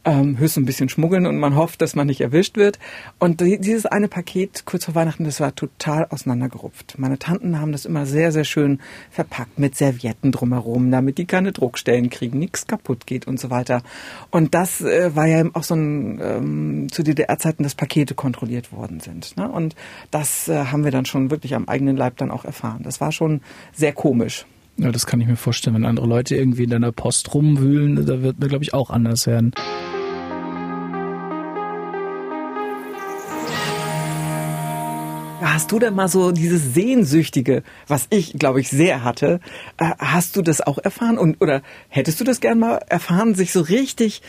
Ähm, 0.04 0.38
höchstens 0.38 0.62
ein 0.62 0.66
bisschen 0.66 0.88
schmuggeln 0.88 1.26
und 1.26 1.38
man 1.38 1.56
hofft, 1.56 1.80
dass 1.80 1.94
man 1.94 2.06
nicht 2.06 2.20
erwischt 2.20 2.56
wird. 2.56 2.78
Und 3.18 3.40
dieses 3.40 3.86
eine 3.86 4.08
Paket 4.08 4.64
kurz 4.66 4.84
vor 4.84 4.94
Weihnachten, 4.94 5.24
das 5.24 5.40
war 5.40 5.54
total 5.54 6.06
auseinandergerupft. 6.10 6.94
Meine 6.98 7.18
Tanten 7.18 7.60
haben 7.60 7.72
das 7.72 7.84
immer 7.84 8.06
sehr, 8.06 8.32
sehr 8.32 8.44
schön 8.44 8.80
verpackt 9.10 9.58
mit 9.58 9.76
Servietten 9.76 10.32
drumherum, 10.32 10.90
damit 10.90 11.18
die 11.18 11.24
keine 11.24 11.52
Druckstellen 11.52 12.10
kriegen, 12.10 12.38
nichts 12.38 12.66
kaputt 12.66 13.06
geht 13.06 13.26
und 13.26 13.40
so 13.40 13.50
weiter. 13.50 13.82
Und 14.30 14.54
das 14.54 14.80
äh, 14.80 15.14
war 15.16 15.26
ja 15.26 15.44
auch 15.54 15.62
so 15.62 15.74
ein 15.74 16.20
ähm, 16.22 16.86
zu 16.90 17.02
DDR-Zeiten, 17.02 17.62
dass 17.62 17.74
Pakete 17.74 18.14
kontrolliert 18.14 18.72
worden 18.72 19.00
sind. 19.00 19.36
Ne? 19.36 19.48
Und 19.48 19.74
das 20.10 20.48
äh, 20.48 20.66
haben 20.66 20.84
wir 20.84 20.90
dann 20.90 21.06
schon 21.06 21.30
wirklich 21.30 21.54
am 21.54 21.68
eigenen 21.68 21.96
Leib 21.96 22.16
dann 22.18 22.30
auch 22.30 22.44
erfahren. 22.44 22.82
Das 22.82 23.00
war 23.00 23.12
schon 23.12 23.40
sehr 23.72 23.92
komisch. 23.92 24.46
Ja, 24.76 24.90
das 24.90 25.06
kann 25.06 25.20
ich 25.20 25.28
mir 25.28 25.36
vorstellen. 25.36 25.76
Wenn 25.76 25.84
andere 25.84 26.06
Leute 26.06 26.34
irgendwie 26.34 26.64
in 26.64 26.70
deiner 26.70 26.90
Post 26.90 27.32
rumwühlen, 27.32 28.06
da 28.06 28.22
wird 28.22 28.40
mir, 28.40 28.48
glaube 28.48 28.64
ich, 28.64 28.74
auch 28.74 28.90
anders 28.90 29.26
werden. 29.26 29.52
Hast 35.44 35.70
du 35.72 35.78
denn 35.78 35.94
mal 35.94 36.08
so 36.08 36.32
dieses 36.32 36.72
Sehnsüchtige, 36.72 37.64
was 37.86 38.06
ich, 38.08 38.32
glaube 38.32 38.60
ich, 38.60 38.70
sehr 38.70 39.04
hatte, 39.04 39.40
äh, 39.76 39.90
hast 39.98 40.36
du 40.36 40.42
das 40.42 40.62
auch 40.62 40.78
erfahren? 40.78 41.18
Und, 41.18 41.42
oder 41.42 41.60
hättest 41.90 42.18
du 42.18 42.24
das 42.24 42.40
gern 42.40 42.58
mal 42.58 42.80
erfahren, 42.88 43.34
sich 43.34 43.52
so 43.52 43.60
richtig, 43.60 44.22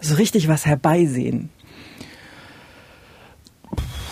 so 0.00 0.16
richtig 0.16 0.48
was 0.48 0.66
herbeisehen? 0.66 1.50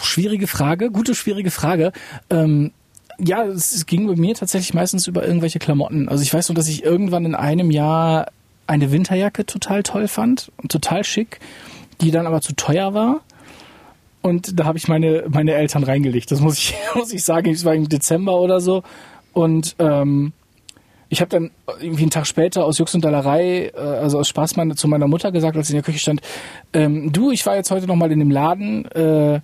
Schwierige 0.00 0.46
Frage, 0.46 0.92
gute 0.92 1.16
schwierige 1.16 1.50
Frage. 1.50 1.90
Ähm, 2.30 2.70
ja, 3.18 3.44
es 3.44 3.84
ging 3.86 4.06
bei 4.06 4.14
mir 4.14 4.36
tatsächlich 4.36 4.74
meistens 4.74 5.08
über 5.08 5.26
irgendwelche 5.26 5.58
Klamotten. 5.58 6.08
Also 6.08 6.22
ich 6.22 6.32
weiß 6.32 6.50
nur, 6.50 6.54
dass 6.54 6.68
ich 6.68 6.84
irgendwann 6.84 7.24
in 7.24 7.34
einem 7.34 7.72
Jahr 7.72 8.28
eine 8.68 8.92
Winterjacke 8.92 9.44
total 9.44 9.82
toll 9.82 10.06
fand 10.06 10.52
und 10.58 10.70
total 10.70 11.02
schick, 11.02 11.40
die 12.00 12.12
dann 12.12 12.28
aber 12.28 12.40
zu 12.42 12.54
teuer 12.54 12.94
war. 12.94 13.22
Und 14.24 14.58
da 14.58 14.64
habe 14.64 14.78
ich 14.78 14.88
meine, 14.88 15.24
meine 15.28 15.52
Eltern 15.52 15.84
reingelegt. 15.84 16.30
Das 16.30 16.40
muss 16.40 16.56
ich, 16.56 16.74
muss 16.94 17.12
ich 17.12 17.22
sagen. 17.22 17.50
Es 17.50 17.66
war 17.66 17.74
im 17.74 17.90
Dezember 17.90 18.40
oder 18.40 18.58
so. 18.58 18.82
Und 19.34 19.76
ähm, 19.78 20.32
ich 21.10 21.20
habe 21.20 21.28
dann 21.28 21.50
irgendwie 21.78 22.04
einen 22.04 22.10
Tag 22.10 22.26
später 22.26 22.64
aus 22.64 22.78
Jux 22.78 22.94
und 22.94 23.04
Dallerei, 23.04 23.66
äh, 23.66 23.78
also 23.78 24.18
aus 24.18 24.28
Spaß 24.28 24.56
meine, 24.56 24.76
zu 24.76 24.88
meiner 24.88 25.08
Mutter 25.08 25.30
gesagt, 25.30 25.58
als 25.58 25.66
sie 25.66 25.74
in 25.74 25.76
der 25.76 25.84
Küche 25.84 25.98
stand, 25.98 26.22
ähm, 26.72 27.12
du, 27.12 27.32
ich 27.32 27.44
war 27.44 27.54
jetzt 27.54 27.70
heute 27.70 27.86
noch 27.86 27.96
mal 27.96 28.10
in 28.10 28.18
dem 28.18 28.30
Laden, 28.30 28.86
äh, 28.92 29.40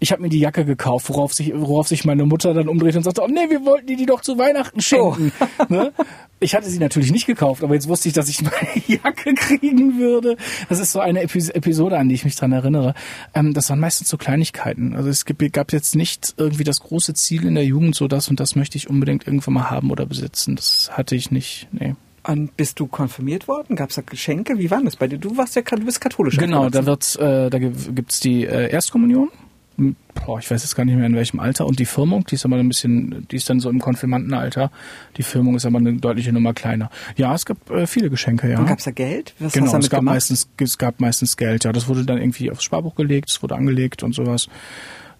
ich 0.00 0.12
habe 0.12 0.22
mir 0.22 0.28
die 0.28 0.38
Jacke 0.38 0.64
gekauft, 0.64 1.08
worauf 1.08 1.34
sich, 1.34 1.52
worauf 1.54 1.88
sich 1.88 2.04
meine 2.04 2.24
Mutter 2.24 2.54
dann 2.54 2.68
umdreht 2.68 2.94
und 2.94 3.02
sagte, 3.02 3.22
oh 3.22 3.26
nee, 3.26 3.50
wir 3.50 3.64
wollten 3.64 3.86
die, 3.86 3.96
die 3.96 4.06
doch 4.06 4.20
zu 4.20 4.38
Weihnachten 4.38 4.80
schenken. 4.80 5.32
Oh. 5.58 5.64
ne? 5.68 5.92
Ich 6.40 6.54
hatte 6.54 6.70
sie 6.70 6.78
natürlich 6.78 7.10
nicht 7.10 7.26
gekauft, 7.26 7.64
aber 7.64 7.74
jetzt 7.74 7.88
wusste 7.88 8.08
ich, 8.08 8.14
dass 8.14 8.28
ich 8.28 8.42
meine 8.42 8.54
Jacke 8.86 9.34
kriegen 9.34 9.98
würde. 9.98 10.36
Das 10.68 10.78
ist 10.78 10.92
so 10.92 11.00
eine 11.00 11.22
Episode, 11.22 11.98
an 11.98 12.08
die 12.08 12.14
ich 12.14 12.24
mich 12.24 12.36
dran 12.36 12.52
erinnere. 12.52 12.94
Ähm, 13.34 13.54
das 13.54 13.70
waren 13.70 13.80
meistens 13.80 14.08
so 14.08 14.16
Kleinigkeiten. 14.16 14.94
Also 14.94 15.08
es 15.08 15.24
gab 15.24 15.72
jetzt 15.72 15.96
nicht 15.96 16.34
irgendwie 16.36 16.64
das 16.64 16.80
große 16.80 17.14
Ziel 17.14 17.44
in 17.44 17.56
der 17.56 17.64
Jugend, 17.64 17.96
so 17.96 18.06
das 18.06 18.28
und 18.28 18.38
das 18.38 18.54
möchte 18.54 18.78
ich 18.78 18.88
unbedingt 18.88 19.26
irgendwann 19.26 19.54
mal 19.54 19.70
haben 19.70 19.90
oder 19.90 20.06
besitzen. 20.06 20.54
Das 20.54 20.90
hatte 20.92 21.16
ich 21.16 21.32
nicht. 21.32 21.66
Nee. 21.72 21.96
Und 22.24 22.56
bist 22.56 22.78
du 22.78 22.86
konfirmiert 22.86 23.48
worden? 23.48 23.74
Gab 23.74 23.90
es 23.90 23.96
da 23.96 24.02
Geschenke? 24.02 24.58
Wie 24.58 24.70
war 24.70 24.82
das 24.82 24.96
bei 24.96 25.08
dir? 25.08 25.18
Du 25.18 25.36
warst 25.36 25.56
ja, 25.56 25.62
du 25.62 25.84
bist 25.84 26.00
katholisch. 26.00 26.36
Genau, 26.36 26.68
da 26.68 26.86
wird's, 26.86 27.16
äh, 27.16 27.50
da 27.50 27.58
gibt's 27.58 28.20
die 28.20 28.44
äh, 28.44 28.70
Erstkommunion 28.70 29.30
boah, 29.78 30.38
ich 30.38 30.50
weiß 30.50 30.62
jetzt 30.62 30.74
gar 30.74 30.84
nicht 30.84 30.96
mehr 30.96 31.06
in 31.06 31.14
welchem 31.14 31.40
Alter. 31.40 31.66
Und 31.66 31.78
die 31.78 31.86
Firmung, 31.86 32.24
die 32.24 32.34
ist 32.34 32.44
aber 32.44 32.56
ein 32.56 32.68
bisschen, 32.68 33.26
die 33.30 33.36
ist 33.36 33.48
dann 33.48 33.60
so 33.60 33.70
im 33.70 33.80
Konfirmandenalter. 33.80 34.70
Die 35.16 35.22
Firmung 35.22 35.54
ist 35.54 35.66
aber 35.66 35.78
eine 35.78 35.94
deutliche 35.94 36.32
Nummer 36.32 36.52
kleiner. 36.52 36.90
Ja, 37.16 37.34
es 37.34 37.46
gab 37.46 37.70
äh, 37.70 37.86
viele 37.86 38.10
Geschenke, 38.10 38.50
ja. 38.50 38.58
Und 38.58 38.66
gab 38.66 38.78
es 38.78 38.84
da 38.84 38.90
Geld? 38.90 39.34
Was 39.38 39.52
genau, 39.52 39.66
hast 39.66 39.74
du 39.74 39.78
es 39.78 39.90
gab 39.90 40.00
gemacht? 40.00 40.14
meistens, 40.14 40.48
es 40.58 40.78
gab 40.78 41.00
meistens 41.00 41.36
Geld, 41.36 41.64
ja. 41.64 41.72
Das 41.72 41.88
wurde 41.88 42.04
dann 42.04 42.18
irgendwie 42.18 42.50
aufs 42.50 42.64
Sparbuch 42.64 42.96
gelegt, 42.96 43.30
es 43.30 43.42
wurde 43.42 43.54
angelegt 43.54 44.02
und 44.02 44.14
sowas. 44.14 44.48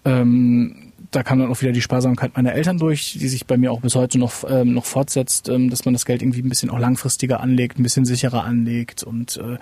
Ähm, 0.05 0.88
da 1.11 1.23
kam 1.23 1.39
dann 1.39 1.51
auch 1.51 1.61
wieder 1.61 1.71
die 1.71 1.81
Sparsamkeit 1.81 2.35
meiner 2.35 2.53
Eltern 2.53 2.77
durch, 2.77 3.13
die 3.13 3.27
sich 3.27 3.45
bei 3.45 3.57
mir 3.57 3.71
auch 3.71 3.81
bis 3.81 3.95
heute 3.95 4.19
noch, 4.19 4.43
ähm, 4.47 4.73
noch 4.73 4.85
fortsetzt, 4.85 5.49
ähm, 5.49 5.69
dass 5.69 5.85
man 5.85 5.93
das 5.93 6.05
Geld 6.05 6.21
irgendwie 6.21 6.41
ein 6.41 6.49
bisschen 6.49 6.69
auch 6.69 6.79
langfristiger 6.79 7.39
anlegt, 7.39 7.79
ein 7.79 7.83
bisschen 7.83 8.05
sicherer 8.05 8.43
anlegt 8.43 9.03
und 9.03 9.37
äh, 9.37 9.57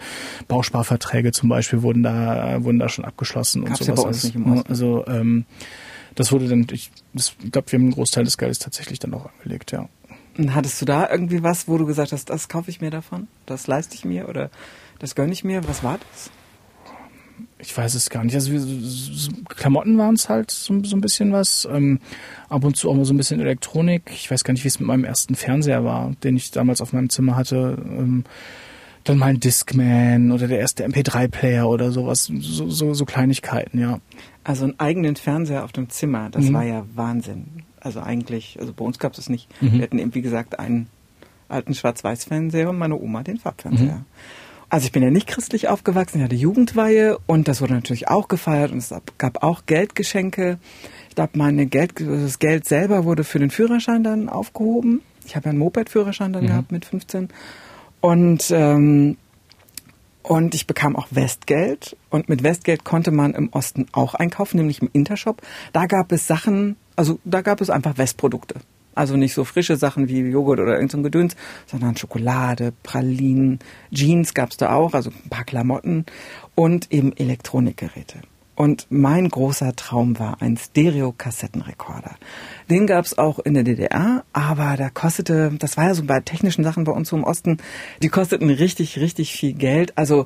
Bausparverträge 0.48 1.32
zum 1.32 1.50
Beispiel 1.50 1.82
wurden 1.82 2.04
da, 2.04 2.64
wurden 2.64 2.80
da 2.80 2.90
schon 2.90 3.06
abgeschlossen 3.06 3.66
Gab's 3.66 3.82
und 3.82 3.86
sowas. 3.86 3.98
Ja 3.98 4.04
bei 4.04 4.10
uns 4.10 4.24
nicht 4.24 4.36
im 4.36 4.52
Osten. 4.52 4.70
also 4.70 5.06
ähm, 5.08 5.46
das 6.16 6.32
wurde 6.32 6.48
dann, 6.48 6.68
ich, 6.72 6.92
ich 7.14 7.52
glaube, 7.52 7.72
wir 7.72 7.78
haben 7.78 7.86
einen 7.86 7.94
Großteil 7.94 8.24
des 8.24 8.38
Geldes 8.38 8.60
tatsächlich 8.60 9.00
dann 9.00 9.14
auch 9.14 9.30
angelegt, 9.32 9.72
ja. 9.72 9.88
Und 10.38 10.54
hattest 10.54 10.82
du 10.82 10.86
da 10.86 11.10
irgendwie 11.10 11.44
was, 11.44 11.68
wo 11.68 11.78
du 11.78 11.86
gesagt 11.86 12.12
hast, 12.12 12.30
das 12.30 12.50
kaufe 12.50 12.70
ich 12.70 12.82
mir 12.82 12.92
davon, 12.92 13.28
das 13.46 13.68
leiste 13.68 13.96
ich 13.96 14.04
mir 14.06 14.28
oder 14.28 14.50
das 15.00 15.16
gönne 15.16 15.32
ich 15.32 15.44
mir? 15.44 15.68
Was 15.68 15.84
war 15.84 16.00
das? 16.12 16.32
Ich 17.60 17.76
weiß 17.76 17.96
es 17.96 18.10
gar 18.10 18.24
nicht. 18.24 18.36
Also 18.36 18.52
wir, 18.52 18.62
Klamotten 19.50 19.98
waren 19.98 20.16
es 20.16 20.30
halt 20.30 20.52
so, 20.52 20.84
so, 20.84 20.96
ein 20.96 21.02
bisschen 21.02 21.32
was. 21.32 21.68
Ähm, 21.72 22.00
ab 22.50 22.64
und 22.64 22.78
zu 22.78 22.90
auch 22.90 22.96
mal 22.96 23.06
so 23.06 23.14
ein 23.14 23.18
bisschen 23.18 23.40
Elektronik. 23.40 24.12
Ich 24.14 24.30
weiß 24.30 24.44
gar 24.44 24.54
nicht, 24.54 24.64
wie 24.64 24.68
es 24.68 24.80
mit 24.80 24.88
meinem 24.88 25.04
ersten 25.04 25.36
Fernseher 25.36 25.84
war, 25.84 26.14
den 26.24 26.38
ich 26.38 26.52
damals 26.52 26.82
auf 26.82 26.94
meinem 26.94 27.10
Zimmer 27.10 27.36
hatte. 27.36 27.78
Ähm, 27.80 28.26
dann 29.04 29.18
mal 29.18 29.28
ein 29.28 29.40
Discman 29.40 30.32
oder 30.32 30.48
der 30.48 30.60
erste 30.60 30.86
MP3-Player 30.86 31.68
oder 31.68 31.92
sowas. 31.92 32.26
So, 32.26 32.70
so, 32.70 32.94
so 32.94 33.06
Kleinigkeiten, 33.06 33.80
ja. 33.80 34.00
Also 34.44 34.66
einen 34.66 34.80
eigenen 34.80 35.16
Fernseher 35.16 35.64
auf 35.64 35.72
dem 35.72 35.90
Zimmer, 35.90 36.30
das 36.30 36.46
mhm. 36.46 36.54
war 36.54 36.64
ja 36.64 36.86
Wahnsinn. 36.94 37.64
Also 37.80 38.02
eigentlich, 38.02 38.58
also 38.60 38.74
bei 38.74 38.84
uns 38.84 39.00
gab 39.00 39.14
es 39.14 39.20
es 39.20 39.30
nicht. 39.30 39.50
Mhm. 39.62 39.74
Wir 39.74 39.82
hatten 39.84 40.00
eben, 40.00 40.14
wie 40.14 40.22
gesagt, 40.22 40.60
einen 40.60 40.88
alten 41.48 41.74
Schwarz-Weiß-Fernseher 41.74 42.70
und 42.70 42.78
meine 42.78 43.00
Oma 43.00 43.24
den 43.24 43.38
Farbfernseher. 43.38 43.98
Mhm. 43.98 44.06
Also 44.70 44.86
ich 44.86 44.92
bin 44.92 45.02
ja 45.02 45.10
nicht 45.10 45.28
christlich 45.28 45.70
aufgewachsen, 45.70 46.18
ich 46.18 46.24
hatte 46.26 46.36
Jugendweihe 46.36 47.18
und 47.26 47.48
das 47.48 47.62
wurde 47.62 47.74
natürlich 47.74 48.10
auch 48.10 48.28
gefeiert 48.28 48.72
und 48.72 48.80
es 48.80 48.94
gab 49.18 49.42
auch 49.42 49.66
Geldgeschenke. 49.66 50.60
Ich 51.08 51.16
glaube, 51.16 51.38
meine 51.38 51.68
Geld, 51.68 51.94
das 52.00 52.40
Geld 52.40 52.66
selber 52.66 53.06
wurde 53.06 53.24
für 53.24 53.40
den 53.40 53.50
Führerschein 53.50 54.04
dann 54.04 54.28
aufgehoben. 54.28 55.02
Ich 55.26 55.36
habe 55.36 55.46
ja 55.46 55.52
einen 55.52 55.60
Moped-Führerschein 55.60 56.34
dann 56.34 56.44
mhm. 56.44 56.48
gehabt 56.48 56.72
mit 56.72 56.86
15 56.86 57.30
und 58.02 58.52
ähm, 58.52 59.18
und 60.22 60.54
ich 60.54 60.68
bekam 60.68 60.98
auch 60.98 61.08
Westgeld 61.12 61.96
und 62.10 62.28
mit 62.28 62.44
Westgeld 62.44 62.84
konnte 62.84 63.12
man 63.12 63.34
im 63.34 63.48
Osten 63.54 63.86
auch 63.94 64.14
einkaufen, 64.14 64.58
nämlich 64.58 64.82
im 64.82 64.90
Intershop. 64.92 65.42
Da 65.72 65.86
gab 65.86 66.12
es 66.12 66.28
Sachen, 66.28 66.76
also 66.98 67.20
da 67.24 67.42
gab 67.42 67.62
es 67.62 67.70
einfach 67.70 67.98
Westprodukte. 67.98 68.56
Also 68.98 69.16
nicht 69.16 69.34
so 69.34 69.44
frische 69.44 69.78
Sachen 69.78 70.08
wie 70.10 70.20
Joghurt 70.20 70.60
oder 70.60 70.76
irgend 70.76 70.92
so 70.92 71.02
Gedöns, 71.02 71.36
sondern 71.66 71.96
Schokolade, 71.96 72.74
Pralinen, 72.84 73.60
Jeans 73.94 74.34
gab's 74.34 74.58
da 74.58 74.74
auch, 74.74 74.94
also 74.94 75.12
ein 75.12 75.30
paar 75.30 75.46
Klamotten 75.46 76.06
und 76.56 76.92
eben 76.92 77.16
Elektronikgeräte. 77.16 78.20
Und 78.58 78.88
mein 78.90 79.30
großer 79.30 79.76
Traum 79.76 80.18
war 80.18 80.42
ein 80.42 80.58
Stereo-Kassettenrekorder. 80.58 82.16
Den 82.72 82.88
gab's 82.88 83.16
auch 83.16 83.38
in 83.38 83.54
der 83.54 83.62
DDR, 83.62 84.24
aber 84.34 84.76
da 84.78 84.90
kostete, 84.90 85.52
das 85.60 85.78
war 85.78 85.86
ja 85.86 85.94
so 85.94 86.04
bei 86.04 86.22
technischen 86.22 86.64
Sachen 86.64 86.84
bei 86.84 86.92
uns 86.92 87.10
so 87.10 87.16
im 87.16 87.24
Osten, 87.24 87.58
die 88.02 88.10
kosteten 88.10 88.50
richtig, 88.50 88.98
richtig 88.98 89.32
viel 89.32 89.54
Geld. 89.54 89.96
Also 89.96 90.26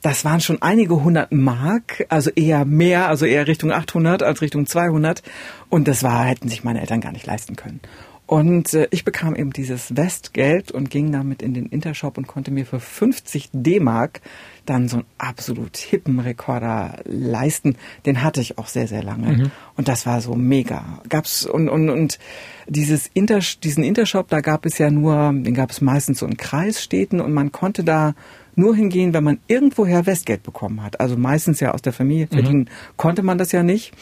das 0.00 0.24
waren 0.24 0.40
schon 0.40 0.62
einige 0.62 1.02
hundert 1.02 1.32
Mark, 1.32 2.06
also 2.08 2.30
eher 2.30 2.64
mehr, 2.64 3.08
also 3.08 3.26
eher 3.26 3.46
Richtung 3.46 3.72
800 3.72 4.22
als 4.22 4.40
Richtung 4.40 4.66
200. 4.66 5.22
Und 5.68 5.86
das 5.86 6.02
war, 6.02 6.24
hätten 6.24 6.48
sich 6.48 6.64
meine 6.64 6.80
Eltern 6.80 7.02
gar 7.02 7.12
nicht 7.12 7.26
leisten 7.26 7.56
können. 7.56 7.80
Und 8.26 8.74
äh, 8.74 8.88
ich 8.90 9.04
bekam 9.04 9.36
eben 9.36 9.52
dieses 9.52 9.96
Westgeld 9.96 10.72
und 10.72 10.90
ging 10.90 11.12
damit 11.12 11.42
in 11.42 11.54
den 11.54 11.66
Intershop 11.66 12.18
und 12.18 12.26
konnte 12.26 12.50
mir 12.50 12.66
für 12.66 12.80
50 12.80 13.50
D-Mark 13.52 14.20
dann 14.64 14.88
so 14.88 14.96
einen 14.96 15.06
absolut 15.16 15.76
hippen 15.76 16.18
Rekorder 16.18 16.98
leisten. 17.04 17.76
Den 18.04 18.24
hatte 18.24 18.40
ich 18.40 18.58
auch 18.58 18.66
sehr, 18.66 18.88
sehr 18.88 19.04
lange. 19.04 19.28
Mhm. 19.28 19.50
Und 19.76 19.86
das 19.86 20.06
war 20.06 20.20
so 20.20 20.34
mega. 20.34 21.00
Gab's 21.08 21.46
und, 21.46 21.68
und, 21.68 21.88
und 21.88 22.18
dieses 22.66 23.08
Inter, 23.14 23.38
diesen 23.62 23.84
Intershop, 23.84 24.28
da 24.28 24.40
gab 24.40 24.66
es 24.66 24.78
ja 24.78 24.90
nur, 24.90 25.32
den 25.32 25.54
gab 25.54 25.70
es 25.70 25.80
meistens 25.80 26.18
so 26.18 26.26
in 26.26 26.36
Kreisstädten 26.36 27.20
und 27.20 27.32
man 27.32 27.52
konnte 27.52 27.84
da 27.84 28.14
nur 28.56 28.74
hingehen, 28.74 29.14
wenn 29.14 29.22
man 29.22 29.38
irgendwoher 29.46 30.06
Westgeld 30.06 30.42
bekommen 30.42 30.82
hat. 30.82 30.98
Also 30.98 31.16
meistens 31.16 31.60
ja 31.60 31.72
aus 31.72 31.82
der 31.82 31.92
Familie 31.92 32.26
verdienen 32.26 32.60
mhm. 32.60 32.96
konnte 32.96 33.22
man 33.22 33.38
das 33.38 33.52
ja 33.52 33.62
nicht. 33.62 33.92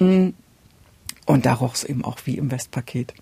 Mm. 0.00 0.30
Und 1.26 1.46
da 1.46 1.54
roch 1.54 1.74
es 1.74 1.84
eben 1.84 2.04
auch 2.04 2.18
wie 2.24 2.36
im 2.36 2.50
Westpaket. 2.50 3.14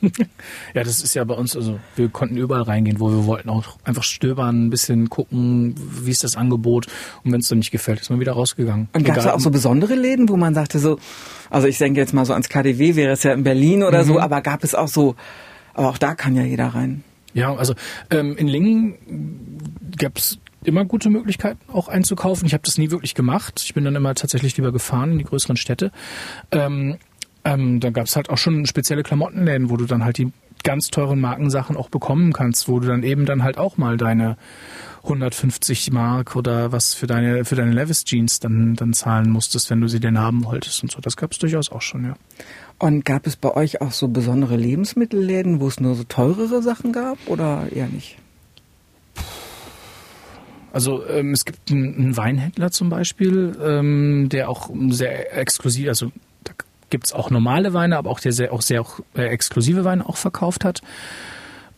ja, 0.74 0.84
das 0.84 1.02
ist 1.02 1.14
ja 1.14 1.24
bei 1.24 1.34
uns, 1.34 1.56
also 1.56 1.78
wir 1.96 2.08
konnten 2.08 2.36
überall 2.36 2.62
reingehen, 2.62 3.00
wo 3.00 3.10
wir 3.10 3.26
wollten, 3.26 3.48
auch 3.48 3.78
einfach 3.84 4.02
stöbern, 4.02 4.66
ein 4.66 4.70
bisschen 4.70 5.08
gucken, 5.08 5.74
wie 5.76 6.10
ist 6.10 6.24
das 6.24 6.36
Angebot 6.36 6.86
und 7.24 7.32
wenn 7.32 7.40
es 7.40 7.48
dann 7.48 7.58
nicht 7.58 7.70
gefällt, 7.70 8.00
ist 8.00 8.10
man 8.10 8.20
wieder 8.20 8.32
rausgegangen. 8.32 8.88
Und 8.92 9.04
gab 9.04 9.16
es 9.16 9.26
auch 9.26 9.40
so 9.40 9.50
besondere 9.50 9.94
Läden, 9.94 10.28
wo 10.28 10.36
man 10.36 10.54
sagte 10.54 10.78
so, 10.78 10.98
also 11.50 11.66
ich 11.66 11.78
denke 11.78 12.00
jetzt 12.00 12.12
mal 12.12 12.24
so 12.24 12.32
ans 12.32 12.48
KDW, 12.48 12.96
wäre 12.96 13.12
es 13.12 13.22
ja 13.22 13.32
in 13.32 13.44
Berlin 13.44 13.82
oder 13.82 14.02
mhm. 14.02 14.08
so, 14.08 14.20
aber 14.20 14.40
gab 14.40 14.64
es 14.64 14.74
auch 14.74 14.88
so, 14.88 15.16
aber 15.74 15.88
auch 15.88 15.98
da 15.98 16.14
kann 16.14 16.36
ja 16.36 16.42
jeder 16.42 16.68
rein. 16.68 17.04
Ja, 17.34 17.54
also 17.54 17.74
ähm, 18.10 18.36
in 18.36 18.48
Lingen 18.48 19.58
gab 19.96 20.16
es 20.18 20.38
immer 20.64 20.84
gute 20.84 21.10
Möglichkeiten 21.10 21.60
auch 21.72 21.88
einzukaufen. 21.88 22.46
Ich 22.46 22.52
habe 22.52 22.62
das 22.64 22.78
nie 22.78 22.90
wirklich 22.90 23.14
gemacht. 23.14 23.62
Ich 23.64 23.74
bin 23.74 23.84
dann 23.84 23.94
immer 23.94 24.14
tatsächlich 24.14 24.56
lieber 24.56 24.72
gefahren 24.72 25.12
in 25.12 25.18
die 25.18 25.24
größeren 25.24 25.56
Städte. 25.56 25.92
Ähm, 26.50 26.98
ähm, 27.44 27.80
da 27.80 27.90
gab 27.90 28.06
es 28.06 28.16
halt 28.16 28.30
auch 28.30 28.38
schon 28.38 28.66
spezielle 28.66 29.02
Klamottenläden, 29.02 29.70
wo 29.70 29.76
du 29.76 29.86
dann 29.86 30.04
halt 30.04 30.18
die 30.18 30.32
ganz 30.64 30.88
teuren 30.88 31.20
Markensachen 31.20 31.76
auch 31.76 31.88
bekommen 31.88 32.32
kannst, 32.32 32.68
wo 32.68 32.80
du 32.80 32.88
dann 32.88 33.02
eben 33.02 33.26
dann 33.26 33.42
halt 33.42 33.58
auch 33.58 33.76
mal 33.76 33.96
deine 33.96 34.36
150 35.04 35.92
Mark 35.92 36.36
oder 36.36 36.72
was 36.72 36.94
für 36.94 37.06
deine 37.06 37.44
für 37.44 37.54
deine 37.54 37.72
Levis 37.72 38.04
Jeans 38.04 38.40
dann 38.40 38.74
dann 38.74 38.92
zahlen 38.92 39.30
musstest, 39.30 39.70
wenn 39.70 39.80
du 39.80 39.88
sie 39.88 40.00
denn 40.00 40.18
haben 40.18 40.44
wolltest 40.44 40.82
und 40.82 40.90
so. 40.90 41.00
Das 41.00 41.16
gab 41.16 41.32
es 41.32 41.38
durchaus 41.38 41.70
auch 41.70 41.82
schon, 41.82 42.04
ja. 42.04 42.16
Und 42.78 43.04
gab 43.04 43.26
es 43.26 43.36
bei 43.36 43.54
euch 43.54 43.80
auch 43.80 43.92
so 43.92 44.08
besondere 44.08 44.56
Lebensmittelläden, 44.56 45.60
wo 45.60 45.68
es 45.68 45.80
nur 45.80 45.94
so 45.94 46.04
teurere 46.04 46.62
Sachen 46.62 46.92
gab 46.92 47.18
oder 47.26 47.66
eher 47.72 47.88
nicht? 47.88 48.18
Also 50.72 51.04
ähm, 51.08 51.32
es 51.32 51.44
gibt 51.44 51.70
einen, 51.70 51.94
einen 51.94 52.16
Weinhändler 52.16 52.70
zum 52.70 52.90
Beispiel, 52.90 53.56
ähm, 53.60 54.28
der 54.28 54.48
auch 54.48 54.70
sehr 54.90 55.36
exklusiv, 55.36 55.88
also 55.88 56.12
gibt's 56.90 57.12
auch 57.12 57.30
normale 57.30 57.72
Weine, 57.74 57.96
aber 57.98 58.10
auch 58.10 58.20
der 58.20 58.32
sehr 58.32 58.52
auch 58.52 58.62
sehr 58.62 58.80
auch, 58.80 59.00
äh, 59.14 59.26
exklusive 59.26 59.84
Weine 59.84 60.08
auch 60.08 60.16
verkauft 60.16 60.64
hat. 60.64 60.82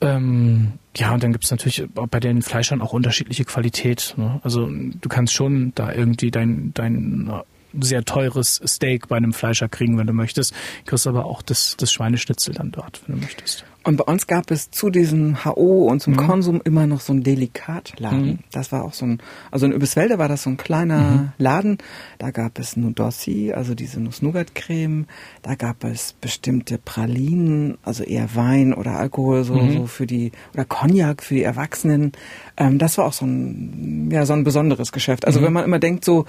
Ähm, 0.01 0.73
ja, 0.97 1.13
und 1.13 1.23
dann 1.23 1.33
gibt's 1.33 1.51
natürlich 1.51 1.85
bei 1.93 2.21
den 2.21 2.43
Fleischern 2.43 2.81
auch 2.81 2.93
unterschiedliche 2.93 3.45
Qualität. 3.45 4.15
Ne? 4.17 4.41
Also 4.43 4.67
du 4.67 5.09
kannst 5.09 5.35
schon 5.35 5.73
da 5.75 5.93
irgendwie 5.93 6.31
dein, 6.31 6.73
dein 6.75 7.31
sehr 7.79 8.05
teures 8.05 8.61
Steak 8.67 9.09
bei 9.09 9.17
einem 9.17 9.33
Fleischer 9.33 9.69
kriegen, 9.69 9.99
wenn 9.99 10.07
du 10.07 10.13
möchtest. 10.13 10.53
Du 10.53 10.91
kriegst 10.91 11.07
aber 11.07 11.27
auch 11.27 11.43
das, 11.43 11.77
das 11.79 11.93
Schweineschnitzel 11.93 12.55
dann 12.55 12.73
dort, 12.73 13.01
wenn 13.07 13.17
du 13.17 13.23
möchtest. 13.23 13.65
Und 13.83 13.97
bei 13.97 14.05
uns 14.05 14.27
gab 14.27 14.51
es 14.51 14.71
zu 14.71 14.91
diesem 14.91 15.43
HO 15.45 15.89
und 15.89 16.01
zum 16.01 16.13
mhm. 16.13 16.19
Konsum 16.19 16.61
immer 16.63 16.87
noch 16.87 17.01
so 17.01 17.15
ein 17.15 17.23
Delikatladen. 17.23 18.27
Mhm. 18.27 18.39
Das 18.53 18.73
war 18.73 18.85
auch 18.85 18.93
so 18.93 19.07
ein, 19.07 19.23
also 19.51 19.65
in 19.65 19.73
Übeswelde 19.73 20.19
war 20.19 20.29
das 20.29 20.43
so 20.43 20.51
ein 20.51 20.59
kleiner 20.59 21.01
mhm. 21.01 21.33
Laden. 21.39 21.79
Da 22.19 22.31
gab 22.31 22.59
es 22.59 22.77
Nudossi, 22.77 23.53
also 23.55 23.75
diese 23.75 23.99
Nuss-Nougat-Creme. 24.01 25.07
Da 25.41 25.55
gab 25.55 25.85
es 25.85 26.13
bestimmte 26.13 26.77
Pralinen, 26.77 27.79
also 27.83 28.05
eher 28.05 28.35
Wein 28.35 28.75
oder 28.75 28.99
Alkohol, 28.99 29.45
so, 29.45 29.55
mhm. 29.55 29.73
so 29.73 29.87
für 29.87 30.07
die, 30.07 30.33
oder 30.53 30.67
Cognac 30.67 31.23
für 31.23 31.35
die 31.35 31.43
Erwachsenen. 31.43 32.13
Ähm, 32.59 32.79
das 32.79 32.99
war 32.99 33.07
auch 33.07 33.15
so 33.15 33.25
ein, 33.25 34.11
ja, 34.11 34.27
so 34.27 34.35
ein 34.35 34.45
besonderes 34.45 34.93
Geschäft. 34.93 35.27
Also 35.27 35.41
mhm. 35.41 35.45
wenn 35.47 35.53
man 35.55 35.65
immer 35.65 35.79
denkt 35.79 36.05
so, 36.05 36.27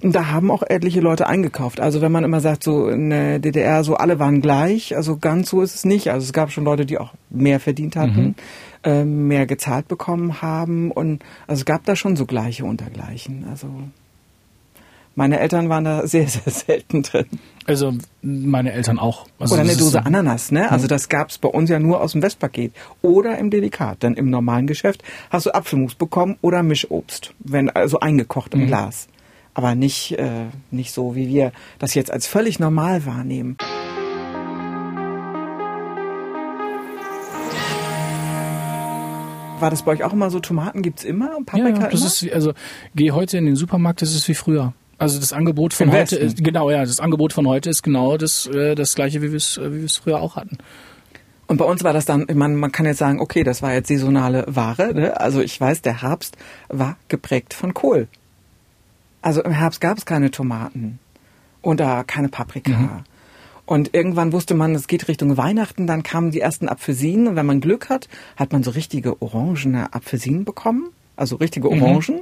da 0.00 0.30
haben 0.30 0.50
auch 0.50 0.62
etliche 0.62 1.00
Leute 1.00 1.26
eingekauft. 1.26 1.80
Also 1.80 2.00
wenn 2.00 2.12
man 2.12 2.24
immer 2.24 2.40
sagt, 2.40 2.64
so 2.64 2.88
in 2.88 3.10
der 3.10 3.38
DDR, 3.38 3.84
so 3.84 3.96
alle 3.96 4.18
waren 4.18 4.40
gleich, 4.40 4.96
also 4.96 5.16
ganz 5.16 5.50
so 5.50 5.62
ist 5.62 5.74
es 5.74 5.84
nicht. 5.84 6.10
Also 6.10 6.24
es 6.24 6.32
gab 6.32 6.50
schon 6.50 6.64
Leute, 6.64 6.86
die 6.86 6.98
auch 6.98 7.12
mehr 7.30 7.60
verdient 7.60 7.96
hatten, 7.96 8.22
mhm. 8.22 8.34
äh, 8.82 9.04
mehr 9.04 9.46
gezahlt 9.46 9.88
bekommen 9.88 10.42
haben 10.42 10.90
und 10.90 11.22
also 11.46 11.60
es 11.60 11.64
gab 11.64 11.84
da 11.84 11.96
schon 11.96 12.16
so 12.16 12.26
gleiche 12.26 12.64
untergleichen. 12.64 13.46
Also 13.50 13.68
meine 15.16 15.38
Eltern 15.38 15.68
waren 15.68 15.84
da 15.84 16.06
sehr, 16.06 16.26
sehr 16.26 16.52
selten 16.52 17.02
drin. 17.02 17.26
Also 17.66 17.92
meine 18.20 18.72
Eltern 18.72 18.98
auch. 18.98 19.26
Also 19.38 19.54
Oder 19.54 19.62
eine 19.62 19.76
Dose 19.76 19.90
so 19.90 19.98
Ananas, 19.98 20.50
ne? 20.50 20.70
Also 20.70 20.88
das 20.88 21.08
gab's 21.08 21.38
bei 21.38 21.48
uns 21.48 21.70
ja 21.70 21.78
nur 21.78 22.00
aus 22.00 22.12
dem 22.12 22.22
Westpaket. 22.22 22.72
Oder 23.00 23.38
im 23.38 23.50
Delikat. 23.50 24.02
Denn 24.02 24.14
im 24.14 24.28
normalen 24.28 24.66
Geschäft 24.66 25.04
hast 25.30 25.46
du 25.46 25.54
Apfelmus 25.54 25.94
bekommen 25.94 26.36
oder 26.42 26.62
Mischobst, 26.62 27.32
wenn 27.38 27.70
also 27.70 28.00
eingekocht 28.00 28.54
im 28.54 28.62
mhm. 28.62 28.66
Glas 28.66 29.08
aber 29.54 29.74
nicht, 29.74 30.18
äh, 30.18 30.46
nicht 30.70 30.92
so, 30.92 31.14
wie 31.14 31.28
wir 31.28 31.52
das 31.78 31.94
jetzt 31.94 32.10
als 32.10 32.26
völlig 32.26 32.58
normal 32.58 33.06
wahrnehmen. 33.06 33.56
War 39.60 39.70
das 39.70 39.84
bei 39.84 39.92
euch 39.92 40.04
auch 40.04 40.12
immer 40.12 40.30
so? 40.30 40.40
Tomaten 40.40 40.82
gibt's 40.82 41.04
immer 41.04 41.36
und 41.36 41.46
Paprika 41.46 41.68
ja, 41.68 41.88
das 41.88 42.00
immer? 42.00 42.06
Ist, 42.06 42.34
also 42.34 42.52
geh 42.94 43.12
heute 43.12 43.38
in 43.38 43.46
den 43.46 43.56
Supermarkt, 43.56 44.02
das 44.02 44.14
ist 44.14 44.28
wie 44.28 44.34
früher. 44.34 44.74
Also 44.98 45.18
das 45.18 45.32
Angebot 45.32 45.74
von 45.74 45.88
Im 45.88 45.94
heute 45.94 46.16
ist 46.16 46.42
genau 46.42 46.70
ja, 46.70 46.80
das 46.84 47.00
Angebot 47.00 47.32
von 47.32 47.46
heute 47.46 47.70
ist 47.70 47.82
genau 47.82 48.16
das 48.16 48.46
äh, 48.46 48.74
das 48.74 48.94
gleiche, 48.94 49.22
wie 49.22 49.30
wir 49.30 49.36
es 49.36 49.58
wie 49.58 49.78
wir 49.78 49.84
es 49.84 49.96
früher 49.96 50.20
auch 50.20 50.36
hatten. 50.36 50.58
Und 51.46 51.58
bei 51.58 51.64
uns 51.64 51.84
war 51.84 51.92
das 51.92 52.04
dann, 52.04 52.26
man, 52.34 52.56
man 52.56 52.72
kann 52.72 52.86
jetzt 52.86 52.98
sagen, 52.98 53.20
okay, 53.20 53.44
das 53.44 53.60
war 53.60 53.72
jetzt 53.72 53.88
saisonale 53.88 54.44
Ware. 54.48 54.94
Ne? 54.94 55.20
Also 55.20 55.40
ich 55.40 55.60
weiß, 55.60 55.82
der 55.82 56.02
Herbst 56.02 56.36
war 56.68 56.96
geprägt 57.08 57.54
von 57.54 57.74
Kohl. 57.74 58.08
Also 59.24 59.42
im 59.42 59.52
Herbst 59.52 59.80
gab 59.80 59.96
es 59.96 60.04
keine 60.04 60.30
Tomaten 60.30 60.98
oder 61.62 62.04
keine 62.04 62.28
Paprika. 62.28 62.72
Mhm. 62.72 62.90
Und 63.64 63.94
irgendwann 63.94 64.34
wusste 64.34 64.54
man, 64.54 64.74
es 64.74 64.86
geht 64.86 65.08
Richtung 65.08 65.38
Weihnachten, 65.38 65.86
dann 65.86 66.02
kamen 66.02 66.30
die 66.30 66.40
ersten 66.40 66.68
Apfelsinen 66.68 67.28
und 67.28 67.36
wenn 67.36 67.46
man 67.46 67.62
Glück 67.62 67.88
hat, 67.88 68.10
hat 68.36 68.52
man 68.52 68.62
so 68.62 68.70
richtige 68.72 69.22
orangene 69.22 69.94
Apfelsinen 69.94 70.44
bekommen, 70.44 70.90
also 71.16 71.36
richtige 71.36 71.70
mhm. 71.70 71.82
Orangen. 71.82 72.16
Mhm. 72.16 72.20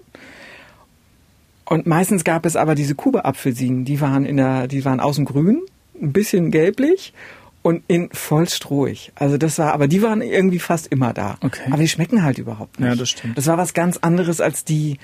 Und 1.64 1.86
meistens 1.88 2.22
gab 2.22 2.46
es 2.46 2.54
aber 2.54 2.76
diese 2.76 2.94
Kuba-Apfelsinen, 2.94 3.84
die 3.84 4.00
waren 4.00 4.24
in 4.24 4.36
der, 4.36 4.68
die 4.68 4.84
waren 4.84 5.00
außen 5.00 5.24
grün, 5.24 5.60
ein 6.00 6.12
bisschen 6.12 6.52
gelblich 6.52 7.14
und 7.62 7.82
in 7.88 8.10
voll 8.12 8.48
strohig. 8.48 9.10
Also 9.16 9.38
das 9.38 9.58
war, 9.58 9.72
aber 9.72 9.88
die 9.88 10.02
waren 10.02 10.22
irgendwie 10.22 10.60
fast 10.60 10.86
immer 10.86 11.12
da. 11.12 11.36
Okay. 11.40 11.62
Aber 11.66 11.78
die 11.78 11.88
schmecken 11.88 12.22
halt 12.22 12.38
überhaupt 12.38 12.78
nicht. 12.78 12.88
Ja, 12.88 12.94
das 12.94 13.10
stimmt. 13.10 13.36
Das 13.36 13.48
war 13.48 13.58
was 13.58 13.74
ganz 13.74 13.96
anderes 13.96 14.40
als 14.40 14.64
die, 14.64 14.98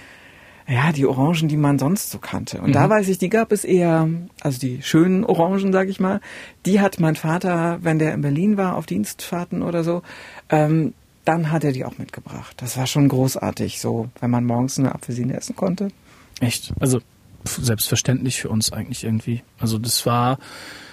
ja, 0.68 0.92
die 0.92 1.06
Orangen, 1.06 1.48
die 1.48 1.56
man 1.56 1.78
sonst 1.78 2.10
so 2.10 2.18
kannte. 2.18 2.60
Und 2.60 2.68
mhm. 2.68 2.74
da 2.74 2.90
weiß 2.90 3.08
ich, 3.08 3.16
die 3.16 3.30
gab 3.30 3.52
es 3.52 3.64
eher, 3.64 4.08
also 4.42 4.58
die 4.58 4.82
schönen 4.82 5.24
Orangen, 5.24 5.72
sag 5.72 5.88
ich 5.88 5.98
mal, 5.98 6.20
die 6.66 6.80
hat 6.80 7.00
mein 7.00 7.16
Vater, 7.16 7.78
wenn 7.80 7.98
der 7.98 8.12
in 8.12 8.20
Berlin 8.20 8.58
war, 8.58 8.76
auf 8.76 8.84
Dienstfahrten 8.84 9.62
oder 9.62 9.82
so, 9.82 10.02
ähm, 10.50 10.92
dann 11.24 11.50
hat 11.50 11.64
er 11.64 11.72
die 11.72 11.86
auch 11.86 11.96
mitgebracht. 11.96 12.54
Das 12.58 12.76
war 12.76 12.86
schon 12.86 13.08
großartig, 13.08 13.80
so, 13.80 14.10
wenn 14.20 14.30
man 14.30 14.44
morgens 14.44 14.78
eine 14.78 14.94
Apfelsine 14.94 15.34
essen 15.34 15.56
konnte. 15.56 15.88
Echt? 16.40 16.74
Also 16.80 17.00
selbstverständlich 17.44 18.40
für 18.40 18.50
uns 18.50 18.70
eigentlich 18.70 19.04
irgendwie. 19.04 19.42
Also 19.58 19.78
das 19.78 20.04
war, 20.04 20.38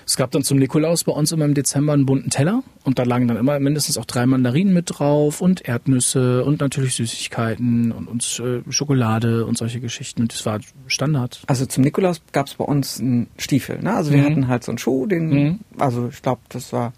es 0.06 0.18
gab 0.18 0.32
dann 0.32 0.44
zum 0.44 0.60
Nikolaus 0.60 1.04
bei 1.04 1.12
uns 1.12 1.32
immer 1.32 1.46
im 1.46 1.54
Dezember 1.54 1.94
einen 1.94 2.06
bunten 2.06 2.30
Teller 2.30 2.64
und 2.84 3.00
da 3.00 3.04
lagen 3.04 3.28
dann 3.28 3.38
immer 3.38 3.60
mindestens 3.60 3.98
auch 3.98 4.06
drei 4.06 4.26
Mandarinen 4.26 4.74
mit 4.74 4.86
drauf 4.88 5.42
und 5.42 5.68
Erdnüsse 5.68 6.46
und 6.46 6.62
natürlich 6.62 6.96
Süßigkeiten 6.96 7.92
und, 7.92 8.08
und 8.08 8.40
äh, 8.40 8.72
Schokolade 8.72 9.46
und 9.46 9.58
solche 9.58 9.80
Geschichten. 9.80 10.22
Und 10.22 10.34
das 10.34 10.46
war 10.46 10.60
Standard. 10.88 11.42
Also 11.48 11.66
zum 11.66 11.84
Nikolaus 11.84 12.22
gab 12.32 12.48
es 12.48 12.56
bei 12.56 12.66
uns 12.66 13.00
einen 13.00 13.28
Stiefel. 13.38 13.82
Ne? 13.82 13.94
Also 13.94 14.12
wir 14.12 14.20
mhm. 14.20 14.26
hatten 14.26 14.48
halt 14.48 14.64
so 14.64 14.72
einen 14.72 14.78
Schuh, 14.78 15.08
den, 15.08 15.30
mhm. 15.30 15.60
also 15.80 16.10
ich 16.12 16.22
glaube, 16.22 16.42
das 16.50 16.72
war 16.72 16.94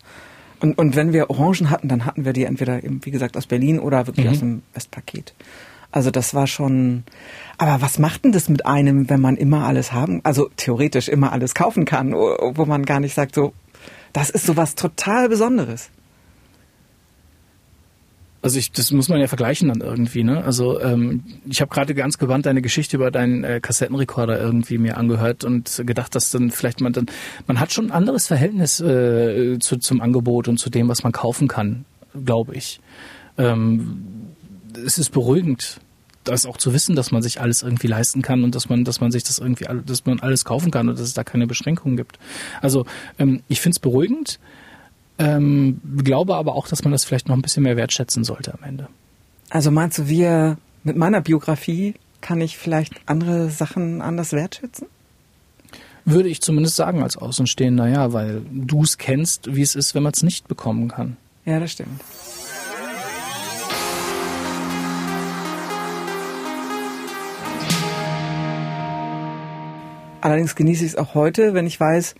und, 0.59 0.77
und 0.77 0.95
wenn 0.95 1.13
wir 1.13 1.29
Orangen 1.29 1.69
hatten, 1.69 1.87
dann 1.87 2.05
hatten 2.05 2.25
wir 2.25 2.33
die 2.33 2.43
entweder, 2.43 2.83
eben, 2.83 3.05
wie 3.05 3.11
gesagt, 3.11 3.37
aus 3.37 3.45
Berlin 3.45 3.79
oder 3.79 4.07
wirklich 4.07 4.25
mhm. 4.25 4.31
aus 4.31 4.39
dem 4.39 4.61
Westpaket. 4.73 5.33
Also 5.91 6.11
das 6.11 6.33
war 6.33 6.47
schon. 6.47 7.03
Aber 7.57 7.81
was 7.81 7.97
macht 7.97 8.25
denn 8.25 8.31
das 8.31 8.49
mit 8.49 8.65
einem, 8.65 9.09
wenn 9.09 9.21
man 9.21 9.37
immer 9.37 9.65
alles 9.65 9.93
haben, 9.93 10.21
also 10.23 10.49
theoretisch 10.57 11.07
immer 11.07 11.31
alles 11.31 11.55
kaufen 11.55 11.85
kann, 11.85 12.13
wo 12.13 12.65
man 12.65 12.85
gar 12.85 12.99
nicht 12.99 13.13
sagt, 13.13 13.35
so, 13.35 13.53
das 14.13 14.29
ist 14.29 14.45
so 14.45 14.57
was 14.57 14.75
total 14.75 15.29
Besonderes. 15.29 15.89
Also 18.41 18.59
ich, 18.59 18.71
das 18.71 18.91
muss 18.91 19.09
man 19.09 19.19
ja 19.19 19.27
vergleichen 19.27 19.67
dann 19.69 19.81
irgendwie, 19.81 20.23
ne? 20.23 20.43
Also 20.43 20.79
ähm, 20.79 21.23
ich 21.49 21.59
habe 21.59 21.73
gerade 21.73 21.95
ganz 21.95 22.17
gewandt 22.17 22.45
deine 22.45 22.61
Geschichte 22.61 22.95
über 22.95 23.09
deinen 23.09 23.43
äh, 23.43 23.59
Kassettenrekorder 23.59 24.39
irgendwie 24.39 24.77
mir 24.77 24.97
angehört 24.97 25.43
und 25.43 25.81
gedacht, 25.85 26.13
dass 26.13 26.29
dann 26.29 26.51
vielleicht 26.51 26.79
man 26.79 26.93
dann, 26.93 27.07
man 27.47 27.59
hat 27.59 27.73
schon 27.73 27.87
ein 27.87 27.91
anderes 27.91 28.27
Verhältnis 28.27 28.79
äh, 28.79 29.57
zu, 29.59 29.77
zum 29.77 30.01
Angebot 30.01 30.47
und 30.47 30.59
zu 30.59 30.69
dem, 30.69 30.87
was 30.87 31.03
man 31.03 31.11
kaufen 31.11 31.47
kann, 31.47 31.85
glaube 32.25 32.53
ich. 32.53 32.79
Ähm, 33.39 34.05
es 34.85 34.97
ist 34.97 35.11
beruhigend, 35.11 35.79
das 36.23 36.45
auch 36.45 36.57
zu 36.57 36.73
wissen, 36.73 36.95
dass 36.95 37.11
man 37.11 37.21
sich 37.21 37.39
alles 37.39 37.63
irgendwie 37.63 37.87
leisten 37.87 38.21
kann 38.21 38.43
und 38.43 38.53
dass 38.53 38.69
man, 38.69 38.83
dass 38.83 38.99
man 38.99 39.11
sich 39.11 39.23
das 39.23 39.39
irgendwie, 39.39 39.65
dass 39.85 40.05
man 40.05 40.19
alles 40.19 40.45
kaufen 40.45 40.71
kann 40.71 40.89
und 40.89 40.99
dass 40.99 41.07
es 41.07 41.13
da 41.13 41.23
keine 41.23 41.47
Beschränkungen 41.47 41.97
gibt. 41.97 42.19
Also 42.61 42.85
ähm, 43.17 43.41
ich 43.47 43.61
finde 43.61 43.75
es 43.75 43.79
beruhigend, 43.79 44.39
ähm, 45.19 45.81
glaube 46.03 46.35
aber 46.35 46.55
auch, 46.55 46.67
dass 46.67 46.83
man 46.83 46.91
das 46.91 47.05
vielleicht 47.05 47.27
noch 47.27 47.35
ein 47.35 47.41
bisschen 47.41 47.63
mehr 47.63 47.77
wertschätzen 47.77 48.23
sollte 48.23 48.53
am 48.53 48.63
Ende. 48.63 48.87
Also 49.49 49.71
meinst 49.71 49.97
du, 49.97 50.07
wir 50.07 50.57
mit 50.83 50.97
meiner 50.97 51.21
Biografie 51.21 51.95
kann 52.21 52.41
ich 52.41 52.57
vielleicht 52.57 52.93
andere 53.05 53.49
Sachen 53.49 54.01
anders 54.01 54.33
wertschätzen? 54.33 54.87
Würde 56.05 56.29
ich 56.29 56.41
zumindest 56.41 56.75
sagen 56.75 57.03
als 57.03 57.17
Außenstehender, 57.17 57.87
ja, 57.87 58.13
weil 58.13 58.41
du 58.51 58.83
es 58.83 58.97
kennst, 58.97 59.53
wie 59.55 59.61
es 59.61 59.75
ist, 59.75 59.93
wenn 59.93 60.03
man 60.03 60.13
es 60.13 60.23
nicht 60.23 60.47
bekommen 60.47 60.87
kann. 60.87 61.17
Ja, 61.45 61.59
das 61.59 61.73
stimmt. 61.73 62.01
Allerdings 70.27 70.55
genieße 70.57 70.83
ich 70.83 70.91
es 70.91 70.97
auch 70.97 71.15
heute, 71.15 71.53
wenn 71.53 71.65
ich 71.65 71.79
weiß, 71.79 72.13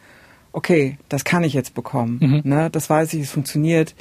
okay, 0.53 0.97
das 1.09 1.25
kann 1.25 1.43
ich 1.43 1.51
jetzt 1.51 1.73
bekommen. 1.73 2.19
Mhm. 2.21 2.41
Ne, 2.49 2.69
das 2.69 2.89
weiß 2.89 3.13
ich, 3.13 3.23
es 3.23 3.31
funktioniert. 3.31 3.95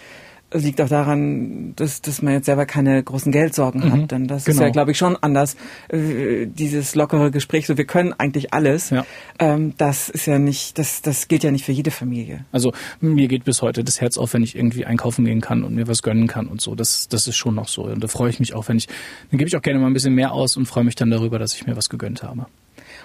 Das 0.51 0.63
liegt 0.63 0.81
auch 0.81 0.89
daran, 0.89 1.75
dass, 1.75 2.03
dass 2.03 2.23
man 2.23 2.35
jetzt 2.35 2.47
selber 2.47 2.67
keine 2.67 3.03
großen 3.03 3.33
Geldsorgen 3.33 3.81
mhm. 3.81 3.93
hat. 3.93 4.11
Denn 4.13 4.29
das 4.29 4.45
genau. 4.45 4.59
ist 4.59 4.61
ja, 4.61 4.69
glaube 4.71 4.93
ich, 4.93 4.99
schon 4.99 5.17
anders. 5.17 5.57
Äh, 5.89 6.47
dieses 6.47 6.95
lockere 6.95 7.33
Gespräch, 7.33 7.67
so 7.67 7.77
wir 7.77 7.85
können 7.85 8.13
eigentlich 8.13 8.55
alles. 8.55 8.91
Ja. 8.91 9.05
Ähm, 9.41 9.75
das 9.77 10.09
ist 10.09 10.27
ja 10.27 10.39
nicht, 10.39 10.79
das, 10.79 11.03
das 11.03 11.27
gilt 11.27 11.43
ja 11.43 11.51
nicht 11.51 11.65
für 11.65 11.73
jede 11.73 11.91
Familie. 11.91 12.45
Also 12.53 12.73
mir 13.01 13.27
geht 13.27 13.45
bis 13.45 13.61
heute 13.61 13.83
das 13.83 14.01
Herz 14.01 14.17
auf, 14.19 14.35
wenn 14.35 14.45
ich 14.45 14.55
irgendwie 14.55 14.87
einkaufen 14.87 15.25
gehen 15.25 15.41
kann 15.41 15.65
und 15.65 15.75
mir 15.75 15.89
was 15.89 16.03
gönnen 16.03 16.29
kann 16.29 16.47
und 16.47 16.61
so. 16.61 16.77
Das, 16.77 17.09
das 17.09 17.27
ist 17.27 17.37
schon 17.37 17.57
noch 17.57 17.67
so. 17.67 17.83
Und 17.83 18.03
da 18.03 18.07
freue 18.07 18.31
ich 18.31 18.39
mich 18.39 18.55
auch, 18.55 18.69
wenn 18.69 18.77
ich, 18.77 18.87
dann 18.87 19.39
gebe 19.39 19.49
ich 19.49 19.57
auch 19.57 19.63
gerne 19.63 19.81
mal 19.81 19.89
ein 19.89 19.95
bisschen 19.95 20.15
mehr 20.15 20.31
aus 20.33 20.57
und 20.57 20.67
freue 20.67 20.85
mich 20.85 20.95
dann 20.95 21.11
darüber, 21.11 21.41
dass 21.41 21.55
ich 21.55 21.67
mir 21.67 21.77
was 21.77 21.91
gegönnt 21.91 22.23
habe. 22.23 22.47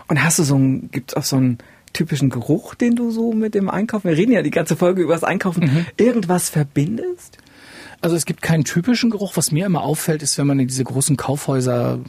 Und 0.08 0.24
hast 0.24 0.38
du 0.38 0.44
so 0.44 0.56
ein, 0.56 0.90
gibt's 0.92 1.16
auch 1.16 1.24
so 1.24 1.38
ein 1.38 1.58
typischen 1.94 2.30
Geruch, 2.30 2.76
den 2.76 2.96
du 2.96 3.12
so 3.12 3.34
mit 3.34 3.56
dem 3.56 3.70
Einkaufen, 3.70 4.10
wir 4.10 4.18
reden 4.18 4.32
ja 4.32 4.42
die 4.42 4.52
ganze 4.52 4.76
Folge 4.76 5.02
über 5.02 5.14
das 5.14 5.24
Einkaufen, 5.24 5.64
mhm. 5.64 5.86
irgendwas 5.98 6.50
verbindest? 6.50 7.38
Also 8.02 8.16
es 8.16 8.26
gibt 8.26 8.42
keinen 8.42 8.64
typischen 8.64 9.12
Geruch. 9.12 9.38
Was 9.38 9.52
mir 9.52 9.68
immer 9.68 9.84
auffällt, 9.84 10.24
ist, 10.24 10.38
wenn 10.40 10.48
man 10.48 10.60
in 10.60 10.68
diese 10.68 10.84
großen 10.84 11.18
Kaufhäuser, 11.18 12.00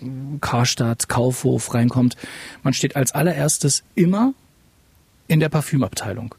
Karstadt, 0.40 1.08
Kaufhof 1.08 1.74
reinkommt, 1.74 2.16
man 2.62 2.72
steht 2.72 2.96
als 2.96 3.12
allererstes 3.12 3.82
immer 3.94 4.32
in 5.28 5.40
der 5.40 5.50
Parfümabteilung. 5.50 6.34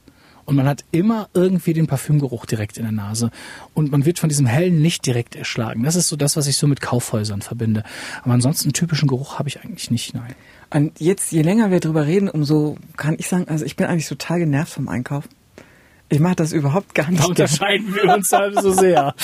Und 0.45 0.55
man 0.55 0.67
hat 0.67 0.83
immer 0.91 1.29
irgendwie 1.33 1.73
den 1.73 1.87
Parfümgeruch 1.87 2.45
direkt 2.45 2.77
in 2.77 2.83
der 2.83 2.91
Nase. 2.91 3.31
Und 3.73 3.91
man 3.91 4.05
wird 4.05 4.19
von 4.19 4.29
diesem 4.29 4.45
hellen 4.45 4.79
Licht 4.79 5.05
direkt 5.05 5.35
erschlagen. 5.35 5.83
Das 5.83 5.95
ist 5.95 6.09
so 6.09 6.15
das, 6.15 6.35
was 6.35 6.47
ich 6.47 6.57
so 6.57 6.67
mit 6.67 6.81
Kaufhäusern 6.81 7.41
verbinde. 7.41 7.83
Aber 8.23 8.33
ansonsten 8.33 8.67
einen 8.67 8.73
typischen 8.73 9.07
Geruch 9.07 9.39
habe 9.39 9.49
ich 9.49 9.61
eigentlich 9.61 9.91
nicht, 9.91 10.13
nein. 10.13 10.35
Und 10.69 10.99
jetzt, 10.99 11.31
je 11.31 11.43
länger 11.43 11.71
wir 11.71 11.79
drüber 11.79 12.07
reden, 12.07 12.29
umso 12.29 12.77
kann 12.97 13.15
ich 13.17 13.27
sagen, 13.27 13.47
also 13.47 13.63
ich 13.63 13.75
bin 13.75 13.85
eigentlich 13.85 14.07
total 14.07 14.39
genervt 14.39 14.73
vom 14.73 14.89
Einkaufen. 14.89 15.29
Ich 16.09 16.19
mache 16.19 16.35
das 16.35 16.51
überhaupt 16.51 16.93
gar 16.93 17.09
nicht. 17.09 17.23
Da 17.23 17.27
unterscheiden 17.27 17.95
wir 17.95 18.13
uns 18.13 18.31
halt 18.31 18.61
so 18.61 18.71
sehr. 18.71 19.15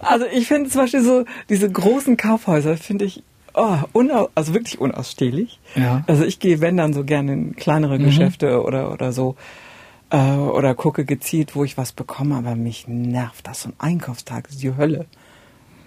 Also 0.00 0.26
ich 0.32 0.46
finde 0.46 0.68
zum 0.70 0.82
Beispiel 0.82 1.02
so, 1.02 1.24
diese 1.48 1.70
großen 1.70 2.16
Kaufhäuser 2.16 2.76
finde 2.76 3.06
ich 3.06 3.22
oh, 3.54 4.28
also 4.34 4.54
wirklich 4.54 4.80
unausstehlich. 4.80 5.58
Ja. 5.74 6.04
Also 6.06 6.24
ich 6.24 6.38
gehe, 6.38 6.60
wenn 6.60 6.76
dann 6.76 6.92
so 6.92 7.04
gerne 7.04 7.32
in 7.32 7.56
kleinere 7.56 7.98
mhm. 7.98 8.04
Geschäfte 8.04 8.62
oder, 8.62 8.92
oder 8.92 9.12
so 9.12 9.36
äh, 10.10 10.16
oder 10.16 10.74
gucke 10.74 11.04
gezielt, 11.04 11.54
wo 11.54 11.64
ich 11.64 11.76
was 11.76 11.92
bekomme, 11.92 12.36
aber 12.36 12.54
mich 12.54 12.88
nervt 12.88 13.46
das. 13.46 13.62
So 13.62 13.70
ein 13.70 13.74
Einkaufstag 13.78 14.44
das 14.44 14.54
ist 14.54 14.62
die 14.62 14.76
Hölle. 14.76 15.06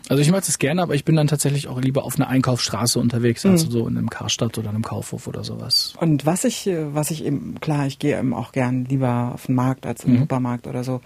Also 0.09 0.21
ich 0.21 0.31
mag 0.31 0.43
es 0.45 0.59
gerne, 0.59 0.81
aber 0.81 0.93
ich 0.93 1.05
bin 1.05 1.15
dann 1.15 1.27
tatsächlich 1.27 1.67
auch 1.67 1.79
lieber 1.79 2.03
auf 2.03 2.17
einer 2.17 2.27
Einkaufsstraße 2.27 2.99
unterwegs, 2.99 3.45
mhm. 3.45 3.51
als 3.51 3.61
so 3.61 3.87
in 3.87 3.97
einem 3.97 4.09
Karstadt 4.09 4.57
oder 4.57 4.69
einem 4.69 4.81
Kaufhof 4.81 5.27
oder 5.27 5.43
sowas. 5.43 5.93
Und 5.99 6.25
was 6.25 6.43
ich, 6.43 6.67
äh, 6.67 6.93
was 6.93 7.11
ich 7.11 7.23
eben, 7.23 7.55
klar, 7.61 7.87
ich 7.87 7.97
gehe 7.97 8.19
eben 8.19 8.33
auch 8.33 8.51
gern 8.51 8.85
lieber 8.85 9.31
auf 9.33 9.45
den 9.45 9.55
Markt 9.55 9.85
als 9.85 10.03
im 10.03 10.13
mhm. 10.13 10.19
Supermarkt 10.19 10.67
oder 10.67 10.83
so. 10.83 11.01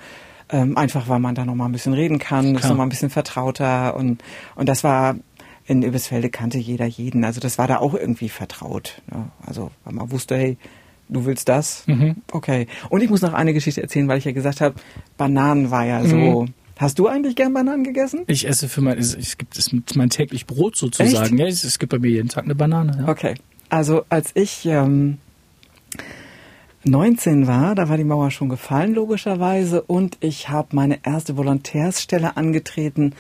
Ähm, 0.50 0.78
einfach 0.78 1.08
weil 1.08 1.20
man 1.20 1.36
da 1.36 1.46
noch 1.46 1.56
mal 1.56 1.66
ein 1.66 1.72
bisschen 1.72 1.94
reden 1.94 2.20
kann, 2.20 2.52
Klar. 2.52 2.64
ist 2.64 2.70
noch 2.70 2.78
mal 2.78 2.84
ein 2.84 2.90
bisschen 2.90 3.10
vertrauter 3.10 3.96
und 3.96 4.24
und 4.56 4.70
das 4.70 4.84
war 4.84 5.16
in 5.66 5.82
Übersfelde 5.82 6.30
kannte 6.30 6.60
jeder 6.60 6.86
jeden, 6.86 7.24
also 7.24 7.40
das 7.40 7.58
war 7.58 7.68
da 7.68 7.78
auch 7.78 7.96
irgendwie 7.96 8.30
vertraut. 8.30 9.02
Ne? 9.12 9.32
Also 9.46 9.72
weil 9.84 9.94
man 9.94 10.12
wusste, 10.12 10.36
hey, 10.38 10.58
du 11.10 11.26
willst 11.26 11.50
das? 11.50 11.84
Mhm. 11.88 12.16
Okay. 12.32 12.68
Und 12.90 13.02
ich 13.02 13.10
muss 13.10 13.22
noch 13.22 13.34
eine 13.34 13.54
Geschichte 13.54 13.82
erzählen, 13.82 14.08
weil 14.08 14.18
ich 14.18 14.26
ja 14.26 14.32
gesagt 14.32 14.62
habe, 14.62 14.76
Bananen 15.18 15.72
war 15.72 15.86
ja 15.86 16.04
so. 16.04 16.44
Mhm. 16.44 16.54
Hast 16.78 17.00
du 17.00 17.08
eigentlich 17.08 17.38
gern 17.38 17.54
Bananen 17.54 17.86
gegessen? 17.86 18.24
Ich 18.28 18.48
esse 18.48 18.68
für 18.68 18.82
mein, 18.82 18.98
es 18.98 19.38
gibt 19.38 19.58
es 19.58 19.72
mein 19.96 20.10
täglich 20.10 20.46
Brot 20.46 20.76
sozusagen. 20.76 21.38
Ja, 21.38 21.48
es, 21.48 21.64
es, 21.64 21.80
gibt 21.80 21.92
bei 21.92 22.00
mir 22.00 22.10
jeden 22.10 22.28
Tag 22.28 22.44
eine 22.44 22.56
Banane. 22.56 22.98
Ja. 23.00 23.08
Okay. 23.08 23.36
Also 23.70 24.04
als 24.10 24.32
ich 24.34 24.66
ähm, 24.66 25.18
19 26.84 27.48
war, 27.48 27.76
da 27.76 27.88
war 27.88 27.98
die 27.98 28.04
Mauer 28.04 28.30
schon 28.30 28.50
gefallen 28.50 28.94
logischerweise 28.94 29.82
und 29.82 30.18
ich 30.20 30.50
habe 30.50 30.76
meine 30.76 31.00
erste 31.04 31.38
Volontärsstelle 31.38 32.36
angetreten 32.36 33.14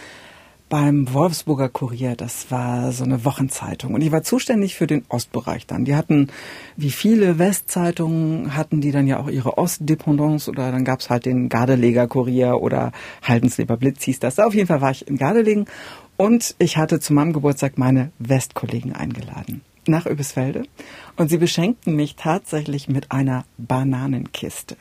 beim 0.69 1.13
Wolfsburger 1.13 1.69
Kurier. 1.69 2.15
Das 2.15 2.51
war 2.51 2.91
so 2.91 3.03
eine 3.03 3.23
Wochenzeitung. 3.25 3.93
Und 3.93 4.01
ich 4.01 4.11
war 4.11 4.23
zuständig 4.23 4.75
für 4.75 4.87
den 4.87 5.05
Ostbereich 5.09 5.67
dann. 5.67 5.85
Die 5.85 5.95
hatten, 5.95 6.29
wie 6.75 6.89
viele 6.89 7.39
Westzeitungen, 7.39 8.55
hatten 8.55 8.81
die 8.81 8.91
dann 8.91 9.07
ja 9.07 9.19
auch 9.19 9.29
ihre 9.29 9.57
Ostdependance 9.57 10.49
oder 10.49 10.71
dann 10.71 10.85
gab's 10.85 11.09
halt 11.09 11.25
den 11.25 11.49
Gardeleger 11.49 12.07
Kurier 12.07 12.61
oder 12.61 12.91
Haldensleber 13.21 13.77
Blitz 13.77 14.03
hieß 14.03 14.19
das. 14.19 14.39
Auf 14.39 14.53
jeden 14.53 14.67
Fall 14.67 14.81
war 14.81 14.91
ich 14.91 15.07
in 15.07 15.17
Gardelegen 15.17 15.65
und 16.17 16.55
ich 16.59 16.77
hatte 16.77 16.99
zu 16.99 17.13
meinem 17.13 17.33
Geburtstag 17.33 17.77
meine 17.77 18.11
Westkollegen 18.19 18.93
eingeladen 18.93 19.61
nach 19.87 20.05
Öbisfelde 20.05 20.63
und 21.15 21.29
sie 21.29 21.37
beschenkten 21.37 21.95
mich 21.95 22.15
tatsächlich 22.15 22.87
mit 22.87 23.11
einer 23.11 23.45
Bananenkiste. 23.57 24.75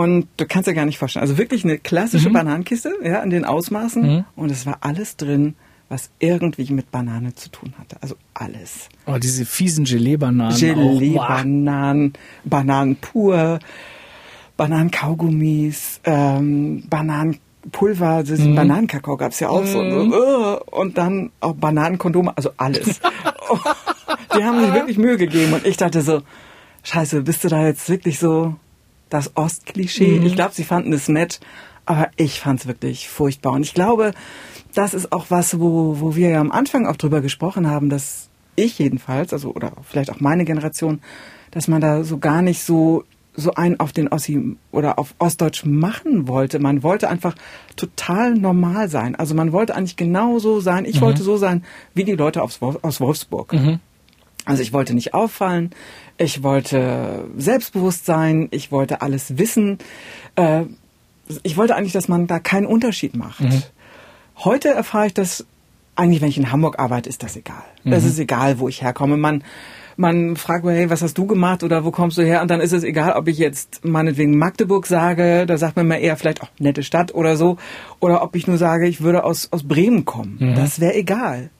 Und 0.00 0.28
du 0.38 0.46
kannst 0.46 0.66
dir 0.66 0.72
gar 0.72 0.86
nicht 0.86 0.96
vorstellen. 0.96 1.20
Also 1.20 1.36
wirklich 1.36 1.62
eine 1.62 1.76
klassische 1.76 2.30
mhm. 2.30 2.32
Bananenkiste, 2.32 2.90
ja, 3.04 3.22
in 3.22 3.28
den 3.28 3.44
Ausmaßen. 3.44 4.02
Mhm. 4.02 4.24
Und 4.34 4.50
es 4.50 4.64
war 4.64 4.78
alles 4.80 5.18
drin, 5.18 5.56
was 5.90 6.08
irgendwie 6.18 6.72
mit 6.72 6.90
Banane 6.90 7.34
zu 7.34 7.50
tun 7.50 7.74
hatte. 7.78 7.98
Also 8.00 8.14
alles. 8.32 8.88
Oh, 9.04 9.18
diese 9.18 9.44
fiesen 9.44 9.84
Gelee-Bananen. 9.84 10.56
Gelee-Bananen, 10.56 12.14
Bananen 12.44 12.96
pur, 12.96 13.58
Bananenkaugummis, 14.56 16.00
ähm, 16.04 16.82
Bananenpulver, 16.88 18.24
mhm. 18.24 18.54
Bananenkakao 18.54 19.18
gab 19.18 19.32
es 19.32 19.40
ja 19.40 19.50
auch 19.50 19.66
so. 19.66 19.80
Und, 19.80 20.12
so. 20.12 20.62
Und 20.70 20.96
dann 20.96 21.30
auch 21.40 21.56
Bananenkondome, 21.56 22.34
also 22.34 22.52
alles. 22.56 23.02
Die 24.34 24.44
haben 24.44 24.60
sich 24.64 24.72
wirklich 24.72 24.96
Mühe 24.96 25.18
gegeben. 25.18 25.52
Und 25.52 25.66
ich 25.66 25.76
dachte 25.76 26.00
so, 26.00 26.22
scheiße, 26.84 27.20
bist 27.20 27.44
du 27.44 27.48
da 27.48 27.66
jetzt 27.66 27.86
wirklich 27.90 28.18
so 28.18 28.56
das 29.10 29.36
Ostklischee. 29.36 30.20
Mhm. 30.20 30.26
Ich 30.26 30.34
glaube, 30.34 30.54
sie 30.54 30.64
fanden 30.64 30.92
es 30.92 31.08
nett, 31.08 31.40
aber 31.84 32.08
ich 32.16 32.40
fand 32.40 32.60
es 32.60 32.66
wirklich 32.66 33.08
furchtbar. 33.08 33.52
Und 33.52 33.62
ich 33.62 33.74
glaube, 33.74 34.12
das 34.74 34.94
ist 34.94 35.12
auch 35.12 35.26
was, 35.28 35.58
wo, 35.60 36.00
wo 36.00 36.16
wir 36.16 36.30
ja 36.30 36.40
am 36.40 36.52
Anfang 36.52 36.86
auch 36.86 36.96
drüber 36.96 37.20
gesprochen 37.20 37.68
haben, 37.68 37.90
dass 37.90 38.28
ich 38.56 38.78
jedenfalls, 38.78 39.32
also 39.32 39.52
oder 39.52 39.72
vielleicht 39.82 40.10
auch 40.10 40.20
meine 40.20 40.44
Generation, 40.44 41.00
dass 41.50 41.68
man 41.68 41.80
da 41.80 42.04
so 42.04 42.18
gar 42.18 42.42
nicht 42.42 42.62
so 42.62 43.04
so 43.36 43.54
einen 43.54 43.78
auf 43.78 43.92
den 43.92 44.08
Ossi 44.08 44.56
oder 44.72 44.98
auf 44.98 45.14
Ostdeutsch 45.18 45.64
machen 45.64 46.28
wollte. 46.28 46.58
Man 46.58 46.82
wollte 46.82 47.08
einfach 47.08 47.34
total 47.76 48.34
normal 48.34 48.88
sein. 48.88 49.14
Also 49.14 49.34
man 49.34 49.52
wollte 49.52 49.74
eigentlich 49.74 49.96
genauso 49.96 50.60
sein. 50.60 50.84
Ich 50.84 50.96
mhm. 50.96 51.02
wollte 51.02 51.22
so 51.22 51.36
sein 51.36 51.64
wie 51.94 52.04
die 52.04 52.12
Leute 52.12 52.42
aus, 52.42 52.60
aus 52.60 53.00
Wolfsburg. 53.00 53.52
Mhm. 53.52 53.80
Also 54.50 54.62
ich 54.62 54.72
wollte 54.72 54.94
nicht 54.94 55.14
auffallen, 55.14 55.70
ich 56.18 56.42
wollte 56.42 57.24
selbstbewusst 57.36 58.04
sein, 58.04 58.48
ich 58.50 58.70
wollte 58.70 59.00
alles 59.00 59.38
wissen. 59.38 59.78
Äh, 60.36 60.64
ich 61.42 61.56
wollte 61.56 61.76
eigentlich, 61.76 61.92
dass 61.92 62.08
man 62.08 62.26
da 62.26 62.38
keinen 62.38 62.66
Unterschied 62.66 63.16
macht. 63.16 63.40
Mhm. 63.40 63.62
Heute 64.38 64.68
erfahre 64.68 65.06
ich 65.06 65.14
das, 65.14 65.46
eigentlich 65.96 66.20
wenn 66.20 66.28
ich 66.28 66.38
in 66.38 66.50
Hamburg 66.50 66.78
arbeite, 66.78 67.08
ist 67.08 67.22
das 67.22 67.36
egal. 67.36 67.62
Mhm. 67.84 67.92
Es 67.92 68.04
ist 68.04 68.18
egal, 68.18 68.58
wo 68.58 68.68
ich 68.68 68.82
herkomme. 68.82 69.16
Man, 69.16 69.44
man 69.96 70.36
fragt 70.36 70.64
mich, 70.64 70.74
hey, 70.74 70.90
was 70.90 71.02
hast 71.02 71.16
du 71.16 71.26
gemacht 71.26 71.62
oder 71.62 71.84
wo 71.84 71.90
kommst 71.90 72.18
du 72.18 72.22
her? 72.22 72.42
Und 72.42 72.50
dann 72.50 72.60
ist 72.60 72.72
es 72.72 72.84
egal, 72.84 73.12
ob 73.12 73.28
ich 73.28 73.38
jetzt 73.38 73.84
meinetwegen 73.84 74.38
Magdeburg 74.38 74.86
sage, 74.86 75.46
da 75.46 75.58
sagt 75.58 75.76
man 75.76 75.86
mir 75.86 76.00
eher 76.00 76.16
vielleicht 76.16 76.42
auch 76.42 76.48
nette 76.58 76.82
Stadt 76.82 77.14
oder 77.14 77.36
so, 77.36 77.56
oder 78.00 78.22
ob 78.22 78.34
ich 78.34 78.46
nur 78.46 78.58
sage, 78.58 78.88
ich 78.88 79.00
würde 79.00 79.24
aus, 79.24 79.48
aus 79.52 79.62
Bremen 79.62 80.04
kommen. 80.04 80.38
Mhm. 80.40 80.54
Das 80.54 80.80
wäre 80.80 80.94
egal. 80.94 81.50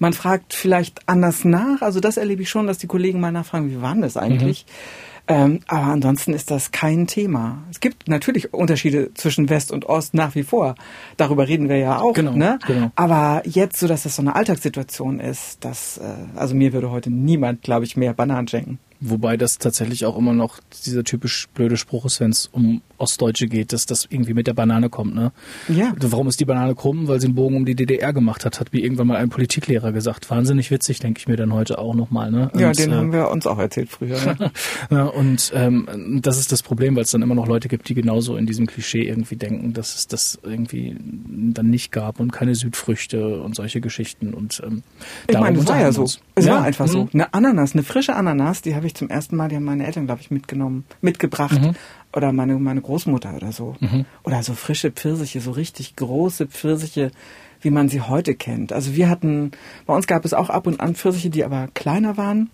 Man 0.00 0.14
fragt 0.14 0.54
vielleicht 0.54 1.08
anders 1.08 1.44
nach. 1.44 1.82
Also 1.82 2.00
das 2.00 2.16
erlebe 2.16 2.42
ich 2.42 2.50
schon, 2.50 2.66
dass 2.66 2.78
die 2.78 2.86
Kollegen 2.86 3.20
mal 3.20 3.30
nachfragen, 3.30 3.70
wie 3.70 3.80
war 3.80 3.94
das 3.94 4.16
eigentlich? 4.16 4.64
Mhm. 4.66 5.10
Ähm, 5.28 5.60
aber 5.68 5.92
ansonsten 5.92 6.32
ist 6.32 6.50
das 6.50 6.72
kein 6.72 7.06
Thema. 7.06 7.58
Es 7.70 7.78
gibt 7.78 8.08
natürlich 8.08 8.52
Unterschiede 8.52 9.12
zwischen 9.14 9.48
West 9.48 9.70
und 9.70 9.86
Ost 9.86 10.14
nach 10.14 10.34
wie 10.34 10.42
vor. 10.42 10.74
Darüber 11.18 11.46
reden 11.46 11.68
wir 11.68 11.76
ja 11.76 12.00
auch. 12.00 12.14
Genau, 12.14 12.32
ne? 12.32 12.58
genau. 12.66 12.90
Aber 12.96 13.42
jetzt, 13.44 13.78
so 13.78 13.86
dass 13.86 14.02
das 14.02 14.16
so 14.16 14.22
eine 14.22 14.34
Alltagssituation 14.34 15.20
ist, 15.20 15.64
dass, 15.64 15.98
äh, 15.98 16.02
also 16.34 16.54
mir 16.54 16.72
würde 16.72 16.90
heute 16.90 17.10
niemand, 17.10 17.62
glaube 17.62 17.84
ich, 17.84 17.96
mehr 17.96 18.14
Bananen 18.14 18.48
schenken. 18.48 18.78
Wobei 19.00 19.36
das 19.36 19.58
tatsächlich 19.58 20.04
auch 20.04 20.16
immer 20.16 20.34
noch 20.34 20.60
dieser 20.84 21.04
typisch 21.04 21.48
blöde 21.54 21.76
Spruch 21.76 22.04
ist, 22.04 22.20
wenn 22.20 22.30
es 22.30 22.48
um 22.52 22.82
Ostdeutsche 22.98 23.46
geht, 23.46 23.72
dass 23.72 23.86
das 23.86 24.06
irgendwie 24.08 24.34
mit 24.34 24.46
der 24.46 24.52
Banane 24.52 24.90
kommt. 24.90 25.14
Ne? 25.14 25.32
Ja. 25.68 25.94
Warum 25.98 26.28
ist 26.28 26.38
die 26.38 26.44
Banane 26.44 26.74
krumm? 26.74 27.08
Weil 27.08 27.18
sie 27.18 27.26
einen 27.26 27.34
Bogen 27.34 27.56
um 27.56 27.64
die 27.64 27.74
DDR 27.74 28.12
gemacht 28.12 28.44
hat, 28.44 28.60
hat 28.60 28.72
mir 28.72 28.80
irgendwann 28.80 29.06
mal 29.06 29.16
ein 29.16 29.30
Politiklehrer 29.30 29.92
gesagt. 29.92 30.30
Wahnsinnig 30.30 30.70
witzig, 30.70 31.00
denke 31.00 31.18
ich 31.18 31.28
mir 31.28 31.36
dann 31.36 31.52
heute 31.52 31.78
auch 31.78 31.94
nochmal. 31.94 32.30
Ne? 32.30 32.50
Ja, 32.54 32.72
den 32.72 32.92
äh, 32.92 32.94
haben 32.94 33.12
wir 33.12 33.30
uns 33.30 33.46
auch 33.46 33.58
erzählt 33.58 33.88
früher. 33.88 34.18
Ne? 34.38 34.50
ja, 34.90 35.04
und 35.04 35.50
ähm, 35.54 36.20
das 36.22 36.38
ist 36.38 36.52
das 36.52 36.62
Problem, 36.62 36.94
weil 36.94 37.04
es 37.04 37.10
dann 37.10 37.22
immer 37.22 37.34
noch 37.34 37.48
Leute 37.48 37.68
gibt, 37.68 37.88
die 37.88 37.94
genauso 37.94 38.36
in 38.36 38.44
diesem 38.44 38.66
Klischee 38.66 39.08
irgendwie 39.08 39.36
denken, 39.36 39.72
dass 39.72 39.94
es 39.94 40.06
das 40.06 40.38
irgendwie 40.42 40.96
dann 40.98 41.70
nicht 41.70 41.92
gab 41.92 42.20
und 42.20 42.32
keine 42.32 42.54
Südfrüchte 42.54 43.40
und 43.40 43.56
solche 43.56 43.80
Geschichten. 43.80 44.34
Und 44.34 44.62
ähm, 44.64 44.82
ich 45.26 45.38
meine, 45.38 45.58
es 45.58 45.66
war 45.66 45.80
ja 45.80 45.92
so. 45.92 46.04
Es 46.04 46.44
ja. 46.44 46.56
war 46.56 46.62
einfach 46.64 46.86
mhm. 46.86 46.90
so. 46.90 47.08
Eine 47.14 47.32
Ananas, 47.32 47.72
eine 47.72 47.82
frische 47.82 48.14
Ananas, 48.14 48.60
die 48.60 48.74
habe 48.74 48.86
ich 48.86 48.89
zum 48.94 49.08
ersten 49.08 49.36
Mal, 49.36 49.48
die 49.48 49.56
haben 49.56 49.64
meine 49.64 49.86
Eltern, 49.86 50.06
glaube 50.06 50.20
ich, 50.20 50.30
mitgenommen, 50.30 50.84
mitgebracht. 51.00 51.60
Mhm. 51.60 51.74
Oder 52.12 52.32
meine, 52.32 52.58
meine 52.58 52.80
Großmutter 52.80 53.34
oder 53.34 53.52
so. 53.52 53.76
Mhm. 53.80 54.04
Oder 54.24 54.42
so 54.42 54.54
frische 54.54 54.90
Pfirsiche, 54.90 55.40
so 55.40 55.52
richtig 55.52 55.96
große 55.96 56.46
Pfirsiche, 56.46 57.12
wie 57.60 57.70
man 57.70 57.88
sie 57.88 58.00
heute 58.00 58.34
kennt. 58.34 58.72
Also 58.72 58.94
wir 58.94 59.08
hatten, 59.08 59.52
bei 59.86 59.94
uns 59.94 60.06
gab 60.06 60.24
es 60.24 60.34
auch 60.34 60.50
ab 60.50 60.66
und 60.66 60.80
an 60.80 60.94
Pfirsiche, 60.94 61.30
die 61.30 61.44
aber 61.44 61.68
kleiner 61.74 62.16
waren. 62.16 62.50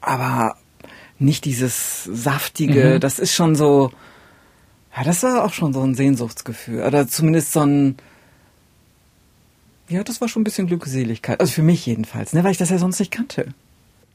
Aber 0.00 0.56
nicht 1.18 1.44
dieses 1.44 2.04
saftige, 2.04 2.94
mhm. 2.94 3.00
das 3.00 3.18
ist 3.18 3.34
schon 3.34 3.54
so, 3.54 3.90
ja, 4.96 5.04
das 5.04 5.22
war 5.22 5.44
auch 5.44 5.52
schon 5.52 5.72
so 5.72 5.82
ein 5.82 5.94
Sehnsuchtsgefühl. 5.94 6.82
Oder 6.82 7.06
zumindest 7.08 7.52
so 7.52 7.60
ein, 7.60 7.96
ja, 9.88 10.02
das 10.04 10.20
war 10.20 10.28
schon 10.28 10.42
ein 10.42 10.44
bisschen 10.44 10.66
Glückseligkeit. 10.66 11.40
Also 11.40 11.52
für 11.52 11.62
mich 11.62 11.86
jedenfalls, 11.86 12.32
ne, 12.32 12.44
weil 12.44 12.52
ich 12.52 12.58
das 12.58 12.70
ja 12.70 12.78
sonst 12.78 12.98
nicht 12.98 13.10
kannte. 13.10 13.54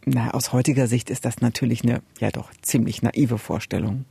Na, 0.05 0.31
aus 0.31 0.51
heutiger 0.51 0.87
Sicht 0.87 1.09
ist 1.09 1.25
das 1.25 1.41
natürlich 1.41 1.83
eine, 1.83 2.01
ja 2.19 2.31
doch, 2.31 2.51
ziemlich 2.61 3.01
naive 3.01 3.37
Vorstellung. 3.37 4.05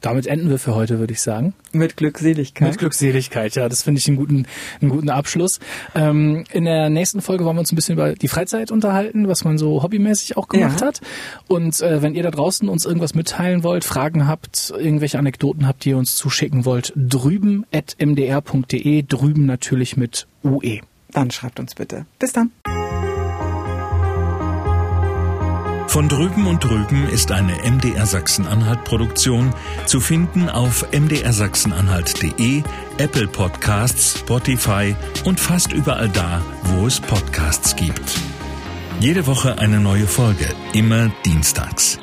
Damit 0.00 0.28
enden 0.28 0.48
wir 0.48 0.58
für 0.58 0.76
heute, 0.76 1.00
würde 1.00 1.12
ich 1.12 1.20
sagen. 1.20 1.54
Mit 1.72 1.96
Glückseligkeit. 1.96 2.68
Mit 2.68 2.78
Glückseligkeit, 2.78 3.56
ja, 3.56 3.68
das 3.68 3.82
finde 3.82 3.98
ich 3.98 4.06
einen 4.06 4.16
guten, 4.16 4.46
einen 4.80 4.90
guten 4.90 5.10
Abschluss. 5.10 5.58
Ähm, 5.94 6.44
in 6.52 6.66
der 6.66 6.88
nächsten 6.88 7.20
Folge 7.20 7.44
wollen 7.44 7.56
wir 7.56 7.60
uns 7.60 7.72
ein 7.72 7.76
bisschen 7.76 7.94
über 7.94 8.14
die 8.14 8.28
Freizeit 8.28 8.70
unterhalten, 8.70 9.26
was 9.26 9.42
man 9.42 9.58
so 9.58 9.82
hobbymäßig 9.82 10.36
auch 10.36 10.46
gemacht 10.46 10.82
ja. 10.82 10.86
hat. 10.86 11.00
Und 11.48 11.80
äh, 11.80 12.00
wenn 12.00 12.14
ihr 12.14 12.22
da 12.22 12.30
draußen 12.30 12.68
uns 12.68 12.84
irgendwas 12.84 13.14
mitteilen 13.14 13.64
wollt, 13.64 13.84
Fragen 13.84 14.28
habt, 14.28 14.72
irgendwelche 14.76 15.18
Anekdoten 15.18 15.66
habt, 15.66 15.84
die 15.84 15.90
ihr 15.90 15.98
uns 15.98 16.14
zuschicken 16.14 16.64
wollt, 16.64 16.92
drüben 16.94 17.66
at 17.72 17.96
mdr.de, 17.98 19.02
drüben 19.02 19.46
natürlich 19.46 19.96
mit 19.96 20.28
UE. 20.44 20.78
Dann 21.10 21.32
schreibt 21.32 21.58
uns 21.58 21.74
bitte. 21.74 22.06
Bis 22.20 22.32
dann. 22.32 22.52
Von 25.88 26.08
drüben 26.08 26.46
und 26.46 26.62
drüben 26.62 27.08
ist 27.08 27.32
eine 27.32 27.54
MDR 27.68 28.06
Sachsen-Anhalt 28.06 28.84
Produktion 28.84 29.54
zu 29.86 30.00
finden 30.00 30.50
auf 30.50 30.86
mdrsachsenanhalt.de, 30.92 32.62
Apple 32.98 33.26
Podcasts, 33.26 34.18
Spotify 34.18 34.94
und 35.24 35.40
fast 35.40 35.72
überall 35.72 36.10
da, 36.10 36.42
wo 36.64 36.86
es 36.86 37.00
Podcasts 37.00 37.74
gibt. 37.74 38.20
Jede 39.00 39.26
Woche 39.26 39.58
eine 39.58 39.80
neue 39.80 40.06
Folge, 40.06 40.46
immer 40.74 41.10
dienstags. 41.24 41.98